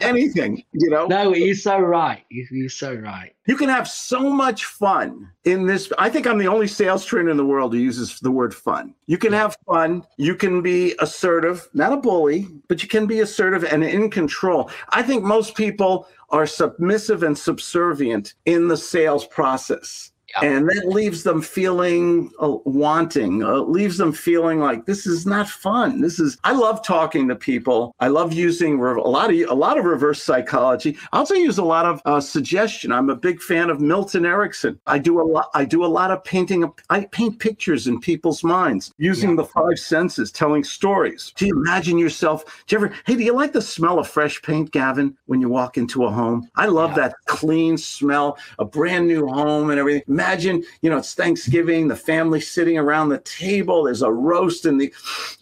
anything, 0.00 0.64
you 0.72 0.90
know? 0.90 1.06
No, 1.06 1.34
you're 1.34 1.54
so 1.54 1.78
right. 1.78 2.24
You're 2.30 2.68
so 2.68 2.94
right. 2.94 3.34
You 3.46 3.56
can 3.56 3.68
have 3.68 3.88
so 3.88 4.30
much 4.30 4.66
fun 4.66 5.28
in 5.44 5.66
this. 5.66 5.92
I 5.98 6.08
think 6.08 6.26
I'm 6.26 6.38
the 6.38 6.46
only 6.46 6.68
sales 6.68 7.04
trainer 7.04 7.30
in 7.30 7.36
the 7.36 7.44
world 7.44 7.72
who 7.72 7.80
uses 7.80 8.20
the 8.20 8.30
word 8.30 8.54
fun. 8.54 8.94
You 9.12 9.18
can 9.18 9.34
have 9.34 9.58
fun. 9.66 10.06
You 10.16 10.34
can 10.34 10.62
be 10.62 10.94
assertive, 10.98 11.68
not 11.74 11.92
a 11.92 11.98
bully, 11.98 12.48
but 12.68 12.82
you 12.82 12.88
can 12.88 13.06
be 13.06 13.20
assertive 13.20 13.62
and 13.62 13.84
in 13.84 14.08
control. 14.08 14.70
I 14.88 15.02
think 15.02 15.22
most 15.22 15.54
people 15.54 16.08
are 16.30 16.46
submissive 16.46 17.22
and 17.22 17.36
subservient 17.36 18.32
in 18.46 18.68
the 18.68 18.76
sales 18.78 19.26
process. 19.26 20.11
And 20.40 20.68
that 20.68 20.88
leaves 20.88 21.22
them 21.22 21.42
feeling 21.42 22.30
uh, 22.40 22.56
wanting, 22.64 23.42
uh, 23.42 23.60
leaves 23.60 23.98
them 23.98 24.12
feeling 24.12 24.60
like 24.60 24.86
this 24.86 25.06
is 25.06 25.26
not 25.26 25.48
fun. 25.48 26.00
This 26.00 26.18
is, 26.18 26.38
I 26.44 26.52
love 26.52 26.84
talking 26.84 27.28
to 27.28 27.36
people. 27.36 27.94
I 28.00 28.08
love 28.08 28.32
using 28.32 28.78
re- 28.78 29.00
a 29.00 29.04
lot 29.04 29.32
of, 29.32 29.50
a 29.50 29.54
lot 29.54 29.78
of 29.78 29.84
reverse 29.84 30.22
psychology. 30.22 30.96
I 31.12 31.18
also 31.18 31.34
use 31.34 31.58
a 31.58 31.64
lot 31.64 31.84
of 31.84 32.00
uh, 32.04 32.20
suggestion. 32.20 32.92
I'm 32.92 33.10
a 33.10 33.16
big 33.16 33.42
fan 33.42 33.68
of 33.68 33.80
Milton 33.80 34.24
Erickson. 34.24 34.78
I 34.86 34.98
do 34.98 35.20
a 35.20 35.22
lot, 35.24 35.50
I 35.54 35.64
do 35.64 35.84
a 35.84 35.86
lot 35.86 36.10
of 36.10 36.24
painting. 36.24 36.70
I 36.88 37.04
paint 37.06 37.38
pictures 37.38 37.86
in 37.86 38.00
people's 38.00 38.42
minds 38.42 38.92
using 38.98 39.30
yeah. 39.30 39.36
the 39.36 39.44
five 39.44 39.78
senses, 39.78 40.32
telling 40.32 40.64
stories. 40.64 41.32
Do 41.36 41.46
you 41.46 41.54
imagine 41.54 41.98
yourself? 41.98 42.44
Do 42.66 42.76
you 42.76 42.84
ever, 42.84 42.94
hey, 43.06 43.16
do 43.16 43.22
you 43.22 43.34
like 43.34 43.52
the 43.52 43.60
smell 43.62 43.98
of 43.98 44.08
fresh 44.08 44.40
paint, 44.42 44.70
Gavin, 44.70 45.16
when 45.26 45.40
you 45.40 45.48
walk 45.48 45.76
into 45.76 46.04
a 46.04 46.10
home? 46.10 46.48
I 46.56 46.66
love 46.66 46.90
yeah. 46.90 47.08
that 47.08 47.16
clean 47.26 47.76
smell, 47.76 48.38
a 48.58 48.64
brand 48.64 49.06
new 49.08 49.26
home 49.26 49.70
and 49.70 49.78
everything 49.78 50.21
imagine, 50.22 50.64
you 50.82 50.90
know, 50.90 50.98
it's 50.98 51.14
Thanksgiving, 51.14 51.88
the 51.88 51.96
family 51.96 52.40
sitting 52.40 52.78
around 52.78 53.08
the 53.08 53.18
table. 53.18 53.84
There's 53.84 54.02
a 54.02 54.12
roast 54.12 54.66
in 54.66 54.78
the, 54.78 54.92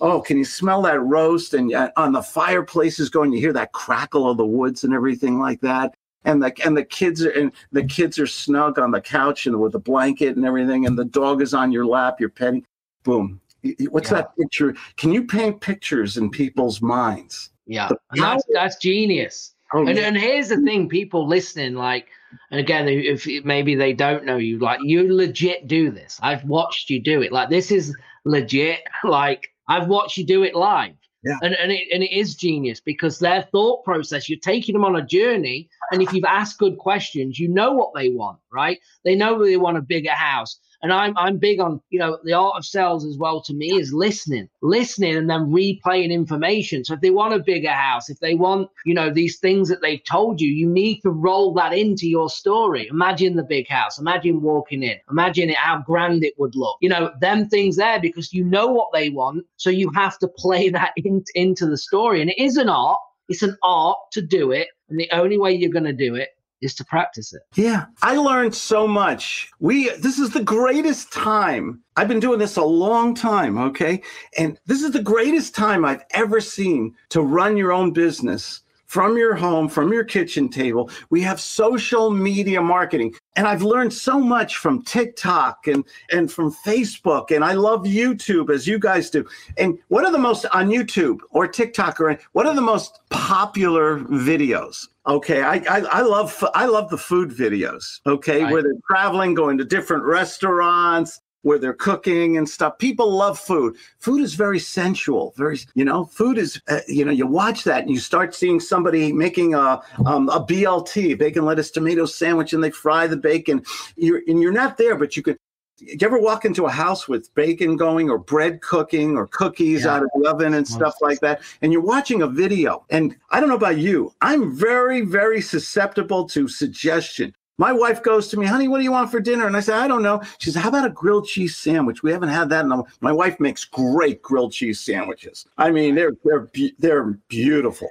oh, 0.00 0.20
can 0.20 0.38
you 0.38 0.44
smell 0.44 0.82
that 0.82 1.00
roast? 1.00 1.54
And 1.54 1.72
uh, 1.74 1.90
on 1.96 2.12
the 2.12 2.22
fireplace 2.22 2.98
is 2.98 3.10
going, 3.10 3.32
you 3.32 3.40
hear 3.40 3.52
that 3.52 3.72
crackle 3.72 4.30
of 4.30 4.36
the 4.36 4.46
woods 4.46 4.84
and 4.84 4.94
everything 4.94 5.38
like 5.38 5.60
that. 5.60 5.94
And 6.24 6.42
the 6.42 6.52
and 6.66 6.76
the 6.76 6.84
kids 6.84 7.24
are 7.24 7.30
and 7.30 7.50
the 7.72 7.82
kids 7.82 8.18
are 8.18 8.26
snug 8.26 8.78
on 8.78 8.90
the 8.90 9.00
couch 9.00 9.46
and 9.46 9.58
with 9.58 9.74
a 9.74 9.78
blanket 9.78 10.36
and 10.36 10.44
everything, 10.44 10.84
and 10.84 10.98
the 10.98 11.06
dog 11.06 11.40
is 11.40 11.54
on 11.54 11.72
your 11.72 11.86
lap. 11.86 12.20
You're 12.20 12.28
petting. 12.28 12.66
Boom. 13.04 13.40
What's 13.88 14.10
yeah. 14.10 14.16
that 14.18 14.36
picture? 14.36 14.76
Can 14.98 15.14
you 15.14 15.24
paint 15.24 15.62
pictures 15.62 16.18
in 16.18 16.28
people's 16.28 16.82
minds? 16.82 17.52
Yeah, 17.66 17.88
that's 18.12 18.44
that's 18.52 18.76
genius. 18.76 19.54
Oh, 19.72 19.86
and, 19.86 19.96
yeah. 19.96 20.04
and 20.04 20.16
here's 20.16 20.48
the 20.48 20.60
thing, 20.62 20.88
people 20.88 21.28
listening, 21.28 21.74
like, 21.74 22.08
and 22.50 22.60
again, 22.60 22.88
if 22.88 23.26
maybe 23.44 23.74
they 23.74 23.92
don't 23.92 24.24
know 24.24 24.36
you, 24.36 24.58
like, 24.58 24.80
you 24.82 25.14
legit 25.14 25.68
do 25.68 25.90
this. 25.90 26.18
I've 26.22 26.44
watched 26.44 26.90
you 26.90 27.00
do 27.00 27.22
it. 27.22 27.32
Like, 27.32 27.50
this 27.50 27.70
is 27.70 27.96
legit. 28.24 28.80
Like, 29.04 29.48
I've 29.68 29.88
watched 29.88 30.16
you 30.16 30.26
do 30.26 30.42
it 30.42 30.54
live. 30.54 30.94
Yeah. 31.22 31.36
And, 31.42 31.54
and, 31.54 31.70
it, 31.70 31.88
and 31.92 32.02
it 32.02 32.12
is 32.12 32.34
genius 32.34 32.80
because 32.80 33.18
their 33.18 33.42
thought 33.52 33.84
process, 33.84 34.28
you're 34.28 34.38
taking 34.38 34.72
them 34.72 34.84
on 34.84 34.96
a 34.96 35.06
journey. 35.06 35.68
And 35.92 36.02
if 36.02 36.12
you've 36.12 36.24
asked 36.24 36.58
good 36.58 36.78
questions, 36.78 37.38
you 37.38 37.48
know 37.48 37.72
what 37.72 37.92
they 37.94 38.10
want, 38.10 38.38
right? 38.52 38.78
They 39.04 39.14
know 39.14 39.42
they 39.42 39.56
want 39.56 39.76
a 39.76 39.82
bigger 39.82 40.12
house. 40.12 40.58
And 40.82 40.92
I'm 40.92 41.16
I'm 41.16 41.38
big 41.38 41.60
on, 41.60 41.80
you 41.90 41.98
know, 41.98 42.18
the 42.24 42.32
art 42.32 42.54
of 42.56 42.64
sales 42.64 43.04
as 43.04 43.18
well 43.18 43.42
to 43.42 43.54
me 43.54 43.72
is 43.72 43.92
listening, 43.92 44.48
listening 44.62 45.16
and 45.16 45.28
then 45.28 45.50
replaying 45.50 46.10
information. 46.10 46.84
So 46.84 46.94
if 46.94 47.00
they 47.00 47.10
want 47.10 47.34
a 47.34 47.38
bigger 47.38 47.72
house, 47.72 48.08
if 48.08 48.18
they 48.20 48.34
want, 48.34 48.70
you 48.86 48.94
know, 48.94 49.10
these 49.10 49.38
things 49.38 49.68
that 49.68 49.82
they've 49.82 50.02
told 50.04 50.40
you, 50.40 50.48
you 50.48 50.68
need 50.68 51.00
to 51.02 51.10
roll 51.10 51.52
that 51.54 51.72
into 51.72 52.08
your 52.08 52.30
story. 52.30 52.88
Imagine 52.90 53.36
the 53.36 53.42
big 53.42 53.68
house. 53.68 53.98
Imagine 53.98 54.40
walking 54.40 54.82
in. 54.82 54.96
Imagine 55.10 55.50
it, 55.50 55.56
how 55.56 55.82
grand 55.84 56.24
it 56.24 56.34
would 56.38 56.54
look. 56.54 56.76
You 56.80 56.88
know, 56.88 57.12
them 57.20 57.48
things 57.48 57.76
there 57.76 58.00
because 58.00 58.32
you 58.32 58.44
know 58.44 58.68
what 58.68 58.88
they 58.92 59.10
want. 59.10 59.44
So 59.56 59.70
you 59.70 59.90
have 59.94 60.18
to 60.20 60.28
play 60.28 60.68
that 60.70 60.92
in, 60.96 61.22
into 61.34 61.66
the 61.66 61.78
story. 61.78 62.20
And 62.20 62.30
it 62.30 62.38
is 62.38 62.56
an 62.56 62.68
art. 62.68 62.98
It's 63.28 63.42
an 63.42 63.56
art 63.62 63.98
to 64.12 64.22
do 64.22 64.50
it. 64.50 64.68
And 64.88 64.98
the 64.98 65.10
only 65.12 65.38
way 65.38 65.52
you're 65.52 65.70
going 65.70 65.84
to 65.84 65.92
do 65.92 66.16
it 66.16 66.30
is 66.60 66.74
to 66.74 66.84
practice 66.84 67.32
it. 67.32 67.42
Yeah. 67.54 67.86
I 68.02 68.16
learned 68.16 68.54
so 68.54 68.86
much. 68.86 69.50
We 69.60 69.90
this 69.96 70.18
is 70.18 70.30
the 70.30 70.42
greatest 70.42 71.12
time. 71.12 71.82
I've 71.96 72.08
been 72.08 72.20
doing 72.20 72.38
this 72.38 72.56
a 72.56 72.64
long 72.64 73.14
time, 73.14 73.58
okay? 73.58 74.02
And 74.38 74.58
this 74.66 74.82
is 74.82 74.92
the 74.92 75.02
greatest 75.02 75.54
time 75.54 75.84
I've 75.84 76.04
ever 76.10 76.40
seen 76.40 76.94
to 77.10 77.22
run 77.22 77.56
your 77.56 77.72
own 77.72 77.92
business 77.92 78.62
from 78.90 79.16
your 79.16 79.36
home, 79.36 79.68
from 79.68 79.92
your 79.92 80.02
kitchen 80.02 80.48
table. 80.48 80.90
We 81.10 81.22
have 81.22 81.40
social 81.40 82.10
media 82.10 82.60
marketing. 82.60 83.14
And 83.36 83.46
I've 83.46 83.62
learned 83.62 83.92
so 83.92 84.18
much 84.18 84.56
from 84.56 84.82
TikTok 84.82 85.68
and, 85.68 85.84
and 86.10 86.30
from 86.30 86.52
Facebook. 86.52 87.30
And 87.30 87.44
I 87.44 87.52
love 87.52 87.84
YouTube 87.84 88.52
as 88.52 88.66
you 88.66 88.80
guys 88.80 89.08
do. 89.08 89.24
And 89.58 89.78
what 89.88 90.04
are 90.04 90.10
the 90.10 90.18
most 90.18 90.44
on 90.52 90.70
YouTube 90.70 91.20
or 91.30 91.46
TikTok 91.46 92.00
or 92.00 92.18
what 92.32 92.46
are 92.46 92.54
the 92.54 92.60
most 92.60 92.98
popular 93.10 94.00
videos? 94.00 94.88
Okay, 95.06 95.42
I, 95.42 95.62
I, 95.70 95.78
I 95.82 96.00
love 96.02 96.44
I 96.54 96.66
love 96.66 96.90
the 96.90 96.98
food 96.98 97.30
videos. 97.30 98.00
Okay, 98.06 98.42
right. 98.42 98.52
where 98.52 98.62
they're 98.62 98.72
traveling, 98.90 99.34
going 99.34 99.56
to 99.58 99.64
different 99.64 100.02
restaurants, 100.02 101.20
where 101.42 101.58
they're 101.58 101.72
cooking 101.72 102.36
and 102.36 102.48
stuff. 102.48 102.78
People 102.78 103.12
love 103.12 103.38
food. 103.38 103.76
Food 103.98 104.22
is 104.22 104.34
very 104.34 104.58
sensual. 104.58 105.32
Very, 105.36 105.58
you 105.74 105.84
know, 105.84 106.04
food 106.04 106.38
is, 106.38 106.60
uh, 106.68 106.80
you 106.86 107.04
know, 107.04 107.12
you 107.12 107.26
watch 107.26 107.64
that 107.64 107.82
and 107.82 107.90
you 107.90 107.98
start 107.98 108.34
seeing 108.34 108.60
somebody 108.60 109.12
making 109.12 109.54
a 109.54 109.80
um, 110.06 110.28
a 110.28 110.44
BLT, 110.44 111.18
bacon, 111.18 111.44
lettuce, 111.44 111.70
tomato 111.70 112.04
sandwich, 112.04 112.52
and 112.52 112.62
they 112.62 112.70
fry 112.70 113.06
the 113.06 113.16
bacon. 113.16 113.64
You're 113.96 114.22
and 114.26 114.40
you're 114.40 114.52
not 114.52 114.76
there, 114.76 114.96
but 114.96 115.16
you 115.16 115.22
could. 115.22 115.38
You 115.82 115.96
ever 116.02 116.20
walk 116.20 116.44
into 116.44 116.66
a 116.66 116.70
house 116.70 117.08
with 117.08 117.34
bacon 117.34 117.74
going 117.74 118.10
or 118.10 118.18
bread 118.18 118.60
cooking 118.60 119.16
or 119.16 119.26
cookies 119.26 119.84
yeah. 119.84 119.94
out 119.94 120.02
of 120.02 120.10
the 120.14 120.28
oven 120.28 120.52
and 120.52 120.68
stuff 120.68 120.94
like 121.00 121.20
that? 121.20 121.40
And 121.62 121.72
you're 121.72 121.80
watching 121.80 122.20
a 122.20 122.26
video. 122.26 122.84
And 122.90 123.16
I 123.30 123.40
don't 123.40 123.48
know 123.48 123.54
about 123.54 123.78
you, 123.78 124.12
I'm 124.20 124.54
very, 124.54 125.00
very 125.00 125.40
susceptible 125.40 126.28
to 126.28 126.48
suggestion. 126.48 127.34
My 127.60 127.72
wife 127.72 128.02
goes 128.02 128.28
to 128.28 128.38
me, 128.38 128.46
honey, 128.46 128.68
what 128.68 128.78
do 128.78 128.84
you 128.84 128.90
want 128.90 129.10
for 129.10 129.20
dinner? 129.20 129.46
And 129.46 129.54
I 129.54 129.60
say, 129.60 129.74
I 129.74 129.86
don't 129.86 130.02
know. 130.02 130.22
She 130.38 130.50
says, 130.50 130.62
how 130.62 130.70
about 130.70 130.86
a 130.86 130.90
grilled 130.90 131.26
cheese 131.26 131.58
sandwich? 131.58 132.02
We 132.02 132.10
haven't 132.10 132.30
had 132.30 132.48
that. 132.48 132.64
In 132.64 132.72
a... 132.72 132.82
My 133.02 133.12
wife 133.12 133.38
makes 133.38 133.66
great 133.66 134.22
grilled 134.22 134.52
cheese 134.52 134.80
sandwiches. 134.80 135.44
I 135.58 135.70
mean, 135.70 135.94
they're 135.94 136.14
they're 136.24 136.48
they're 136.78 137.04
beautiful. 137.28 137.90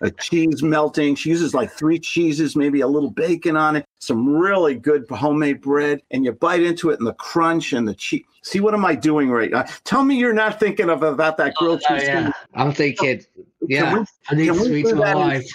A 0.00 0.10
cheese 0.10 0.62
melting. 0.62 1.14
She 1.14 1.30
uses 1.30 1.54
like 1.54 1.70
three 1.70 1.98
cheeses, 1.98 2.56
maybe 2.56 2.80
a 2.80 2.88
little 2.88 3.10
bacon 3.10 3.56
on 3.56 3.76
it, 3.76 3.84
some 3.98 4.28
really 4.28 4.74
good 4.74 5.06
homemade 5.10 5.60
bread, 5.60 6.02
and 6.10 6.24
you 6.24 6.32
bite 6.32 6.62
into 6.62 6.90
it 6.90 6.98
and 6.98 7.06
the 7.06 7.14
crunch 7.14 7.72
and 7.72 7.86
the 7.86 7.94
cheese. 7.94 8.24
See, 8.42 8.60
what 8.60 8.74
am 8.74 8.84
I 8.84 8.94
doing 8.94 9.30
right 9.30 9.50
now? 9.50 9.64
Tell 9.84 10.04
me 10.04 10.16
you're 10.16 10.32
not 10.32 10.58
thinking 10.58 10.88
of 10.88 11.02
about 11.02 11.36
that 11.38 11.54
oh, 11.56 11.60
grilled 11.60 11.82
oh, 11.90 11.96
cheese. 11.96 12.06
Yeah. 12.06 12.32
I'm 12.54 12.72
thinking, 12.72 13.22
yeah, 13.66 13.98
we, 13.98 14.04
I 14.30 14.34
need 14.34 14.54
sweet 14.54 14.86
to 14.86 14.94
life. 14.94 15.50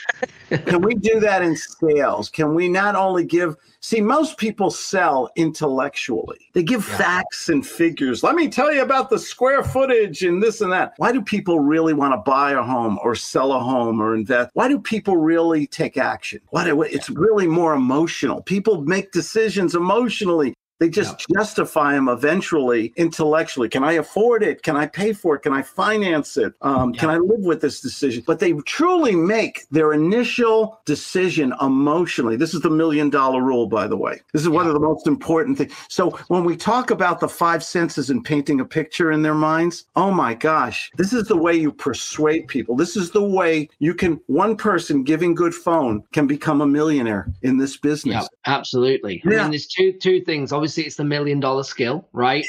can 0.66 0.82
we 0.82 0.94
do 0.96 1.20
that 1.20 1.42
in 1.42 1.56
sales? 1.56 2.30
Can 2.30 2.54
we 2.54 2.68
not 2.68 2.96
only 2.96 3.26
give 3.26 3.56
see 3.84 4.02
most 4.02 4.38
people 4.38 4.72
sell 4.72 5.30
intellectually. 5.36 6.50
They 6.54 6.64
give 6.64 6.88
yeah. 6.88 6.98
facts 6.98 7.50
and 7.50 7.66
figures. 7.68 8.24
Let 8.24 8.36
me 8.36 8.48
tell 8.48 8.74
you 8.74 8.82
about 8.82 9.10
the 9.10 9.20
square 9.20 9.64
footage 9.64 10.24
and 10.24 10.42
this 10.42 10.62
and 10.62 10.72
that. 10.72 10.94
Why 10.98 11.12
do 11.12 11.22
people 11.22 11.60
really 11.60 11.94
want 11.94 12.14
to 12.14 12.18
buy 12.18 12.52
a 12.52 12.64
home 12.64 12.98
or 13.04 13.14
sell 13.14 13.52
a 13.52 13.60
home 13.60 14.02
or 14.02 14.16
invest? 14.16 14.52
Why 14.54 14.70
do 14.70 14.80
people 14.80 15.18
really 15.18 15.68
take 15.68 15.98
action? 15.98 16.40
Why 16.50 16.64
do 16.64 16.82
it's 16.82 17.10
really 17.10 17.46
more 17.46 17.74
emotional. 17.74 18.42
People 18.42 18.82
make 18.84 19.12
decisions 19.12 19.76
emotionally. 19.76 20.56
They 20.80 20.90
just 20.90 21.26
yeah. 21.30 21.40
justify 21.40 21.94
them 21.94 22.10
eventually 22.10 22.94
intellectually. 22.98 23.70
Can 23.70 23.84
I 23.84 23.94
afford 23.94 24.44
it? 24.44 24.64
Can 24.64 24.76
I 24.76 24.88
pay 24.88 25.14
for 25.14 25.36
it? 25.36 25.42
Can 25.44 25.54
I 25.54 25.62
finance 25.62 26.36
it? 26.36 26.54
Um, 26.62 26.94
yeah. 26.94 27.00
Can 27.00 27.10
I 27.10 27.18
live 27.18 27.42
with 27.42 27.62
this 27.62 27.80
decision? 27.80 28.24
But 28.26 28.40
they 28.40 28.54
truly 28.66 29.16
make 29.16 29.66
their 29.70 29.94
initial 29.94 30.82
decision 30.86 31.54
emotionally. 31.62 32.36
This 32.36 32.54
is 32.54 32.62
the 32.62 32.70
million 32.70 33.10
dollar 33.10 33.42
rule, 33.42 33.68
by 33.68 33.88
the 33.88 33.96
way. 33.96 34.20
This 34.34 34.42
is 34.42 34.50
yeah. 34.50 34.56
one 34.56 34.68
of 34.68 34.74
the 34.74 34.80
most 34.80 35.08
important 35.08 35.58
things. 35.58 35.74
So 35.88 36.12
when 36.28 36.44
we 36.44 36.58
talk 36.58 36.92
about 36.92 37.20
the 37.20 37.30
five 37.30 37.64
senses 37.64 38.10
and 38.10 38.24
painting 38.26 38.60
a 38.60 38.66
picture 38.66 39.12
in 39.12 39.22
their 39.22 39.36
minds, 39.36 39.86
oh 39.96 40.12
my 40.12 40.34
gosh, 40.34 40.92
this 40.98 41.14
is 41.14 41.28
the 41.28 41.38
way 41.38 41.54
you 41.54 41.72
persuade 41.72 42.48
people. 42.48 42.76
This 42.76 42.98
is 42.98 43.12
the 43.12 43.24
way 43.24 43.70
you 43.80 43.94
can, 43.94 44.20
one 44.28 44.58
person 44.58 45.04
giving 45.04 45.34
good 45.34 45.54
phone 45.54 46.04
can 46.12 46.28
become 46.28 46.62
a 46.62 46.68
millionaire 46.68 47.32
in 47.44 47.58
this 47.58 47.78
business. 47.78 48.24
Yeah, 48.24 48.54
absolutely. 48.54 49.22
I 49.26 49.30
mean, 49.30 49.50
there's 49.52 49.68
two, 49.68 49.94
two 49.94 50.22
things. 50.22 50.52
Obviously, 50.52 50.63
obviously 50.64 50.86
it's 50.86 50.96
the 50.96 51.04
million 51.04 51.42
dollar 51.42 51.64
skill, 51.64 52.08
right? 52.14 52.46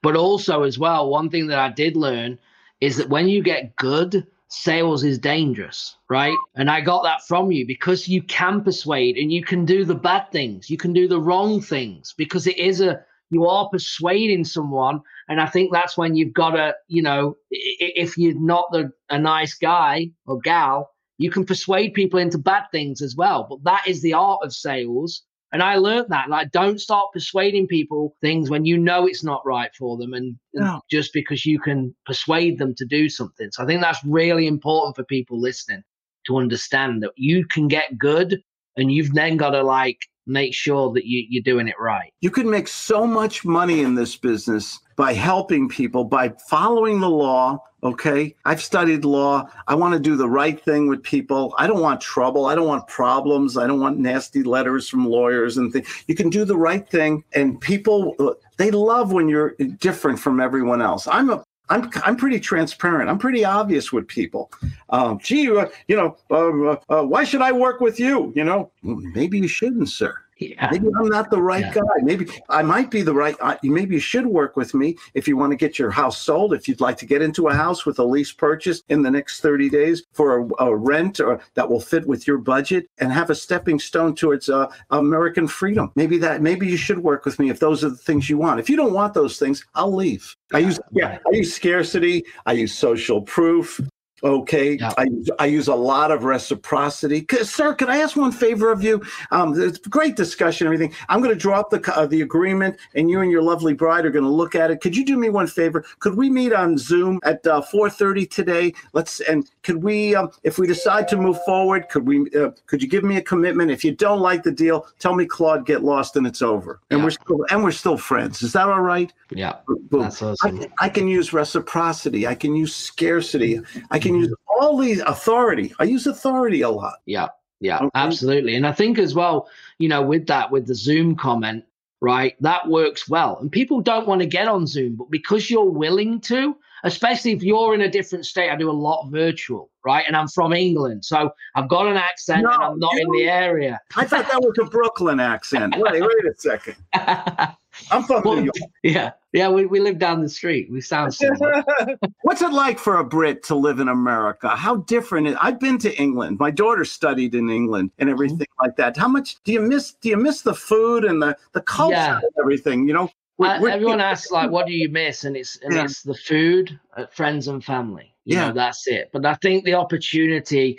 But 0.00 0.16
also 0.16 0.62
as 0.62 0.78
well, 0.78 1.10
one 1.10 1.28
thing 1.28 1.48
that 1.48 1.58
I 1.58 1.68
did 1.68 1.96
learn 1.96 2.38
is 2.80 2.96
that 2.96 3.10
when 3.10 3.28
you 3.28 3.42
get 3.42 3.76
good, 3.76 4.26
sales 4.48 5.04
is 5.04 5.18
dangerous, 5.18 5.96
right? 6.08 6.36
And 6.54 6.70
I 6.70 6.80
got 6.80 7.02
that 7.02 7.26
from 7.26 7.52
you 7.52 7.66
because 7.66 8.08
you 8.08 8.22
can 8.22 8.64
persuade 8.64 9.18
and 9.18 9.30
you 9.30 9.44
can 9.44 9.66
do 9.66 9.84
the 9.84 9.94
bad 9.94 10.32
things, 10.32 10.70
you 10.70 10.78
can 10.78 10.94
do 10.94 11.06
the 11.08 11.20
wrong 11.20 11.60
things 11.60 12.14
because 12.16 12.46
it 12.46 12.56
is 12.56 12.80
a 12.80 13.00
you 13.30 13.46
are 13.46 13.68
persuading 13.68 14.42
someone 14.42 15.02
and 15.28 15.38
i 15.38 15.44
think 15.44 15.70
that's 15.70 15.98
when 15.98 16.16
you've 16.16 16.32
got 16.32 16.52
to 16.52 16.74
you 16.86 17.02
know 17.02 17.36
if 17.50 18.16
you're 18.16 18.40
not 18.40 18.64
the 18.72 18.90
a 19.10 19.18
nice 19.18 19.52
guy 19.52 20.08
or 20.24 20.38
gal 20.38 20.88
you 21.18 21.30
can 21.30 21.44
persuade 21.44 21.92
people 21.92 22.18
into 22.18 22.38
bad 22.38 22.64
things 22.72 23.02
as 23.02 23.16
well 23.16 23.46
but 23.50 23.62
that 23.64 23.86
is 23.86 24.00
the 24.00 24.14
art 24.14 24.40
of 24.42 24.50
sales 24.54 25.24
and 25.52 25.62
I 25.62 25.76
learned 25.76 26.06
that, 26.10 26.28
like, 26.28 26.50
don't 26.50 26.80
start 26.80 27.12
persuading 27.12 27.66
people 27.68 28.14
things 28.20 28.50
when 28.50 28.64
you 28.64 28.76
know 28.76 29.06
it's 29.06 29.24
not 29.24 29.44
right 29.46 29.74
for 29.74 29.96
them, 29.96 30.12
and, 30.14 30.36
no. 30.52 30.80
just 30.90 31.12
because 31.12 31.46
you 31.46 31.58
can 31.58 31.94
persuade 32.06 32.58
them 32.58 32.74
to 32.76 32.84
do 32.84 33.08
something. 33.08 33.50
So 33.52 33.62
I 33.62 33.66
think 33.66 33.80
that's 33.80 34.04
really 34.04 34.46
important 34.46 34.96
for 34.96 35.04
people 35.04 35.40
listening 35.40 35.82
to 36.26 36.36
understand 36.36 37.02
that 37.02 37.12
you 37.16 37.46
can 37.46 37.68
get 37.68 37.96
good, 37.96 38.42
and 38.76 38.92
you've 38.92 39.14
then 39.14 39.36
got 39.36 39.50
to 39.50 39.62
like 39.62 39.98
make 40.26 40.54
sure 40.54 40.92
that 40.92 41.06
you, 41.06 41.24
you're 41.28 41.42
doing 41.42 41.68
it 41.68 41.74
right. 41.80 42.12
You 42.20 42.30
can 42.30 42.48
make 42.50 42.68
so 42.68 43.06
much 43.06 43.44
money 43.44 43.80
in 43.80 43.94
this 43.94 44.16
business 44.16 44.78
by 44.96 45.14
helping 45.14 45.68
people, 45.68 46.04
by 46.04 46.34
following 46.48 47.00
the 47.00 47.08
law. 47.08 47.58
Okay. 47.82 48.34
I've 48.44 48.62
studied 48.62 49.04
law. 49.04 49.48
I 49.68 49.74
want 49.74 49.94
to 49.94 50.00
do 50.00 50.16
the 50.16 50.28
right 50.28 50.60
thing 50.60 50.88
with 50.88 51.02
people. 51.02 51.54
I 51.58 51.66
don't 51.66 51.80
want 51.80 52.00
trouble. 52.00 52.46
I 52.46 52.54
don't 52.54 52.66
want 52.66 52.88
problems. 52.88 53.56
I 53.56 53.66
don't 53.66 53.80
want 53.80 53.98
nasty 53.98 54.42
letters 54.42 54.88
from 54.88 55.06
lawyers 55.06 55.58
and 55.58 55.72
things. 55.72 55.88
You 56.08 56.14
can 56.14 56.28
do 56.28 56.44
the 56.44 56.56
right 56.56 56.88
thing. 56.88 57.22
And 57.34 57.60
people, 57.60 58.36
they 58.56 58.70
love 58.70 59.12
when 59.12 59.28
you're 59.28 59.54
different 59.78 60.18
from 60.18 60.40
everyone 60.40 60.82
else. 60.82 61.06
I'm 61.06 61.30
a 61.30 61.44
I'm 61.70 61.90
I'm 62.04 62.16
pretty 62.16 62.40
transparent. 62.40 63.10
I'm 63.10 63.18
pretty 63.18 63.44
obvious 63.44 63.92
with 63.92 64.08
people. 64.08 64.50
Um, 64.88 65.18
gee, 65.18 65.54
uh, 65.54 65.66
you 65.86 65.96
know, 65.96 66.16
uh, 66.30 66.76
uh, 66.88 67.02
why 67.02 67.24
should 67.24 67.42
I 67.42 67.52
work 67.52 67.80
with 67.80 68.00
you? 68.00 68.32
You 68.34 68.44
know, 68.44 68.70
maybe 68.82 69.38
you 69.38 69.48
shouldn't, 69.48 69.90
sir. 69.90 70.14
Yeah. 70.38 70.68
Maybe 70.70 70.88
I'm 70.98 71.08
not 71.08 71.30
the 71.30 71.42
right 71.42 71.64
yeah. 71.64 71.74
guy. 71.74 72.02
Maybe 72.02 72.28
I 72.48 72.62
might 72.62 72.90
be 72.90 73.02
the 73.02 73.14
right. 73.14 73.36
maybe 73.62 73.94
you 73.94 74.00
should 74.00 74.26
work 74.26 74.56
with 74.56 74.72
me 74.72 74.96
if 75.14 75.26
you 75.26 75.36
want 75.36 75.50
to 75.50 75.56
get 75.56 75.78
your 75.78 75.90
house 75.90 76.20
sold. 76.20 76.54
If 76.54 76.68
you'd 76.68 76.80
like 76.80 76.96
to 76.98 77.06
get 77.06 77.22
into 77.22 77.48
a 77.48 77.54
house 77.54 77.84
with 77.84 77.98
a 77.98 78.04
lease 78.04 78.32
purchase 78.32 78.82
in 78.88 79.02
the 79.02 79.10
next 79.10 79.40
30 79.40 79.68
days 79.68 80.04
for 80.12 80.40
a, 80.40 80.64
a 80.64 80.76
rent 80.76 81.20
or 81.20 81.40
that 81.54 81.68
will 81.68 81.80
fit 81.80 82.06
with 82.06 82.26
your 82.26 82.38
budget 82.38 82.88
and 82.98 83.12
have 83.12 83.30
a 83.30 83.34
stepping 83.34 83.78
stone 83.78 84.14
towards 84.14 84.48
uh, 84.48 84.70
American 84.90 85.48
freedom. 85.48 85.90
Maybe 85.96 86.18
that. 86.18 86.40
Maybe 86.40 86.68
you 86.68 86.76
should 86.76 86.98
work 86.98 87.24
with 87.24 87.38
me 87.38 87.50
if 87.50 87.58
those 87.58 87.82
are 87.82 87.90
the 87.90 87.96
things 87.96 88.30
you 88.30 88.38
want. 88.38 88.60
If 88.60 88.70
you 88.70 88.76
don't 88.76 88.92
want 88.92 89.14
those 89.14 89.38
things, 89.38 89.66
I'll 89.74 89.94
leave. 89.94 90.34
I 90.52 90.58
use 90.58 90.78
yeah. 90.92 91.18
I 91.26 91.36
use 91.36 91.54
scarcity. 91.54 92.24
I 92.46 92.52
use 92.52 92.72
social 92.72 93.20
proof. 93.22 93.80
Okay, 94.22 94.76
yeah. 94.78 94.92
I, 94.98 95.06
I 95.38 95.46
use 95.46 95.68
a 95.68 95.74
lot 95.74 96.10
of 96.10 96.24
reciprocity. 96.24 97.26
Sir, 97.42 97.74
can 97.74 97.88
I 97.88 97.98
ask 97.98 98.16
one 98.16 98.32
favor 98.32 98.72
of 98.72 98.82
you? 98.82 99.02
Um, 99.30 99.60
it's 99.60 99.78
great 99.78 100.16
discussion, 100.16 100.66
everything. 100.66 100.92
I'm 101.08 101.20
going 101.20 101.32
to 101.32 101.38
draw 101.38 101.60
up 101.60 101.70
the 101.70 101.80
uh, 101.94 102.06
the 102.06 102.22
agreement, 102.22 102.78
and 102.94 103.08
you 103.08 103.20
and 103.20 103.30
your 103.30 103.42
lovely 103.42 103.74
bride 103.74 104.04
are 104.06 104.10
going 104.10 104.24
to 104.24 104.30
look 104.30 104.54
at 104.54 104.70
it. 104.70 104.80
Could 104.80 104.96
you 104.96 105.04
do 105.04 105.16
me 105.16 105.28
one 105.28 105.46
favor? 105.46 105.84
Could 106.00 106.16
we 106.16 106.30
meet 106.30 106.52
on 106.52 106.76
Zoom 106.76 107.20
at 107.22 107.46
uh, 107.46 107.62
4:30 107.72 108.28
today? 108.28 108.72
Let's 108.92 109.20
and 109.20 109.48
could 109.62 109.82
we, 109.82 110.16
um, 110.16 110.30
if 110.42 110.58
we 110.58 110.66
decide 110.66 111.06
to 111.08 111.16
move 111.16 111.38
forward, 111.44 111.88
could 111.88 112.06
we? 112.06 112.28
Uh, 112.34 112.50
could 112.66 112.82
you 112.82 112.88
give 112.88 113.04
me 113.04 113.16
a 113.18 113.22
commitment? 113.22 113.70
If 113.70 113.84
you 113.84 113.92
don't 113.92 114.20
like 114.20 114.42
the 114.42 114.52
deal, 114.52 114.86
tell 114.98 115.14
me, 115.14 115.26
Claude, 115.26 115.64
get 115.64 115.84
lost, 115.84 116.16
and 116.16 116.26
it's 116.26 116.42
over. 116.42 116.80
And 116.90 116.98
yeah. 116.98 117.04
we're 117.04 117.10
still 117.10 117.46
and 117.50 117.62
we're 117.62 117.70
still 117.70 117.96
friends. 117.96 118.42
Is 118.42 118.52
that 118.54 118.68
all 118.68 118.80
right? 118.80 119.12
Yeah, 119.30 119.56
Boom. 119.66 120.02
that's 120.02 120.22
awesome. 120.22 120.60
I, 120.78 120.86
I 120.86 120.88
can 120.88 121.06
use 121.06 121.32
reciprocity. 121.32 122.26
I 122.26 122.34
can 122.34 122.56
use 122.56 122.74
scarcity. 122.74 123.60
I 123.90 123.98
can 123.98 124.07
can 124.08 124.20
use 124.20 124.34
all 124.48 124.76
these 124.76 125.00
authority. 125.00 125.72
I 125.78 125.84
use 125.84 126.06
authority 126.06 126.62
a 126.62 126.70
lot. 126.70 126.94
Yeah, 127.06 127.28
yeah, 127.60 127.78
okay. 127.78 127.90
absolutely. 127.94 128.56
And 128.56 128.66
I 128.66 128.72
think 128.72 128.98
as 128.98 129.14
well, 129.14 129.48
you 129.78 129.88
know, 129.88 130.02
with 130.02 130.26
that, 130.26 130.50
with 130.50 130.66
the 130.66 130.74
Zoom 130.74 131.16
comment, 131.16 131.64
right, 132.00 132.36
that 132.40 132.68
works 132.68 133.08
well. 133.08 133.38
And 133.40 133.50
people 133.50 133.80
don't 133.80 134.06
want 134.06 134.20
to 134.20 134.26
get 134.26 134.48
on 134.48 134.66
Zoom, 134.66 134.96
but 134.96 135.10
because 135.10 135.50
you're 135.50 135.70
willing 135.70 136.20
to, 136.22 136.56
especially 136.84 137.32
if 137.32 137.42
you're 137.42 137.74
in 137.74 137.82
a 137.82 137.90
different 137.90 138.26
state, 138.26 138.50
I 138.50 138.56
do 138.56 138.70
a 138.70 138.72
lot 138.72 139.08
virtual, 139.10 139.70
right? 139.84 140.04
And 140.06 140.16
I'm 140.16 140.28
from 140.28 140.52
England, 140.52 141.04
so 141.04 141.30
I've 141.56 141.68
got 141.68 141.86
an 141.88 141.96
accent 141.96 142.44
no, 142.44 142.52
and 142.52 142.62
I'm 142.62 142.78
not 142.78 142.96
in 142.98 143.10
the 143.10 143.24
area. 143.24 143.80
I 143.96 144.04
thought 144.04 144.28
that 144.28 144.40
was 144.40 144.56
a 144.60 144.64
Brooklyn 144.64 145.18
accent. 145.18 145.74
Wait, 145.76 146.00
wait 146.00 146.24
a 146.24 146.34
second. 146.36 146.76
I'm 147.90 148.02
from 148.04 148.22
well, 148.22 148.36
New 148.36 148.44
York. 148.44 148.56
Yeah, 148.82 149.12
yeah, 149.32 149.48
we, 149.48 149.66
we 149.66 149.80
live 149.80 149.98
down 149.98 150.22
the 150.22 150.28
street. 150.28 150.70
We 150.70 150.80
sound 150.80 151.14
similar. 151.14 151.64
What's 152.22 152.42
it 152.42 152.52
like 152.52 152.78
for 152.78 152.98
a 152.98 153.04
Brit 153.04 153.42
to 153.44 153.54
live 153.54 153.78
in 153.80 153.88
America? 153.88 154.48
How 154.48 154.76
different 154.76 155.26
is 155.26 155.36
I've 155.40 155.60
been 155.60 155.78
to 155.78 155.96
England. 156.00 156.38
My 156.38 156.50
daughter 156.50 156.84
studied 156.84 157.34
in 157.34 157.50
England 157.50 157.90
and 157.98 158.06
mm-hmm. 158.06 158.14
everything 158.14 158.38
mm-hmm. 158.38 158.66
like 158.66 158.76
that. 158.76 158.96
How 158.96 159.08
much 159.08 159.42
do 159.44 159.52
you 159.52 159.60
miss 159.60 159.92
do 159.92 160.08
you 160.08 160.16
miss 160.16 160.42
the 160.42 160.54
food 160.54 161.04
and 161.04 161.20
the, 161.20 161.36
the 161.52 161.60
culture 161.60 161.94
yeah. 161.94 162.16
and 162.16 162.32
everything? 162.38 162.88
You 162.88 162.94
know? 162.94 163.10
We're, 163.38 163.60
we're, 163.60 163.68
everyone 163.68 164.00
asks 164.00 164.32
like 164.32 164.50
what 164.50 164.66
do 164.66 164.72
you 164.72 164.88
miss 164.88 165.22
and 165.22 165.36
it's 165.36 165.58
and 165.62 165.72
yeah. 165.72 165.84
it's 165.84 166.02
the 166.02 166.14
food 166.14 166.78
uh, 166.96 167.06
friends 167.06 167.46
and 167.46 167.64
family 167.64 168.12
you 168.24 168.36
yeah. 168.36 168.48
know 168.48 168.52
that's 168.52 168.88
it 168.88 169.10
but 169.12 169.24
i 169.24 169.34
think 169.34 169.64
the 169.64 169.74
opportunity 169.74 170.76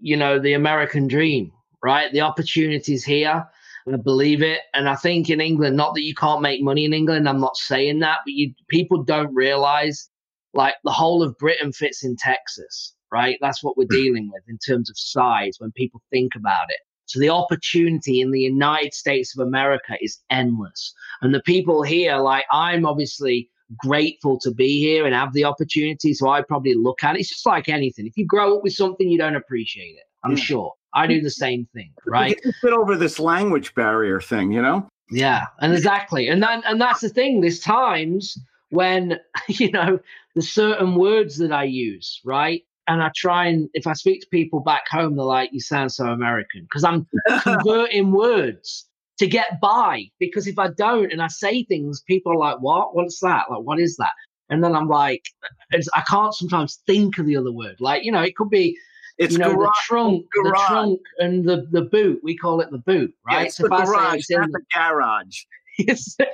you 0.00 0.16
know 0.16 0.38
the 0.38 0.54
american 0.54 1.06
dream 1.06 1.52
right 1.82 2.10
the 2.12 2.22
opportunities 2.22 3.04
here 3.04 3.46
I 3.92 3.96
believe 3.96 4.42
it. 4.42 4.60
And 4.74 4.88
I 4.88 4.94
think 4.94 5.30
in 5.30 5.40
England, 5.40 5.76
not 5.76 5.94
that 5.94 6.02
you 6.02 6.14
can't 6.14 6.42
make 6.42 6.62
money 6.62 6.84
in 6.84 6.92
England, 6.92 7.28
I'm 7.28 7.40
not 7.40 7.56
saying 7.56 8.00
that, 8.00 8.18
but 8.24 8.32
you 8.32 8.52
people 8.68 9.02
don't 9.02 9.34
realize 9.34 10.08
like 10.54 10.74
the 10.84 10.92
whole 10.92 11.22
of 11.22 11.36
Britain 11.38 11.72
fits 11.72 12.04
in 12.04 12.16
Texas, 12.16 12.94
right? 13.12 13.38
That's 13.40 13.62
what 13.62 13.76
we're 13.76 13.84
hmm. 13.84 13.96
dealing 13.96 14.30
with 14.32 14.42
in 14.48 14.58
terms 14.58 14.90
of 14.90 14.98
size 14.98 15.56
when 15.58 15.72
people 15.72 16.02
think 16.10 16.34
about 16.34 16.70
it. 16.70 16.78
So 17.06 17.20
the 17.20 17.30
opportunity 17.30 18.20
in 18.20 18.32
the 18.32 18.40
United 18.40 18.92
States 18.92 19.36
of 19.36 19.46
America 19.46 19.96
is 20.00 20.18
endless. 20.28 20.92
And 21.22 21.34
the 21.34 21.42
people 21.42 21.82
here, 21.82 22.18
like 22.18 22.44
I'm 22.52 22.84
obviously 22.84 23.50
grateful 23.78 24.38
to 24.40 24.50
be 24.50 24.78
here 24.78 25.06
and 25.06 25.14
have 25.14 25.32
the 25.32 25.44
opportunity. 25.44 26.12
So 26.12 26.28
I 26.28 26.42
probably 26.42 26.74
look 26.74 27.02
at 27.02 27.16
it. 27.16 27.20
It's 27.20 27.30
just 27.30 27.46
like 27.46 27.68
anything. 27.68 28.06
If 28.06 28.16
you 28.16 28.26
grow 28.26 28.56
up 28.56 28.62
with 28.62 28.74
something, 28.74 29.08
you 29.08 29.18
don't 29.18 29.36
appreciate 29.36 29.96
it. 29.96 30.04
I'm 30.22 30.32
yeah. 30.32 30.42
sure. 30.42 30.72
I 30.94 31.06
do 31.06 31.20
the 31.20 31.30
same 31.30 31.66
thing, 31.74 31.92
right? 32.06 32.38
Get 32.62 32.72
over 32.72 32.96
this 32.96 33.18
language 33.18 33.74
barrier 33.74 34.20
thing, 34.20 34.52
you 34.52 34.62
know? 34.62 34.88
Yeah, 35.10 35.46
and 35.60 35.72
exactly, 35.72 36.28
and 36.28 36.42
then 36.42 36.62
and 36.66 36.80
that's 36.80 37.00
the 37.00 37.08
thing. 37.08 37.40
There's 37.40 37.60
times 37.60 38.38
when 38.70 39.18
you 39.48 39.70
know 39.70 39.98
the 40.34 40.42
certain 40.42 40.94
words 40.94 41.38
that 41.38 41.52
I 41.52 41.64
use, 41.64 42.20
right? 42.24 42.62
And 42.86 43.02
I 43.02 43.10
try 43.14 43.46
and 43.46 43.68
if 43.74 43.86
I 43.86 43.92
speak 43.92 44.22
to 44.22 44.26
people 44.28 44.60
back 44.60 44.88
home, 44.88 45.16
they're 45.16 45.24
like, 45.24 45.50
"You 45.52 45.60
sound 45.60 45.92
so 45.92 46.06
American," 46.06 46.62
because 46.62 46.84
I'm 46.84 47.06
converting 47.42 48.12
words 48.12 48.86
to 49.18 49.26
get 49.26 49.60
by. 49.60 50.04
Because 50.18 50.46
if 50.46 50.58
I 50.58 50.68
don't 50.68 51.12
and 51.12 51.22
I 51.22 51.28
say 51.28 51.64
things, 51.64 52.02
people 52.06 52.32
are 52.32 52.38
like, 52.38 52.60
"What? 52.60 52.94
What's 52.94 53.20
that? 53.20 53.50
Like, 53.50 53.62
what 53.62 53.78
is 53.78 53.96
that?" 53.96 54.12
And 54.50 54.64
then 54.64 54.74
I'm 54.74 54.88
like, 54.88 55.24
I 55.72 56.02
can't 56.08 56.34
sometimes 56.34 56.80
think 56.86 57.18
of 57.18 57.26
the 57.26 57.36
other 57.36 57.52
word. 57.52 57.76
Like, 57.80 58.04
you 58.04 58.12
know, 58.12 58.22
it 58.22 58.34
could 58.36 58.50
be 58.50 58.78
it's 59.18 59.32
you 59.32 59.38
know, 59.38 59.54
garage, 59.54 59.68
the 59.68 59.82
trunk, 59.86 60.26
garage. 60.32 60.52
the 60.52 60.66
trunk, 60.66 61.00
and 61.18 61.44
the 61.44 61.66
the 61.70 61.82
boot. 61.82 62.20
We 62.22 62.36
call 62.36 62.60
it 62.60 62.70
the 62.70 62.78
boot, 62.78 63.12
right? 63.26 63.44
Yeah, 63.44 63.50
so 63.50 63.62
the 63.64 63.68
garage, 63.68 64.16
it's 64.16 64.30
not 64.30 64.50
the 64.52 64.62
garage. 64.72 65.44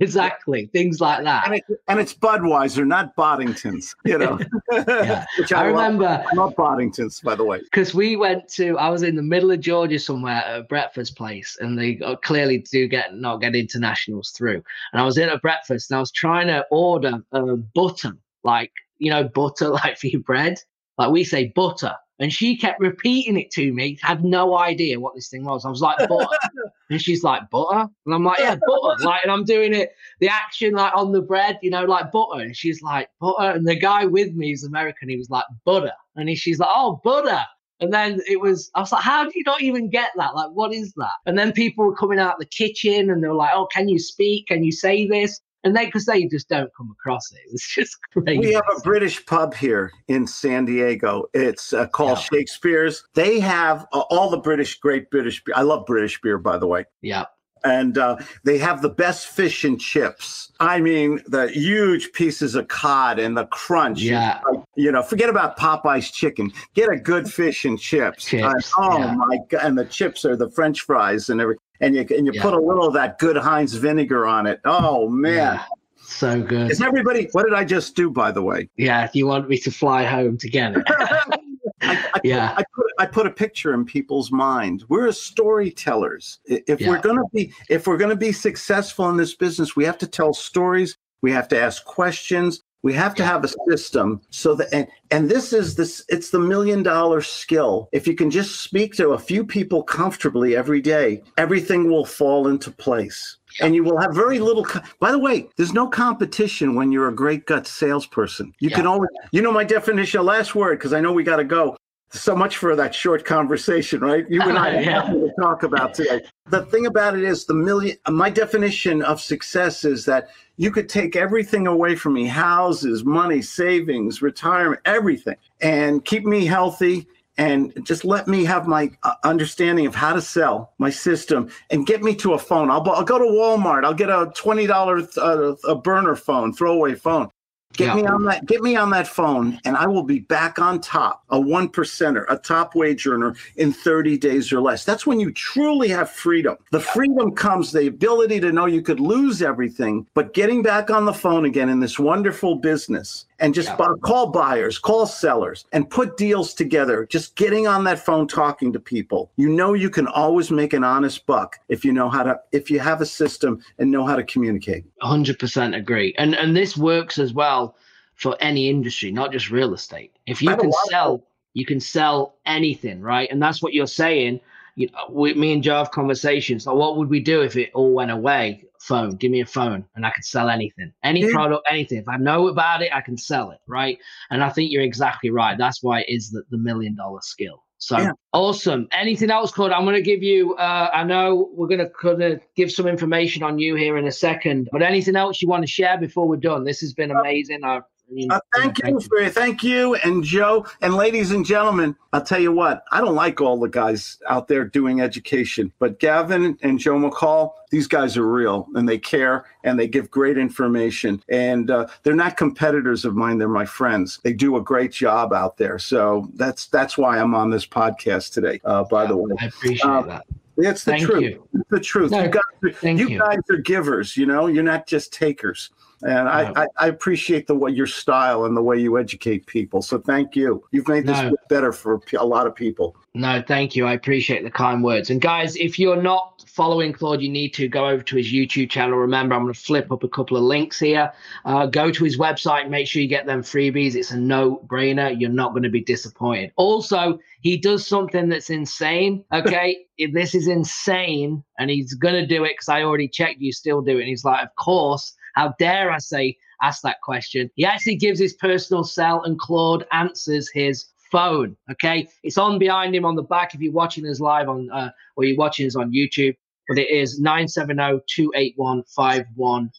exactly 0.00 0.68
things 0.72 1.00
like 1.00 1.22
that 1.22 1.46
and, 1.46 1.54
it, 1.54 1.64
and, 1.86 2.00
it's 2.00 2.12
budweiser 2.14 2.84
not 2.84 3.14
boddingtons 3.14 3.94
you 4.04 4.18
know 4.18 4.38
yeah. 4.72 5.24
I, 5.52 5.54
I, 5.54 5.64
remember 5.66 6.24
I 6.26 6.34
boddingtons 6.34 7.22
by 7.22 7.36
the 7.36 7.44
way 7.44 7.60
because 7.60 7.94
we 7.94 8.16
went 8.16 8.48
to 8.54 8.76
i 8.78 8.88
was 8.88 9.04
in 9.04 9.14
the 9.14 9.22
middle 9.22 9.52
of 9.52 9.60
georgia 9.60 10.00
somewhere 10.00 10.42
at 10.44 10.58
a 10.58 10.62
breakfast 10.64 11.16
place 11.16 11.56
and 11.60 11.78
they 11.78 12.00
clearly 12.22 12.58
do 12.58 12.88
get 12.88 13.14
not 13.14 13.36
get 13.36 13.54
internationals 13.54 14.30
through 14.30 14.62
and 14.92 15.00
i 15.00 15.04
was 15.04 15.16
in 15.16 15.28
a 15.28 15.38
breakfast 15.38 15.90
and 15.90 15.96
i 15.96 16.00
was 16.00 16.10
trying 16.10 16.48
to 16.48 16.66
order 16.72 17.22
uh, 17.30 17.54
butter 17.74 18.16
like 18.42 18.72
you 18.98 19.10
know 19.10 19.22
butter 19.22 19.68
like 19.68 19.96
for 19.96 20.08
your 20.08 20.22
bread 20.22 20.58
like 20.98 21.10
we 21.10 21.24
say 21.24 21.52
butter. 21.54 21.94
And 22.20 22.32
she 22.32 22.56
kept 22.56 22.78
repeating 22.78 23.36
it 23.36 23.50
to 23.52 23.72
me, 23.72 23.98
had 24.00 24.24
no 24.24 24.56
idea 24.56 25.00
what 25.00 25.16
this 25.16 25.28
thing 25.28 25.44
was. 25.44 25.64
I 25.64 25.68
was 25.68 25.80
like, 25.80 25.98
butter. 26.08 26.28
and 26.90 27.02
she's 27.02 27.24
like, 27.24 27.50
butter? 27.50 27.88
And 28.06 28.14
I'm 28.14 28.24
like, 28.24 28.38
yeah, 28.38 28.54
butter. 28.54 29.04
Like, 29.04 29.20
and 29.24 29.32
I'm 29.32 29.44
doing 29.44 29.74
it, 29.74 29.90
the 30.20 30.28
action 30.28 30.74
like 30.74 30.96
on 30.96 31.10
the 31.10 31.22
bread, 31.22 31.58
you 31.60 31.70
know, 31.70 31.84
like 31.84 32.12
butter. 32.12 32.40
And 32.40 32.56
she's 32.56 32.80
like, 32.82 33.08
butter. 33.20 33.50
And 33.50 33.66
the 33.66 33.74
guy 33.74 34.04
with 34.04 34.32
me 34.34 34.52
is 34.52 34.62
American. 34.62 35.08
He 35.08 35.16
was 35.16 35.28
like, 35.28 35.44
butter. 35.64 35.90
And 36.14 36.28
he, 36.28 36.36
she's 36.36 36.60
like, 36.60 36.70
oh, 36.72 37.00
butter. 37.02 37.42
And 37.80 37.92
then 37.92 38.20
it 38.28 38.40
was, 38.40 38.70
I 38.76 38.80
was 38.80 38.92
like, 38.92 39.02
how 39.02 39.24
do 39.24 39.32
you 39.34 39.42
not 39.44 39.62
even 39.62 39.90
get 39.90 40.12
that? 40.16 40.36
Like, 40.36 40.50
what 40.52 40.72
is 40.72 40.92
that? 40.92 41.16
And 41.26 41.36
then 41.36 41.50
people 41.50 41.84
were 41.84 41.96
coming 41.96 42.20
out 42.20 42.38
the 42.38 42.46
kitchen 42.46 43.10
and 43.10 43.22
they 43.22 43.28
were 43.28 43.34
like, 43.34 43.50
oh, 43.54 43.66
can 43.66 43.88
you 43.88 43.98
speak? 43.98 44.46
Can 44.46 44.62
you 44.62 44.70
say 44.70 45.08
this? 45.08 45.40
And 45.64 45.74
they 45.74 45.86
because 45.86 46.04
they 46.04 46.26
just 46.26 46.48
don't 46.48 46.70
come 46.76 46.90
across 46.90 47.32
it. 47.32 47.40
It's 47.54 47.74
just 47.74 47.96
crazy. 48.12 48.38
We 48.38 48.52
have 48.52 48.64
a 48.76 48.80
British 48.80 49.24
pub 49.26 49.54
here 49.54 49.90
in 50.08 50.26
San 50.26 50.64
Diego. 50.64 51.24
It's 51.32 51.72
uh, 51.72 51.86
called 51.86 52.18
yeah. 52.18 52.38
Shakespeare's. 52.38 53.04
They 53.14 53.40
have 53.40 53.86
uh, 53.92 54.00
all 54.10 54.28
the 54.30 54.38
British, 54.38 54.78
great 54.78 55.10
British 55.10 55.42
beer. 55.44 55.54
I 55.56 55.62
love 55.62 55.86
British 55.86 56.20
beer, 56.20 56.38
by 56.38 56.58
the 56.58 56.66
way. 56.66 56.84
Yeah. 57.00 57.24
And 57.64 57.96
uh, 57.96 58.18
they 58.42 58.58
have 58.58 58.82
the 58.82 58.90
best 58.90 59.28
fish 59.28 59.64
and 59.64 59.80
chips. 59.80 60.52
I 60.60 60.80
mean, 60.80 61.22
the 61.26 61.48
huge 61.48 62.12
pieces 62.12 62.56
of 62.56 62.68
cod 62.68 63.18
and 63.18 63.36
the 63.36 63.46
crunch. 63.46 64.02
Yeah. 64.02 64.40
you 64.76 64.92
know, 64.92 65.02
forget 65.02 65.30
about 65.30 65.56
Popeye's 65.56 66.10
chicken. 66.10 66.52
Get 66.74 66.90
a 66.90 66.96
good 66.96 67.32
fish 67.32 67.64
and 67.64 67.80
chips. 67.80 68.26
chips 68.26 68.70
oh 68.76 68.98
yeah. 68.98 69.14
my 69.14 69.38
god! 69.48 69.62
And 69.64 69.78
the 69.78 69.86
chips 69.86 70.26
are 70.26 70.36
the 70.36 70.50
French 70.50 70.82
fries 70.82 71.30
and 71.30 71.40
everything 71.40 71.63
and 71.80 71.94
you 71.94 72.06
and 72.10 72.26
you 72.26 72.32
yeah. 72.34 72.42
put 72.42 72.54
a 72.54 72.60
little 72.60 72.86
of 72.86 72.94
that 72.94 73.18
good 73.18 73.36
Heinz 73.36 73.74
vinegar 73.74 74.26
on 74.26 74.46
it. 74.46 74.60
Oh 74.64 75.08
man. 75.08 75.34
Yeah. 75.34 75.64
So 75.96 76.42
good. 76.42 76.70
Is 76.70 76.80
everybody 76.80 77.28
what 77.32 77.44
did 77.44 77.54
I 77.54 77.64
just 77.64 77.96
do 77.96 78.10
by 78.10 78.30
the 78.30 78.42
way? 78.42 78.68
Yeah, 78.76 79.08
you 79.14 79.26
want 79.26 79.48
me 79.48 79.58
to 79.58 79.70
fly 79.70 80.04
home 80.04 80.36
to 80.38 80.48
get 80.48 80.76
it. 80.76 80.84
I, 81.80 81.96
I, 82.14 82.20
yeah. 82.22 82.54
I 82.56 82.64
put, 82.74 82.86
I 82.98 83.06
put 83.06 83.26
a 83.26 83.30
picture 83.30 83.74
in 83.74 83.84
people's 83.84 84.30
mind. 84.30 84.84
We're 84.88 85.10
storytellers. 85.12 86.40
If 86.44 86.80
yeah. 86.80 86.88
we're 86.88 87.00
gonna 87.00 87.26
be 87.32 87.52
if 87.68 87.86
we're 87.86 87.96
gonna 87.96 88.16
be 88.16 88.32
successful 88.32 89.08
in 89.10 89.16
this 89.16 89.34
business, 89.34 89.76
we 89.76 89.84
have 89.84 89.98
to 89.98 90.06
tell 90.06 90.34
stories, 90.34 90.96
we 91.22 91.32
have 91.32 91.48
to 91.48 91.60
ask 91.60 91.84
questions, 91.84 92.62
We 92.84 92.92
have 92.92 93.14
to 93.14 93.24
have 93.24 93.44
a 93.44 93.48
system 93.70 94.20
so 94.28 94.54
that 94.56 94.68
and 94.74 94.86
and 95.10 95.30
this 95.30 95.54
is 95.54 95.74
this 95.74 96.04
it's 96.10 96.28
the 96.28 96.38
million 96.38 96.82
dollar 96.82 97.22
skill. 97.22 97.88
If 97.92 98.06
you 98.06 98.14
can 98.14 98.30
just 98.30 98.60
speak 98.60 98.94
to 98.96 99.10
a 99.12 99.18
few 99.18 99.42
people 99.42 99.82
comfortably 99.82 100.54
every 100.54 100.82
day, 100.82 101.22
everything 101.38 101.90
will 101.90 102.04
fall 102.04 102.46
into 102.46 102.70
place. 102.70 103.38
And 103.62 103.74
you 103.74 103.84
will 103.84 103.98
have 103.98 104.14
very 104.14 104.38
little. 104.38 104.64
Co- 104.64 104.82
By 105.00 105.12
the 105.12 105.18
way, 105.18 105.48
there's 105.56 105.72
no 105.72 105.88
competition 105.88 106.74
when 106.74 106.92
you're 106.92 107.08
a 107.08 107.14
great 107.14 107.46
gut 107.46 107.66
salesperson. 107.66 108.52
You 108.60 108.68
Yeah. 108.68 108.76
can 108.76 108.86
always, 108.86 109.08
you 109.32 109.40
know, 109.40 109.52
my 109.52 109.64
definition. 109.64 110.22
Last 110.24 110.54
word, 110.54 110.78
because 110.78 110.92
I 110.92 111.00
know 111.00 111.12
we 111.12 111.22
got 111.22 111.36
to 111.36 111.44
go. 111.44 111.76
So 112.14 112.36
much 112.36 112.58
for 112.58 112.76
that 112.76 112.94
short 112.94 113.24
conversation, 113.24 114.00
right? 114.00 114.24
You 114.30 114.42
and 114.42 114.56
I 114.56 114.70
have 114.82 114.84
Yeah. 114.84 115.12
to 115.12 115.32
talk 115.40 115.64
about 115.64 115.94
today. 115.94 116.22
The 116.48 116.64
thing 116.66 116.86
about 116.86 117.16
it 117.18 117.24
is 117.24 117.44
the 117.44 117.54
million. 117.54 117.96
My 118.08 118.30
definition 118.30 119.02
of 119.02 119.20
success 119.20 119.84
is 119.84 120.04
that 120.04 120.28
you 120.56 120.70
could 120.70 120.88
take 120.88 121.16
everything 121.16 121.66
away 121.66 121.96
from 121.96 122.14
me: 122.14 122.26
houses, 122.26 123.04
money, 123.04 123.42
savings, 123.42 124.22
retirement, 124.22 124.80
everything, 124.84 125.36
and 125.60 126.04
keep 126.04 126.24
me 126.24 126.46
healthy 126.46 127.08
and 127.36 127.72
just 127.84 128.04
let 128.04 128.28
me 128.28 128.44
have 128.44 128.68
my 128.68 128.90
uh, 129.02 129.14
understanding 129.24 129.86
of 129.86 129.94
how 129.94 130.12
to 130.12 130.20
sell 130.20 130.72
my 130.78 130.90
system 130.90 131.50
and 131.70 131.84
get 131.86 132.00
me 132.02 132.14
to 132.14 132.34
a 132.34 132.38
phone. 132.38 132.70
I'll, 132.70 132.88
I'll 132.90 133.02
go 133.04 133.18
to 133.18 133.24
Walmart. 133.24 133.84
I'll 133.84 133.92
get 133.94 134.08
a 134.08 134.30
twenty 134.36 134.66
dollars 134.66 135.18
uh, 135.18 135.56
a 135.66 135.74
burner 135.74 136.14
phone, 136.14 136.52
throwaway 136.52 136.94
phone. 136.94 137.28
Get 137.76 137.88
Yeah. 137.88 137.94
me 137.96 138.06
on 138.06 138.24
that. 138.24 138.46
Get 138.46 138.62
me 138.62 138.76
on 138.76 138.90
that 138.90 139.08
phone, 139.08 139.58
and 139.64 139.76
I 139.76 139.86
will 139.86 140.02
be 140.04 140.20
back 140.20 140.58
on 140.58 140.80
top, 140.80 141.24
a 141.30 141.40
one 141.40 141.68
percenter, 141.68 142.24
a 142.28 142.36
top 142.36 142.74
wage 142.74 143.06
earner 143.06 143.34
in 143.56 143.72
thirty 143.72 144.16
days 144.16 144.52
or 144.52 144.60
less. 144.60 144.84
That's 144.84 145.06
when 145.06 145.18
you 145.18 145.32
truly 145.32 145.88
have 145.88 146.10
freedom. 146.10 146.56
The 146.70 146.80
freedom 146.80 147.32
comes 147.32 147.72
the 147.72 147.88
ability 147.88 148.38
to 148.40 148.52
know 148.52 148.66
you 148.66 148.82
could 148.82 149.00
lose 149.00 149.42
everything, 149.42 150.06
but 150.14 150.34
getting 150.34 150.62
back 150.62 150.90
on 150.90 151.04
the 151.04 151.12
phone 151.12 151.44
again 151.44 151.68
in 151.68 151.80
this 151.80 151.98
wonderful 151.98 152.54
business 152.56 153.26
and 153.40 153.54
just 153.54 153.68
Yeah. 153.68 153.76
bu- 153.76 153.96
call 153.98 154.28
buyers, 154.28 154.78
call 154.78 155.06
sellers, 155.06 155.64
and 155.72 155.88
put 155.90 156.16
deals 156.16 156.54
together. 156.54 157.06
Just 157.10 157.36
getting 157.36 157.66
on 157.66 157.84
that 157.84 157.98
phone, 158.04 158.26
talking 158.28 158.72
to 158.72 158.80
people. 158.80 159.30
You 159.36 159.48
know 159.48 159.74
you 159.74 159.90
can 159.90 160.06
always 160.06 160.50
make 160.50 160.72
an 160.72 160.84
honest 160.84 161.26
buck 161.26 161.58
if 161.68 161.84
you 161.84 161.92
know 161.92 162.08
how 162.08 162.22
to. 162.22 162.40
If 162.52 162.70
you 162.70 162.78
have 162.80 163.00
a 163.00 163.06
system 163.06 163.60
and 163.78 163.90
know 163.90 164.06
how 164.06 164.16
to 164.16 164.22
communicate. 164.22 164.84
100% 165.02 165.74
agree. 165.76 166.14
And 166.18 166.34
and 166.34 166.56
this 166.56 166.76
works 166.76 167.18
as 167.18 167.32
well 167.32 167.76
for 168.14 168.36
any 168.40 168.68
industry, 168.68 169.10
not 169.10 169.32
just 169.32 169.50
real 169.50 169.74
estate. 169.74 170.12
If 170.26 170.40
you 170.40 170.56
can 170.56 170.70
sell, 170.88 171.24
you 171.54 171.66
can 171.66 171.80
sell 171.80 172.36
anything, 172.46 173.00
right? 173.00 173.28
And 173.30 173.42
that's 173.42 173.60
what 173.62 173.74
you're 173.74 173.86
saying. 173.86 174.40
You 174.76 174.88
know, 174.90 175.06
we, 175.10 175.34
me 175.34 175.52
and 175.52 175.62
Joe 175.62 175.78
have 175.78 175.90
conversations. 175.90 176.66
Like, 176.66 176.76
what 176.76 176.96
would 176.96 177.08
we 177.08 177.20
do 177.20 177.42
if 177.42 177.56
it 177.56 177.70
all 177.74 177.92
went 177.92 178.10
away? 178.10 178.64
Phone, 178.80 179.16
give 179.16 179.30
me 179.30 179.40
a 179.40 179.46
phone, 179.46 179.86
and 179.94 180.04
I 180.04 180.10
could 180.10 180.24
sell 180.24 180.50
anything, 180.50 180.92
any 181.02 181.20
Yeah. 181.22 181.30
product, 181.32 181.66
anything. 181.70 181.98
If 181.98 182.08
I 182.08 182.18
know 182.18 182.48
about 182.48 182.82
it, 182.82 182.90
I 182.94 183.00
can 183.00 183.16
sell 183.16 183.50
it, 183.50 183.60
right? 183.66 183.98
And 184.30 184.42
I 184.44 184.50
think 184.50 184.70
you're 184.72 184.82
exactly 184.82 185.30
right. 185.30 185.56
That's 185.56 185.82
why 185.82 186.00
it 186.00 186.06
is 186.08 186.30
the, 186.30 186.42
the 186.50 186.58
million 186.58 186.94
dollar 186.94 187.20
skill. 187.22 187.62
So 187.78 187.98
Yeah. 187.98 188.12
awesome. 188.32 188.88
Anything 188.92 189.30
else, 189.30 189.52
Claude? 189.52 189.72
I'm 189.72 189.84
going 189.84 189.94
to 189.94 190.02
give 190.02 190.22
you. 190.22 190.54
Uh, 190.56 190.90
I 190.92 191.04
know 191.04 191.50
we're 191.54 191.68
going 191.68 191.80
to 191.80 191.90
kind 191.90 192.22
of 192.22 192.40
give 192.56 192.70
some 192.70 192.86
information 192.86 193.42
on 193.42 193.58
you 193.58 193.74
here 193.74 193.96
in 193.96 194.06
a 194.06 194.12
second, 194.12 194.68
but 194.72 194.82
anything 194.82 195.16
else 195.16 195.40
you 195.40 195.48
want 195.48 195.62
to 195.62 195.66
share 195.70 195.96
before 195.98 196.28
we're 196.28 196.36
done? 196.36 196.64
This 196.64 196.80
has 196.80 196.94
been 196.94 197.10
amazing. 197.10 197.64
I, 197.64 197.80
you 198.10 198.28
Uh, 198.30 198.38
thank 198.54 198.78
you 198.84 199.00
for 199.00 199.28
thank 199.30 199.62
you 199.62 199.94
and 199.96 200.22
Joe 200.22 200.66
and 200.82 200.94
ladies 200.94 201.30
and 201.32 201.44
gentlemen. 201.44 201.96
I'll 202.12 202.22
tell 202.22 202.38
you 202.40 202.52
what, 202.52 202.84
I 202.92 203.00
don't 203.00 203.14
like 203.14 203.40
all 203.40 203.58
the 203.58 203.68
guys 203.68 204.18
out 204.28 204.46
there 204.46 204.64
doing 204.64 205.00
education, 205.00 205.72
but 205.78 205.98
Gavin 205.98 206.56
and 206.62 206.78
Joe 206.78 206.94
McCall, 206.96 207.52
these 207.70 207.86
guys 207.88 208.16
are 208.16 208.26
real 208.30 208.68
and 208.74 208.88
they 208.88 208.98
care 208.98 209.46
and 209.64 209.78
they 209.78 209.88
give 209.88 210.10
great 210.10 210.38
information. 210.38 211.22
And 211.28 211.70
uh, 211.70 211.86
they're 212.02 212.14
not 212.14 212.36
competitors 212.36 213.04
of 213.04 213.16
mine; 213.16 213.38
they're 213.38 213.48
my 213.48 213.66
friends. 213.66 214.20
They 214.22 214.32
do 214.32 214.56
a 214.56 214.60
great 214.60 214.92
job 214.92 215.32
out 215.32 215.56
there. 215.56 215.78
So 215.78 216.28
that's 216.34 216.66
that's 216.66 216.96
why 216.96 217.18
I'm 217.18 217.34
on 217.34 217.50
this 217.50 217.66
podcast 217.66 218.32
today. 218.32 218.60
Uh, 218.64 218.84
by 218.84 219.06
the 219.06 219.16
way, 219.16 219.32
I 219.40 219.46
appreciate 219.46 219.84
Uh, 219.90 220.02
that. 220.02 220.24
it's 220.58 220.84
the 220.84 220.92
Thank 220.92 221.04
truth. 221.06 221.22
you. 221.22 221.48
It's 221.54 221.70
the 221.70 221.80
truth. 221.80 222.10
No, 222.12 222.22
you 222.22 222.28
guys, 222.30 222.76
thank 222.76 223.00
you 223.00 223.08
you. 223.08 223.18
guys 223.18 223.38
are 223.50 223.56
givers. 223.56 224.16
You 224.16 224.26
know, 224.26 224.46
you're 224.46 224.62
not 224.62 224.86
just 224.86 225.12
takers. 225.12 225.70
And 226.02 226.28
I, 226.28 226.44
No. 226.44 226.52
I, 226.56 226.66
I 226.78 226.88
appreciate 226.88 227.46
the 227.46 227.54
way 227.54 227.70
your 227.70 227.86
style 227.86 228.44
and 228.44 228.56
the 228.56 228.62
way 228.62 228.78
you 228.78 228.98
educate 228.98 229.46
people. 229.46 229.82
So 229.82 229.98
thank 229.98 230.36
you. 230.36 230.62
You've 230.72 230.88
made 230.88 231.06
this 231.06 231.20
No. 231.20 231.36
better 231.48 231.72
for 231.72 232.00
a 232.18 232.24
lot 232.24 232.46
of 232.46 232.54
people. 232.54 232.96
No, 233.14 233.42
thank 233.46 233.76
you. 233.76 233.86
I 233.86 233.92
appreciate 233.92 234.42
the 234.42 234.50
kind 234.50 234.82
words. 234.82 235.08
And 235.08 235.20
guys, 235.20 235.54
if 235.56 235.78
you're 235.78 236.02
not 236.02 236.44
following 236.48 236.92
Claude, 236.92 237.22
you 237.22 237.28
need 237.28 237.54
to 237.54 237.68
go 237.68 237.88
over 237.88 238.02
to 238.02 238.16
his 238.16 238.26
YouTube 238.26 238.70
channel. 238.70 238.98
Remember, 238.98 239.34
I'm 239.36 239.42
going 239.42 239.54
to 239.54 239.58
flip 239.60 239.92
up 239.92 240.02
a 240.02 240.08
couple 240.08 240.36
of 240.36 240.42
links 240.42 240.80
here. 240.80 241.12
Uh, 241.44 241.66
go 241.66 241.92
to 241.92 242.04
his 242.04 242.18
website. 242.18 242.68
Make 242.68 242.88
sure 242.88 243.00
you 243.00 243.08
get 243.08 243.24
them 243.26 243.42
freebies. 243.42 243.94
It's 243.94 244.10
a 244.10 244.16
no-brainer. 244.16 245.18
You're 245.18 245.30
not 245.30 245.50
going 245.50 245.62
to 245.62 245.68
be 245.70 245.80
disappointed. 245.82 246.52
Also, 246.56 247.18
he 247.40 247.56
does 247.56 247.86
something 247.86 248.28
that's 248.28 248.50
insane. 248.50 249.24
Okay, 249.32 249.78
If 249.96 250.12
this 250.12 250.34
is 250.34 250.48
insane, 250.48 251.44
and 251.60 251.70
he's 251.70 251.94
going 251.94 252.14
to 252.14 252.26
do 252.26 252.42
it 252.44 252.54
because 252.54 252.68
I 252.68 252.82
already 252.82 253.06
checked. 253.06 253.40
You 253.40 253.52
still 253.52 253.80
do 253.80 253.96
it. 253.98 254.00
And 254.00 254.08
he's 254.08 254.24
like, 254.24 254.42
of 254.42 254.54
course. 254.56 255.14
How 255.34 255.54
dare 255.58 255.90
I 255.90 255.98
say 255.98 256.36
ask 256.62 256.82
that 256.82 257.00
question? 257.02 257.50
He 257.54 257.64
actually 257.64 257.96
gives 257.96 258.18
his 258.18 258.34
personal 258.34 258.84
cell, 258.84 259.22
and 259.24 259.38
Claude 259.38 259.86
answers 259.92 260.50
his 260.52 260.86
phone. 261.10 261.56
Okay, 261.70 262.08
it's 262.22 262.38
on 262.38 262.58
behind 262.58 262.94
him 262.94 263.04
on 263.04 263.14
the 263.14 263.22
back 263.22 263.54
if 263.54 263.60
you're 263.60 263.72
watching 263.72 264.06
us 264.06 264.20
live 264.20 264.48
on 264.48 264.70
uh, 264.70 264.90
or 265.16 265.24
you're 265.24 265.36
watching 265.36 265.66
us 265.66 265.76
on 265.76 265.92
YouTube. 265.92 266.34
But 266.66 266.78
it 266.78 266.88
is 266.88 267.20
970-281-5151. 267.20 269.70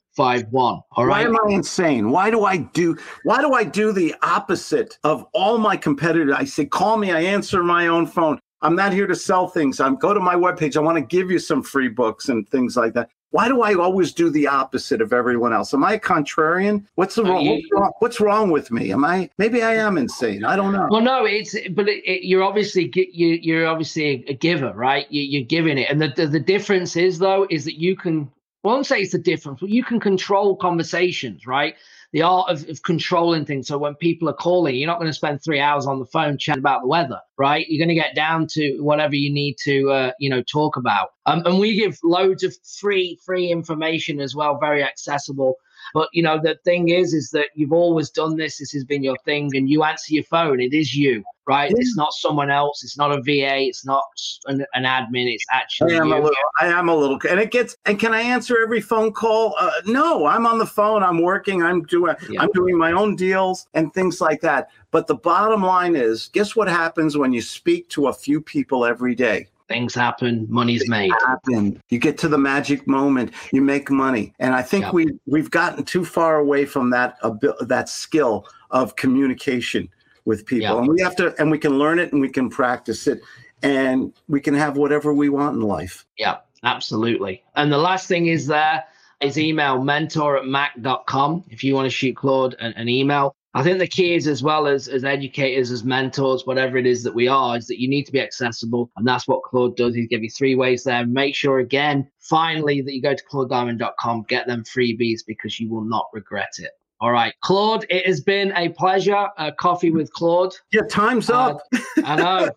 All 0.53 0.85
Why 0.93 1.03
right. 1.03 1.25
am 1.25 1.35
I 1.35 1.49
insane? 1.49 2.11
Why 2.11 2.29
do 2.29 2.45
I 2.45 2.57
do 2.57 2.95
why 3.23 3.41
do 3.41 3.53
I 3.53 3.63
do 3.63 3.91
the 3.91 4.13
opposite 4.21 4.99
of 5.03 5.25
all 5.33 5.57
my 5.57 5.77
competitors? 5.77 6.35
I 6.37 6.45
say, 6.45 6.65
call 6.65 6.97
me, 6.97 7.11
I 7.11 7.21
answer 7.21 7.63
my 7.63 7.87
own 7.87 8.05
phone. 8.05 8.37
I'm 8.61 8.75
not 8.75 8.93
here 8.93 9.07
to 9.07 9.15
sell 9.15 9.47
things. 9.47 9.79
I'm 9.79 9.95
go 9.95 10.13
to 10.13 10.19
my 10.19 10.35
webpage. 10.35 10.77
I 10.77 10.79
want 10.79 10.97
to 10.97 11.01
give 11.01 11.31
you 11.31 11.39
some 11.39 11.63
free 11.63 11.89
books 11.89 12.29
and 12.29 12.47
things 12.49 12.77
like 12.77 12.93
that. 12.93 13.09
Why 13.35 13.49
do 13.49 13.63
I 13.63 13.73
always 13.73 14.13
do 14.13 14.29
the 14.29 14.47
opposite 14.47 15.01
of 15.01 15.11
everyone 15.11 15.51
else? 15.51 15.73
Am 15.73 15.83
I 15.83 15.95
a 15.95 15.99
contrarian? 15.99 16.85
What's 16.95 17.15
the 17.15 17.25
wrong, 17.25 17.45
what's 17.45 17.67
wrong? 17.69 17.91
What's 17.99 18.21
wrong 18.21 18.49
with 18.49 18.71
me? 18.71 18.93
Am 18.93 19.03
I 19.03 19.29
maybe 19.37 19.61
I 19.61 19.75
am 19.75 19.97
insane? 19.97 20.45
I 20.45 20.55
don't 20.55 20.71
know. 20.71 20.87
Well, 20.89 21.01
no, 21.01 21.25
it's 21.25 21.53
but 21.71 21.89
it, 21.89 22.01
it, 22.09 22.25
you're 22.25 22.43
obviously 22.43 22.89
you 22.93 23.37
you're 23.41 23.67
obviously 23.67 24.23
a, 24.29 24.33
giver, 24.33 24.71
right? 24.71 25.05
You, 25.11 25.21
you're 25.21 25.43
giving 25.43 25.77
it, 25.77 25.89
and 25.89 26.01
the, 26.01 26.13
the 26.15 26.27
the 26.27 26.39
difference 26.39 26.95
is 26.95 27.19
though 27.19 27.45
is 27.49 27.65
that 27.65 27.77
you 27.77 27.97
can. 27.97 28.31
Well, 28.63 28.71
I 28.71 28.77
won't 28.77 28.85
say 28.85 29.01
it's 29.01 29.11
the 29.11 29.17
difference, 29.17 29.59
but 29.59 29.69
you 29.69 29.83
can 29.83 29.99
control 29.99 30.55
conversations, 30.55 31.45
right? 31.45 31.75
The 32.15 32.21
art 32.21 32.49
of, 32.49 32.69
of 32.69 32.81
controlling 32.81 33.45
things. 33.45 33.67
So 33.67 33.77
when 33.77 33.93
people 33.95 34.29
are 34.29 34.33
calling, 34.33 34.75
you're 34.77 34.87
not 34.87 34.99
going 34.99 35.11
to 35.11 35.13
spend 35.13 35.43
three 35.43 35.59
hours 35.59 35.85
on 35.85 35.99
the 35.99 36.05
phone 36.05 36.37
chatting 36.37 36.61
about 36.61 36.81
the 36.83 36.87
weather, 36.87 37.19
right? 37.37 37.65
You're 37.67 37.85
going 37.85 37.95
to 37.95 38.01
get 38.01 38.15
down 38.15 38.47
to 38.51 38.79
whatever 38.79 39.15
you 39.15 39.31
need 39.33 39.57
to, 39.65 39.91
uh, 39.91 40.11
you 40.17 40.29
know, 40.29 40.41
talk 40.41 40.77
about. 40.77 41.09
Um, 41.25 41.41
and 41.45 41.59
we 41.59 41.75
give 41.75 41.99
loads 42.05 42.43
of 42.43 42.55
free 42.79 43.19
free 43.25 43.51
information 43.51 44.21
as 44.21 44.33
well, 44.33 44.57
very 44.59 44.81
accessible. 44.81 45.55
But 45.95 46.09
you 46.11 46.21
know, 46.21 46.37
the 46.37 46.59
thing 46.65 46.89
is, 46.89 47.13
is 47.13 47.29
that 47.29 47.47
you've 47.55 47.71
always 47.71 48.09
done 48.09 48.35
this. 48.35 48.57
This 48.57 48.73
has 48.73 48.83
been 48.83 49.01
your 49.01 49.15
thing, 49.23 49.55
and 49.55 49.69
you 49.69 49.85
answer 49.85 50.13
your 50.13 50.25
phone. 50.25 50.59
It 50.59 50.73
is 50.73 50.93
you, 50.93 51.23
right? 51.47 51.71
It's 51.73 51.95
not 51.95 52.11
someone 52.11 52.51
else. 52.51 52.83
It's 52.83 52.97
not 52.97 53.13
a 53.13 53.21
VA. 53.21 53.61
It's 53.61 53.85
not 53.85 54.03
an, 54.47 54.65
an 54.73 54.83
admin. 54.83 55.33
It's 55.33 55.45
I 55.53 55.55
actually 55.55 55.95
am 55.95 56.11
a 56.11 56.17
you. 56.17 56.23
little. 56.23 56.37
I 56.59 56.67
am 56.67 56.89
a 56.89 56.95
little. 56.95 57.17
And 57.29 57.39
it 57.39 57.49
gets. 57.49 57.77
And 57.85 57.97
can 57.97 58.13
I 58.13 58.19
answer 58.19 58.61
every 58.61 58.81
phone 58.81 59.13
call? 59.13 59.55
Uh, 59.57 59.71
no, 59.85 60.25
I'm 60.25 60.45
on 60.45 60.57
the 60.57 60.65
phone. 60.65 61.01
I'm 61.01 61.21
working. 61.21 61.63
I'm 61.63 61.83
doing. 61.83 62.13
Yeah. 62.29 62.41
I'm 62.41 62.51
doing 62.51 62.77
my 62.77 62.91
own 62.91 63.15
deals 63.15 63.67
and 63.73 63.93
things 63.93 64.19
like 64.19 64.41
that. 64.41 64.71
But 64.91 65.07
the 65.07 65.15
bottom 65.15 65.63
line 65.63 65.95
is, 65.95 66.27
guess 66.33 66.57
what 66.57 66.67
happens 66.67 67.17
when 67.17 67.31
you 67.31 67.41
speak 67.41 67.87
to 67.91 68.07
a 68.07 68.13
few 68.13 68.41
people 68.41 68.83
every 68.83 69.15
day? 69.15 69.47
Things 69.67 69.95
happen. 69.95 70.45
Money's 70.49 70.87
made. 70.87 71.11
Happen. 71.25 71.81
You 71.89 71.97
get 71.97 72.17
to 72.19 72.27
the 72.27 72.37
magic 72.37 72.85
moment. 72.87 73.31
You 73.51 73.61
make 73.61 73.89
money. 73.89 74.33
And 74.39 74.53
I 74.53 74.61
think 74.61 74.85
Yeah. 74.85 74.91
we 74.91 75.07
we've 75.25 75.49
gotten 75.49 75.83
too 75.83 76.05
far 76.05 76.37
away 76.37 76.65
from 76.65 76.91
that 76.91 77.17
abil- 77.23 77.55
that 77.61 77.89
skill 77.89 78.45
of 78.69 78.95
communication 78.95 79.89
with 80.25 80.45
people. 80.45 80.61
Yeah. 80.67 80.77
And 80.77 80.87
we 80.87 81.01
have 81.01 81.15
to. 81.15 81.33
And 81.39 81.49
we 81.49 81.57
can 81.57 81.79
learn 81.79 81.97
it 81.97 82.11
and 82.13 82.21
we 82.21 82.29
can 82.29 82.49
practice 82.49 83.07
it. 83.07 83.21
And 83.63 84.13
we 84.27 84.39
can 84.39 84.53
have 84.53 84.77
whatever 84.77 85.13
we 85.13 85.29
want 85.29 85.55
in 85.55 85.61
life. 85.61 86.05
Yeah, 86.17 86.37
absolutely. 86.63 87.43
And 87.55 87.71
the 87.71 87.77
last 87.79 88.07
thing 88.07 88.27
is 88.27 88.45
there 88.45 88.83
is 89.21 89.39
email 89.39 89.81
mentor 89.83 90.37
at 90.37 90.45
mac.com 90.45 91.43
if 91.49 91.63
you 91.63 91.73
want 91.73 91.85
to 91.87 91.89
shoot 91.89 92.15
Claude 92.15 92.55
an, 92.59 92.73
an 92.73 92.87
email. 92.89 93.35
I 93.55 93.63
think 93.63 93.79
the 93.79 93.87
key 93.87 94.15
is 94.15 94.27
as 94.27 94.43
well 94.43 94.67
as 94.67 94.89
as 94.89 95.05
educators, 95.05 95.71
as 95.71 95.85
mentors, 95.85 96.45
whatever 96.45 96.77
it 96.77 96.85
is 96.85 97.03
that 97.03 97.15
we 97.15 97.29
are, 97.29 97.55
is 97.55 97.67
that 97.67 97.79
you 97.81 97.87
need 97.87 98.03
to 98.03 98.11
be 98.11 98.19
accessible. 98.19 98.91
And 98.97 99.07
that's 99.07 99.29
what 99.29 99.43
Claude 99.43 99.77
does. 99.77 99.95
He's 99.95 100.09
give 100.09 100.21
you 100.23 100.29
three 100.29 100.55
ways 100.55 100.83
there. 100.83 101.05
Make 101.05 101.35
sure 101.35 101.59
again, 101.59 102.05
finally, 102.19 102.81
that 102.81 102.93
you 102.93 103.01
go 103.01 103.15
to 103.15 103.23
claudediamond.com, 103.31 104.25
get 104.27 104.45
them 104.45 104.63
freebies 104.65 105.21
because 105.25 105.57
you 105.57 105.69
will 105.69 105.85
not 105.85 106.07
regret 106.11 106.51
it. 106.59 106.71
All 106.99 107.11
right. 107.11 107.33
Claude, 107.41 107.85
it 107.89 108.05
has 108.05 108.19
been 108.19 108.51
a 108.57 108.69
pleasure. 108.69 109.27
Uh, 109.37 109.51
coffee 109.57 109.91
with 109.91 110.11
Claude. 110.11 110.53
Yeah, 110.73 110.81
time's 110.89 111.29
Uh, 111.29 111.51
up. 111.51 111.61
I 112.03 112.15
know. 112.17 112.49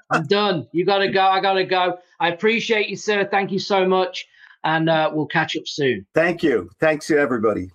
I'm 0.10 0.26
done. 0.26 0.66
You 0.72 0.86
got 0.86 0.98
to 0.98 1.08
go. 1.08 1.22
I 1.22 1.40
got 1.40 1.54
to 1.54 1.64
go. 1.64 1.98
I 2.20 2.28
appreciate 2.28 2.88
you, 2.88 2.96
sir. 2.96 3.28
Thank 3.30 3.52
you 3.52 3.58
so 3.58 3.86
much. 3.86 4.26
And 4.64 4.88
uh, 4.88 5.10
we'll 5.12 5.26
catch 5.26 5.54
up 5.56 5.66
soon. 5.66 6.06
Thank 6.14 6.42
you. 6.42 6.70
Thanks 6.80 7.06
to 7.08 7.18
everybody. 7.18 7.70